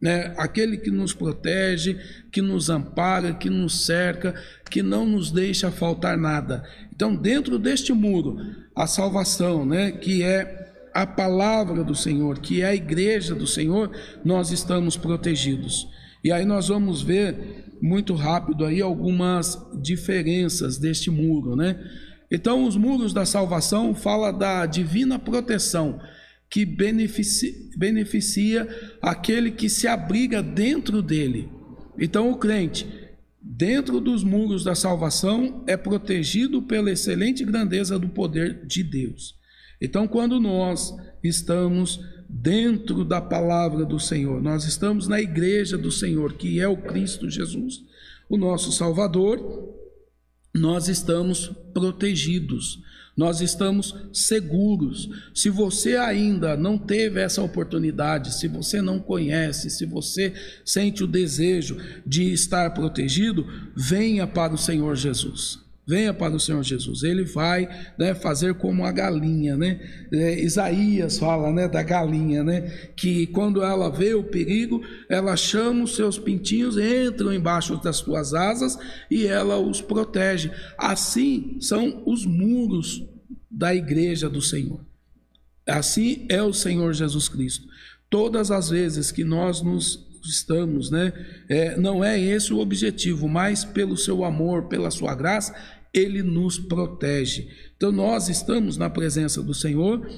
né? 0.00 0.32
aquele 0.36 0.76
que 0.76 0.90
nos 0.90 1.12
protege, 1.12 1.98
que 2.30 2.40
nos 2.40 2.70
ampara, 2.70 3.34
que 3.34 3.50
nos 3.50 3.84
cerca, 3.84 4.34
que 4.70 4.82
não 4.82 5.04
nos 5.04 5.30
deixa 5.30 5.70
faltar 5.70 6.16
nada. 6.16 6.62
Então, 6.94 7.14
dentro 7.14 7.58
deste 7.58 7.92
muro, 7.92 8.38
a 8.74 8.86
salvação, 8.86 9.64
né? 9.64 9.90
que 9.92 10.22
é 10.22 10.68
a 10.94 11.06
palavra 11.06 11.84
do 11.84 11.94
Senhor, 11.94 12.38
que 12.38 12.62
é 12.62 12.66
a 12.66 12.74
igreja 12.74 13.34
do 13.34 13.46
Senhor, 13.46 13.90
nós 14.24 14.50
estamos 14.50 14.96
protegidos. 14.96 15.88
E 16.24 16.32
aí 16.32 16.44
nós 16.44 16.68
vamos 16.68 17.02
ver 17.02 17.64
muito 17.80 18.14
rápido 18.14 18.64
aí 18.64 18.80
algumas 18.80 19.56
diferenças 19.80 20.78
deste 20.78 21.10
muro, 21.10 21.54
né? 21.54 21.78
Então, 22.30 22.66
os 22.66 22.76
muros 22.76 23.14
da 23.14 23.24
salvação 23.24 23.94
fala 23.94 24.30
da 24.30 24.66
divina 24.66 25.18
proteção 25.18 25.98
que 26.50 26.64
beneficia, 26.64 27.52
beneficia 27.76 28.68
aquele 29.02 29.50
que 29.50 29.68
se 29.68 29.86
abriga 29.86 30.42
dentro 30.42 31.02
dele. 31.02 31.48
Então, 31.98 32.30
o 32.30 32.36
crente, 32.36 32.86
dentro 33.40 34.00
dos 34.00 34.24
muros 34.24 34.64
da 34.64 34.74
salvação, 34.74 35.64
é 35.66 35.76
protegido 35.76 36.62
pela 36.62 36.90
excelente 36.90 37.44
grandeza 37.44 37.98
do 37.98 38.08
poder 38.08 38.64
de 38.66 38.82
Deus. 38.82 39.36
Então, 39.80 40.08
quando 40.08 40.40
nós 40.40 40.94
estamos 41.22 42.00
dentro 42.28 43.04
da 43.04 43.20
palavra 43.20 43.84
do 43.84 43.98
Senhor, 43.98 44.42
nós 44.42 44.64
estamos 44.64 45.06
na 45.06 45.20
igreja 45.20 45.78
do 45.78 45.90
Senhor, 45.90 46.34
que 46.34 46.60
é 46.60 46.68
o 46.68 46.76
Cristo 46.76 47.28
Jesus, 47.30 47.82
o 48.28 48.36
nosso 48.36 48.72
Salvador, 48.72 49.74
nós 50.54 50.88
estamos 50.88 51.48
protegidos 51.72 52.82
nós 53.18 53.40
estamos 53.40 53.96
seguros. 54.12 55.10
Se 55.34 55.50
você 55.50 55.96
ainda 55.96 56.56
não 56.56 56.78
teve 56.78 57.20
essa 57.20 57.42
oportunidade, 57.42 58.32
se 58.32 58.46
você 58.46 58.80
não 58.80 59.00
conhece, 59.00 59.70
se 59.70 59.84
você 59.84 60.32
sente 60.64 61.02
o 61.02 61.06
desejo 61.08 61.76
de 62.06 62.32
estar 62.32 62.70
protegido, 62.70 63.44
venha 63.76 64.24
para 64.24 64.54
o 64.54 64.58
Senhor 64.58 64.94
Jesus. 64.94 65.58
Venha 65.88 66.12
para 66.12 66.34
o 66.34 66.38
Senhor 66.38 66.62
Jesus. 66.62 67.02
Ele 67.02 67.24
vai 67.24 67.66
né, 67.98 68.14
fazer 68.14 68.52
como 68.54 68.84
a 68.84 68.92
galinha, 68.92 69.56
né? 69.56 69.80
É, 70.12 70.38
Isaías 70.38 71.18
fala, 71.18 71.50
né, 71.50 71.66
da 71.66 71.82
galinha, 71.82 72.44
né? 72.44 72.90
Que 72.94 73.26
quando 73.28 73.64
ela 73.64 73.90
vê 73.90 74.12
o 74.12 74.22
perigo, 74.22 74.82
ela 75.08 75.34
chama 75.34 75.84
os 75.84 75.96
seus 75.96 76.18
pintinhos, 76.18 76.76
entram 76.76 77.32
embaixo 77.32 77.80
das 77.82 77.96
suas 77.96 78.34
asas 78.34 78.78
e 79.10 79.26
ela 79.26 79.58
os 79.58 79.80
protege. 79.80 80.50
Assim 80.76 81.56
são 81.58 82.02
os 82.04 82.26
muros 82.26 83.07
da 83.50 83.74
igreja 83.74 84.28
do 84.28 84.42
Senhor. 84.42 84.80
Assim 85.66 86.26
é 86.28 86.42
o 86.42 86.52
Senhor 86.52 86.92
Jesus 86.92 87.28
Cristo. 87.28 87.66
Todas 88.08 88.50
as 88.50 88.70
vezes 88.70 89.12
que 89.12 89.24
nós 89.24 89.60
nos 89.60 90.06
estamos, 90.24 90.90
né? 90.90 91.12
É, 91.48 91.76
não 91.76 92.02
é 92.04 92.18
esse 92.18 92.52
o 92.52 92.58
objetivo, 92.58 93.28
mas 93.28 93.64
pelo 93.64 93.96
seu 93.96 94.24
amor, 94.24 94.64
pela 94.68 94.90
sua 94.90 95.14
graça, 95.14 95.54
ele 95.92 96.22
nos 96.22 96.58
protege. 96.58 97.48
Então 97.76 97.92
nós 97.92 98.28
estamos 98.28 98.76
na 98.76 98.90
presença 98.90 99.42
do 99.42 99.54
Senhor, 99.54 100.08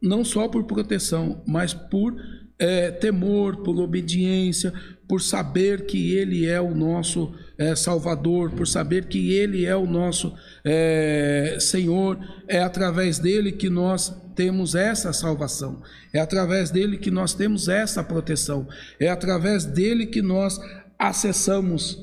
não 0.00 0.24
só 0.24 0.48
por 0.48 0.64
proteção, 0.64 1.42
mas 1.46 1.72
por 1.72 2.14
é, 2.58 2.90
temor, 2.90 3.58
por 3.58 3.78
obediência, 3.80 4.72
por 5.08 5.20
saber 5.20 5.86
que 5.86 6.14
Ele 6.14 6.46
é 6.46 6.60
o 6.60 6.74
nosso 6.74 7.34
é, 7.58 7.74
Salvador, 7.74 8.50
por 8.52 8.66
saber 8.66 9.06
que 9.06 9.32
Ele 9.32 9.64
é 9.64 9.76
o 9.76 9.86
nosso 9.86 10.34
é, 10.64 11.56
Senhor, 11.60 12.18
é 12.48 12.60
através 12.62 13.18
dele 13.18 13.52
que 13.52 13.68
nós 13.68 14.14
temos 14.34 14.74
essa 14.74 15.12
salvação, 15.12 15.82
é 16.12 16.20
através 16.20 16.70
dele 16.70 16.96
que 16.96 17.10
nós 17.10 17.34
temos 17.34 17.68
essa 17.68 18.02
proteção, 18.02 18.66
é 18.98 19.08
através 19.08 19.64
dele 19.64 20.06
que 20.06 20.22
nós 20.22 20.58
acessamos 20.98 21.98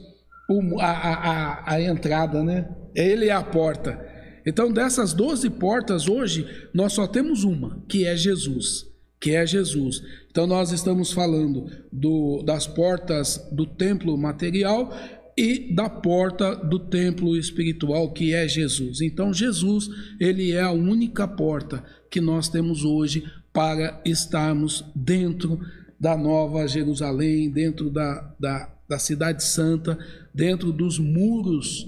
o, 0.50 0.80
a, 0.80 0.92
a, 0.92 1.74
a 1.74 1.82
entrada, 1.82 2.44
né? 2.44 2.70
Ele 2.94 3.28
é 3.28 3.32
a 3.32 3.44
porta. 3.44 4.00
Então, 4.46 4.72
dessas 4.72 5.14
12 5.14 5.50
portas, 5.52 6.10
hoje, 6.10 6.48
nós 6.74 6.94
só 6.94 7.08
temos 7.08 7.44
uma, 7.44 7.84
que 7.88 8.06
é 8.06 8.16
Jesus. 8.16 8.91
Que 9.22 9.36
é 9.36 9.46
Jesus. 9.46 10.04
Então, 10.30 10.46
nós 10.46 10.72
estamos 10.72 11.14
falando 11.14 11.72
do, 11.92 12.44
das 12.44 12.68
portas 12.68 13.38
do 13.52 13.66
templo 13.66 14.18
material 14.18 14.92
e 15.38 15.74
da 15.74 15.90
porta 15.90 16.56
do 16.56 16.80
templo 16.80 17.38
espiritual, 17.38 18.12
que 18.12 18.34
é 18.34 18.48
Jesus. 18.48 19.00
Então, 19.00 19.34
Jesus, 19.34 19.90
ele 20.20 20.52
é 20.52 20.62
a 20.62 20.72
única 20.72 21.28
porta 21.28 21.84
que 22.10 22.20
nós 22.20 22.50
temos 22.50 22.84
hoje 22.84 23.24
para 23.54 24.02
estarmos 24.04 24.84
dentro 24.96 25.60
da 26.00 26.18
Nova 26.18 26.68
Jerusalém, 26.68 27.50
dentro 27.50 27.90
da, 27.90 28.36
da, 28.40 28.74
da 28.90 28.98
Cidade 28.98 29.44
Santa, 29.44 29.98
dentro 30.34 30.72
dos 30.72 30.98
muros 30.98 31.88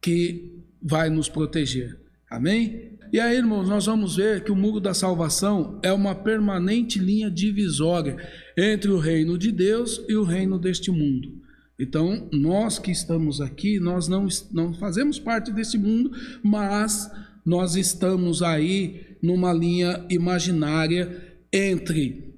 que 0.00 0.62
vai 0.80 1.10
nos 1.10 1.28
proteger. 1.28 1.98
Amém? 2.30 2.91
E 3.12 3.20
aí, 3.20 3.36
irmãos, 3.36 3.68
nós 3.68 3.84
vamos 3.84 4.16
ver 4.16 4.42
que 4.42 4.50
o 4.50 4.56
muro 4.56 4.80
da 4.80 4.94
salvação 4.94 5.78
é 5.82 5.92
uma 5.92 6.14
permanente 6.14 6.98
linha 6.98 7.30
divisória 7.30 8.16
entre 8.56 8.90
o 8.90 8.98
reino 8.98 9.36
de 9.36 9.52
Deus 9.52 10.02
e 10.08 10.16
o 10.16 10.24
reino 10.24 10.58
deste 10.58 10.90
mundo. 10.90 11.30
Então, 11.78 12.26
nós 12.32 12.78
que 12.78 12.90
estamos 12.90 13.38
aqui, 13.38 13.78
nós 13.78 14.08
não, 14.08 14.26
não 14.50 14.72
fazemos 14.72 15.18
parte 15.18 15.52
desse 15.52 15.76
mundo, 15.76 16.10
mas 16.42 17.10
nós 17.44 17.76
estamos 17.76 18.42
aí 18.42 19.18
numa 19.20 19.52
linha 19.52 20.06
imaginária 20.08 21.36
entre 21.52 22.32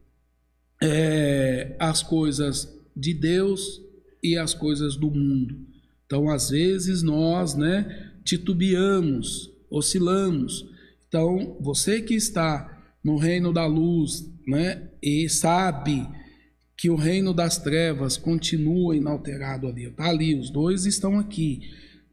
é, 0.83 1.77
as 1.79 2.03
coisas 2.03 2.69
de 2.97 3.15
Deus 3.15 3.81
e 4.21 4.37
as 4.37 4.53
coisas 4.53 4.97
do 4.97 5.09
mundo. 5.09 5.57
Então, 6.05 6.29
às 6.29 6.51
vezes, 6.51 7.01
nós 7.01 7.55
né, 7.55 8.13
titubeamos, 8.25 9.54
oscilamos. 9.77 10.65
Então, 11.09 11.57
você 11.61 12.01
que 12.01 12.15
está 12.15 12.71
no 13.03 13.17
reino 13.17 13.53
da 13.53 13.67
luz 13.67 14.31
né, 14.47 14.89
e 15.03 15.29
sabe 15.29 16.07
que 16.77 16.91
o 16.91 16.97
reino 16.97 17.33
das 17.33 17.59
trevas 17.59 18.17
continua 18.17 18.97
inalterado 18.97 19.67
ali, 19.67 19.85
está 19.85 20.09
ali, 20.09 20.39
os 20.39 20.51
dois 20.51 20.87
estão 20.87 21.19
aqui. 21.19 21.61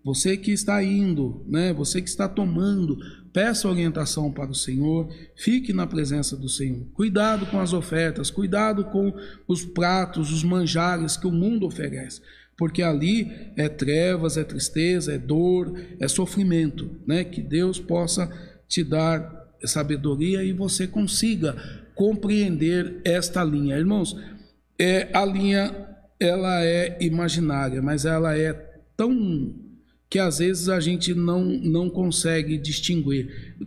Você 0.03 0.35
que 0.35 0.51
está 0.51 0.83
indo, 0.83 1.45
né? 1.47 1.71
Você 1.73 2.01
que 2.01 2.09
está 2.09 2.27
tomando, 2.27 2.97
peça 3.31 3.67
orientação 3.67 4.31
para 4.31 4.49
o 4.49 4.55
Senhor, 4.55 5.07
fique 5.35 5.71
na 5.73 5.85
presença 5.85 6.35
do 6.35 6.49
Senhor. 6.49 6.85
Cuidado 6.93 7.45
com 7.45 7.59
as 7.59 7.71
ofertas, 7.71 8.31
cuidado 8.31 8.85
com 8.85 9.13
os 9.47 9.63
pratos, 9.63 10.31
os 10.31 10.43
manjares 10.43 11.15
que 11.15 11.27
o 11.27 11.31
mundo 11.31 11.67
oferece, 11.67 12.21
porque 12.61 12.83
ali 12.83 13.27
é 13.57 13.67
trevas, 13.67 14.37
é 14.37 14.43
tristeza, 14.43 15.15
é 15.15 15.17
dor, 15.17 15.73
é 15.99 16.07
sofrimento, 16.07 16.91
né? 17.07 17.23
Que 17.23 17.41
Deus 17.41 17.79
possa 17.79 18.31
te 18.67 18.83
dar 18.83 19.49
sabedoria 19.65 20.43
e 20.43 20.53
você 20.53 20.85
consiga 20.85 21.55
compreender 21.95 23.01
esta 23.03 23.43
linha, 23.43 23.79
irmãos. 23.79 24.15
É 24.77 25.09
a 25.11 25.25
linha 25.25 25.75
ela 26.19 26.63
é 26.63 26.99
imaginária, 27.01 27.81
mas 27.81 28.05
ela 28.05 28.37
é 28.37 28.53
tão 28.95 29.55
que 30.07 30.19
às 30.19 30.37
vezes 30.37 30.69
a 30.69 30.79
gente 30.79 31.15
não, 31.15 31.43
não 31.43 31.89
consegue 31.89 32.59
distinguir 32.59 33.57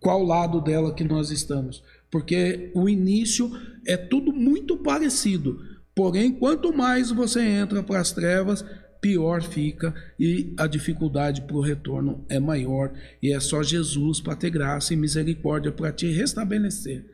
qual 0.00 0.20
lado 0.20 0.60
dela 0.60 0.92
que 0.92 1.04
nós 1.04 1.30
estamos, 1.30 1.80
porque 2.10 2.72
o 2.74 2.88
início 2.88 3.52
é 3.86 3.96
tudo 3.96 4.32
muito 4.32 4.78
parecido. 4.78 5.71
Porém, 5.94 6.32
quanto 6.32 6.72
mais 6.72 7.10
você 7.10 7.40
entra 7.40 7.82
para 7.82 8.00
as 8.00 8.12
trevas, 8.12 8.64
pior 9.00 9.42
fica 9.42 9.92
e 10.18 10.54
a 10.56 10.66
dificuldade 10.66 11.42
para 11.42 11.56
o 11.56 11.60
retorno 11.60 12.24
é 12.28 12.38
maior. 12.38 12.92
E 13.20 13.32
é 13.32 13.40
só 13.40 13.62
Jesus 13.62 14.20
para 14.20 14.36
ter 14.36 14.50
graça 14.50 14.94
e 14.94 14.96
misericórdia 14.96 15.72
para 15.72 15.92
te 15.92 16.06
restabelecer. 16.06 17.04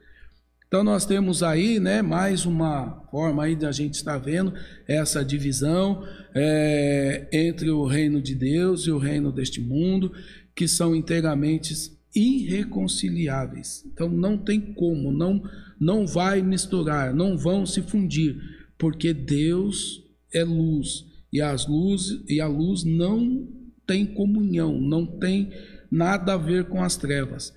Então 0.69 0.85
nós 0.85 1.07
temos 1.07 1.43
aí, 1.43 1.81
né, 1.81 2.03
mais 2.03 2.45
uma 2.45 3.03
forma 3.11 3.45
aí 3.45 3.57
de 3.57 3.65
a 3.65 3.73
gente 3.73 3.95
estar 3.95 4.19
vendo 4.19 4.53
essa 4.87 5.25
divisão 5.25 6.07
é, 6.35 7.27
entre 7.33 7.71
o 7.71 7.87
reino 7.87 8.21
de 8.21 8.35
Deus 8.35 8.83
e 8.83 8.91
o 8.91 8.99
reino 8.99 9.33
deste 9.33 9.63
mundo, 9.63 10.13
que 10.55 10.69
são 10.69 10.95
inteiramente 10.95 11.73
irreconciliáveis. 12.15 13.83
Então 13.87 14.11
não 14.11 14.37
tem 14.37 14.61
como, 14.61 15.11
não 15.11 15.43
não 15.81 16.07
vai 16.07 16.43
misturar, 16.43 17.15
não 17.15 17.39
vão 17.39 17.65
se 17.65 17.81
fundir, 17.81 18.37
porque 18.79 19.13
Deus 19.13 20.03
é 20.33 20.45
luz 20.45 21.05
e 21.33 21.43
as 21.43 21.67
luzes 21.67 22.23
e 22.29 22.41
a 22.41 22.47
luz 22.47 22.85
não 22.85 23.47
tem 23.87 24.07
comunhão, 24.07 24.81
não 24.81 25.05
tem 25.05 25.51
nada 25.91 26.35
a 26.35 26.37
ver 26.37 26.65
com 26.67 26.83
as 26.83 26.97
trevas. 26.97 27.53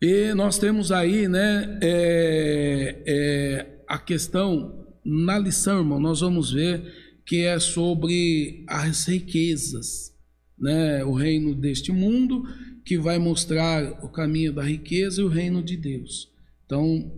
E 0.00 0.34
nós 0.34 0.58
temos 0.58 0.90
aí, 0.90 1.28
né, 1.28 1.78
é, 1.80 3.02
é, 3.06 3.66
a 3.86 3.98
questão 3.98 4.84
na 5.04 5.38
lição, 5.38 5.78
irmão, 5.78 6.00
nós 6.00 6.20
vamos 6.20 6.52
ver 6.52 7.20
que 7.24 7.44
é 7.44 7.58
sobre 7.58 8.64
as 8.66 9.06
riquezas, 9.06 10.12
né, 10.58 11.04
o 11.04 11.12
reino 11.12 11.54
deste 11.54 11.92
mundo, 11.92 12.44
que 12.84 12.98
vai 12.98 13.18
mostrar 13.18 14.04
o 14.04 14.08
caminho 14.08 14.52
da 14.52 14.62
riqueza 14.62 15.20
e 15.20 15.24
o 15.24 15.28
reino 15.28 15.62
de 15.62 15.76
Deus. 15.76 16.32
Então, 16.66 17.12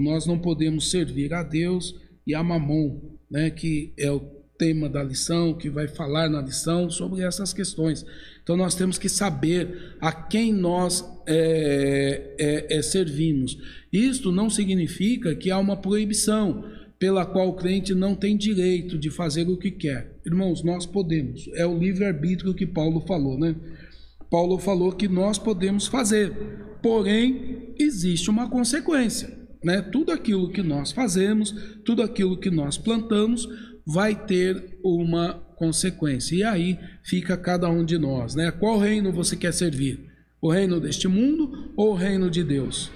nós 0.00 0.26
não 0.26 0.38
podemos 0.38 0.90
servir 0.90 1.34
a 1.34 1.42
Deus 1.42 1.94
e 2.26 2.34
a 2.34 2.42
Mamon, 2.42 3.00
né, 3.30 3.50
que 3.50 3.92
é 3.96 4.10
o 4.10 4.20
tema 4.58 4.88
da 4.88 5.02
lição, 5.02 5.54
que 5.54 5.68
vai 5.68 5.88
falar 5.88 6.28
na 6.28 6.40
lição 6.40 6.88
sobre 6.88 7.22
essas 7.22 7.52
questões. 7.52 8.06
Então 8.42 8.56
nós 8.56 8.74
temos 8.74 8.96
que 8.96 9.08
saber 9.08 9.96
a 10.00 10.12
quem 10.12 10.52
nós 10.52 11.04
é, 11.26 12.34
é, 12.38 12.78
é, 12.78 12.82
servimos. 12.82 13.58
Isto 13.92 14.30
não 14.30 14.48
significa 14.48 15.34
que 15.34 15.50
há 15.50 15.58
uma 15.58 15.76
proibição 15.76 16.64
pela 16.98 17.26
qual 17.26 17.48
o 17.48 17.54
crente 17.54 17.94
não 17.94 18.14
tem 18.14 18.36
direito 18.36 18.96
de 18.96 19.10
fazer 19.10 19.48
o 19.48 19.56
que 19.56 19.72
quer. 19.72 20.12
Irmãos, 20.24 20.62
nós 20.62 20.86
podemos. 20.86 21.48
É 21.54 21.66
o 21.66 21.76
livre-arbítrio 21.76 22.54
que 22.54 22.64
Paulo 22.64 23.00
falou, 23.00 23.36
né? 23.36 23.56
Paulo 24.30 24.56
falou 24.56 24.92
que 24.92 25.08
nós 25.08 25.36
podemos 25.36 25.88
fazer, 25.88 26.32
porém 26.80 27.74
existe 27.78 28.30
uma 28.30 28.48
consequência, 28.48 29.28
né? 29.62 29.80
Tudo 29.80 30.12
aquilo 30.12 30.50
que 30.50 30.62
nós 30.62 30.92
fazemos, 30.92 31.52
tudo 31.84 32.02
aquilo 32.02 32.36
que 32.36 32.50
nós 32.50 32.78
plantamos, 32.78 33.48
vai 33.86 34.14
ter 34.14 34.78
uma 34.82 35.34
consequência. 35.56 36.34
E 36.34 36.42
aí 36.42 36.78
fica 37.02 37.36
cada 37.36 37.68
um 37.68 37.84
de 37.84 37.98
nós, 37.98 38.34
né? 38.34 38.50
Qual 38.50 38.78
reino 38.78 39.12
você 39.12 39.36
quer 39.36 39.52
servir? 39.52 40.10
O 40.40 40.50
reino 40.50 40.80
deste 40.80 41.06
mundo 41.06 41.72
ou 41.76 41.92
o 41.92 41.96
reino 41.96 42.28
de 42.28 42.42
Deus? 42.42 42.90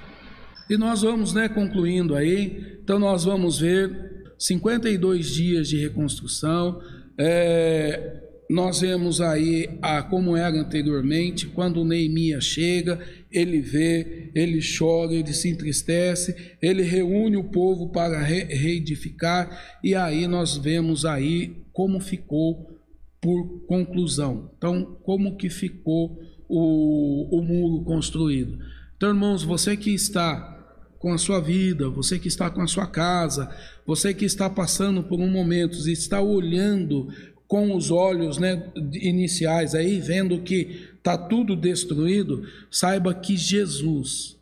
E 0.68 0.76
nós 0.76 1.02
vamos, 1.02 1.32
né, 1.32 1.48
concluindo 1.48 2.14
aí. 2.14 2.78
Então 2.82 2.98
nós 2.98 3.24
vamos 3.24 3.60
ver 3.60 4.24
52 4.38 5.26
dias 5.26 5.68
de 5.68 5.76
reconstrução. 5.76 6.80
É, 7.16 8.25
nós 8.48 8.80
vemos 8.80 9.20
aí 9.20 9.68
a, 9.82 10.02
como 10.02 10.36
era 10.36 10.56
anteriormente, 10.56 11.46
quando 11.46 11.84
Neemias 11.84 12.44
chega, 12.44 13.00
ele 13.30 13.60
vê, 13.60 14.30
ele 14.34 14.60
chora, 14.60 15.12
ele 15.12 15.32
se 15.32 15.48
entristece, 15.48 16.56
ele 16.62 16.82
reúne 16.82 17.36
o 17.36 17.44
povo 17.44 17.90
para 17.90 18.22
re, 18.22 18.44
reedificar, 18.44 19.78
e 19.82 19.94
aí 19.94 20.26
nós 20.26 20.56
vemos 20.56 21.04
aí 21.04 21.64
como 21.72 22.00
ficou 22.00 22.80
por 23.20 23.66
conclusão. 23.66 24.50
Então, 24.56 24.96
como 25.02 25.36
que 25.36 25.50
ficou 25.50 26.16
o, 26.48 27.38
o 27.38 27.42
muro 27.42 27.84
construído. 27.84 28.58
Então, 28.96 29.08
irmãos, 29.08 29.42
você 29.42 29.76
que 29.76 29.90
está 29.90 30.54
com 30.98 31.12
a 31.12 31.18
sua 31.18 31.40
vida, 31.40 31.88
você 31.90 32.18
que 32.18 32.28
está 32.28 32.48
com 32.50 32.62
a 32.62 32.66
sua 32.66 32.86
casa, 32.86 33.50
você 33.86 34.14
que 34.14 34.24
está 34.24 34.48
passando 34.48 35.02
por 35.02 35.20
um 35.20 35.30
momento 35.30 35.76
e 35.86 35.92
está 35.92 36.20
olhando 36.20 37.08
com 37.46 37.74
os 37.76 37.90
olhos 37.90 38.38
né, 38.38 38.70
iniciais 38.92 39.74
aí, 39.74 40.00
vendo 40.00 40.40
que 40.40 40.88
está 40.96 41.16
tudo 41.16 41.54
destruído, 41.54 42.44
saiba 42.70 43.14
que 43.14 43.36
Jesus, 43.36 44.36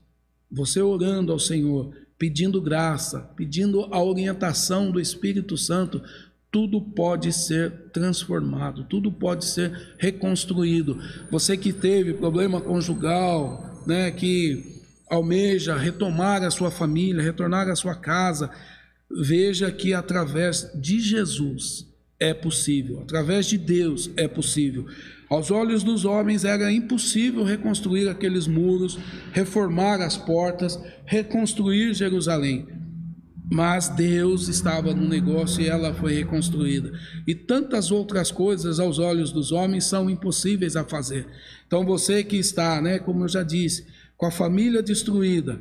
você 0.51 0.81
orando 0.81 1.33
ao 1.33 1.39
Senhor, 1.39 1.95
pedindo 2.19 2.63
graça, 2.63 3.21
pedindo 3.37 3.83
a 3.93 4.03
orientação 4.03 4.91
do 4.91 5.01
Espírito 5.01 5.57
Santo, 5.59 6.03
tudo 6.51 6.81
pode 6.81 7.33
ser 7.33 7.71
transformado, 7.93 8.85
tudo 8.85 9.11
pode 9.11 9.45
ser 9.45 9.97
reconstruído. 9.99 10.99
Você 11.31 11.57
que 11.57 11.73
teve 11.73 12.15
problema 12.15 12.61
conjugal, 12.61 13.83
né, 13.87 14.11
que 14.11 14.81
almeja 15.11 15.77
retomar 15.77 16.43
a 16.43 16.51
sua 16.51 16.71
família, 16.71 17.23
retornar 17.23 17.69
à 17.69 17.77
sua 17.77 17.95
casa, 17.95 18.51
veja 19.11 19.71
que 19.71 19.93
através 19.93 20.71
de 20.75 21.01
Jesus 21.01 21.93
é 22.25 22.33
possível, 22.33 23.01
através 23.03 23.47
de 23.47 23.59
Deus 23.59 24.11
é 24.17 24.27
possível. 24.27 24.87
Aos 25.29 25.51
olhos 25.51 25.83
dos 25.83 26.05
homens 26.05 26.45
era 26.45 26.73
impossível 26.73 27.45
reconstruir 27.45 28.09
aqueles 28.09 28.47
muros, 28.47 28.99
reformar 29.33 30.01
as 30.01 30.17
portas, 30.17 30.79
reconstruir 31.05 31.93
Jerusalém. 31.93 32.67
Mas 33.51 33.89
Deus 33.89 34.49
estava 34.49 34.95
no 34.95 35.07
negócio 35.07 35.63
e 35.63 35.69
ela 35.69 35.93
foi 35.93 36.15
reconstruída. 36.15 36.93
E 37.27 37.35
tantas 37.35 37.91
outras 37.91 38.31
coisas 38.31 38.81
aos 38.81 38.99
olhos 38.99 39.31
dos 39.31 39.53
homens 39.53 39.85
são 39.85 40.09
impossíveis 40.09 40.77
a 40.77 40.85
fazer. 40.85 41.27
Então 41.67 41.85
você 41.85 42.25
que 42.25 42.37
está, 42.37 42.81
né, 42.81 42.99
como 42.99 43.25
eu 43.25 43.29
já 43.29 43.43
disse, 43.43 43.87
com 44.17 44.25
a 44.25 44.31
família 44.31 44.83
destruída, 44.83 45.61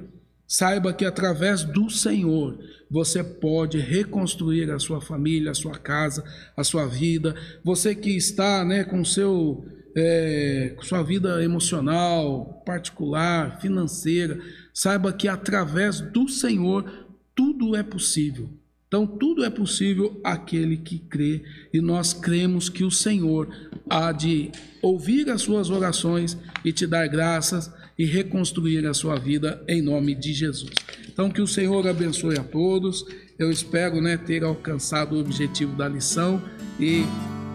Saiba 0.54 0.93
que 0.93 1.04
através 1.04 1.64
do 1.64 1.89
Senhor 1.89 2.60
você 2.88 3.24
pode 3.24 3.80
reconstruir 3.80 4.70
a 4.70 4.78
sua 4.78 5.01
família, 5.01 5.49
a 5.49 5.56
sua 5.56 5.80
casa, 5.80 6.24
a 6.56 6.64
sua 6.64 6.86
vida. 6.86 7.34
Você 7.64 7.95
que 7.95 8.16
está 8.16 8.64
né, 8.64 8.84
com 8.84 9.04
seu, 9.04 9.66
é, 9.97 10.76
sua 10.84 11.01
vida 11.01 11.43
emocional, 11.43 12.62
particular, 12.68 13.60
financeira, 13.60 14.39
saiba 14.72 15.12
que 15.12 15.28
através 15.28 15.99
do 15.99 16.30
Senhor 16.30 16.86
tudo 17.34 17.76
é 17.76 17.82
possível. 17.82 18.47
Então, 18.88 19.08
tudo 19.08 19.43
é 19.43 19.49
possível 19.49 20.22
aquele 20.24 20.78
que 20.78 20.99
crê, 20.99 21.43
e 21.74 21.82
nós 21.82 22.14
cremos 22.14 22.70
que 22.70 22.84
o 22.84 22.91
Senhor 22.91 23.49
há 23.89 24.12
de 24.12 24.51
ouvir 24.84 25.32
as 25.32 25.41
suas 25.41 25.72
orações 25.72 26.38
e 26.64 26.72
te 26.72 26.86
dar 26.86 27.08
graças 27.08 27.72
e 27.98 28.06
reconstruir 28.06 28.86
a 28.88 28.94
sua 28.94 29.18
vida 29.18 29.64
em 29.68 29.82
nome 29.82 30.16
de 30.16 30.34
Jesus. 30.34 30.72
Então 31.08 31.30
que 31.30 31.41
o 31.41 31.48
Senhor 31.48 31.88
abençoe 31.88 32.38
a 32.38 32.44
todos. 32.44 33.06
Eu 33.38 33.52
espero, 33.52 34.02
né, 34.02 34.18
ter 34.18 34.44
alcançado 34.44 35.16
o 35.16 35.20
objetivo 35.20 35.76
da 35.76 35.88
lição 35.88 36.41
e 36.80 37.04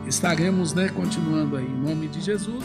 estaremos, 0.07 0.73
né, 0.73 0.89
continuando 0.89 1.57
aí 1.57 1.65
em 1.65 1.81
nome 1.81 2.09
de 2.09 2.21
Jesus. 2.21 2.65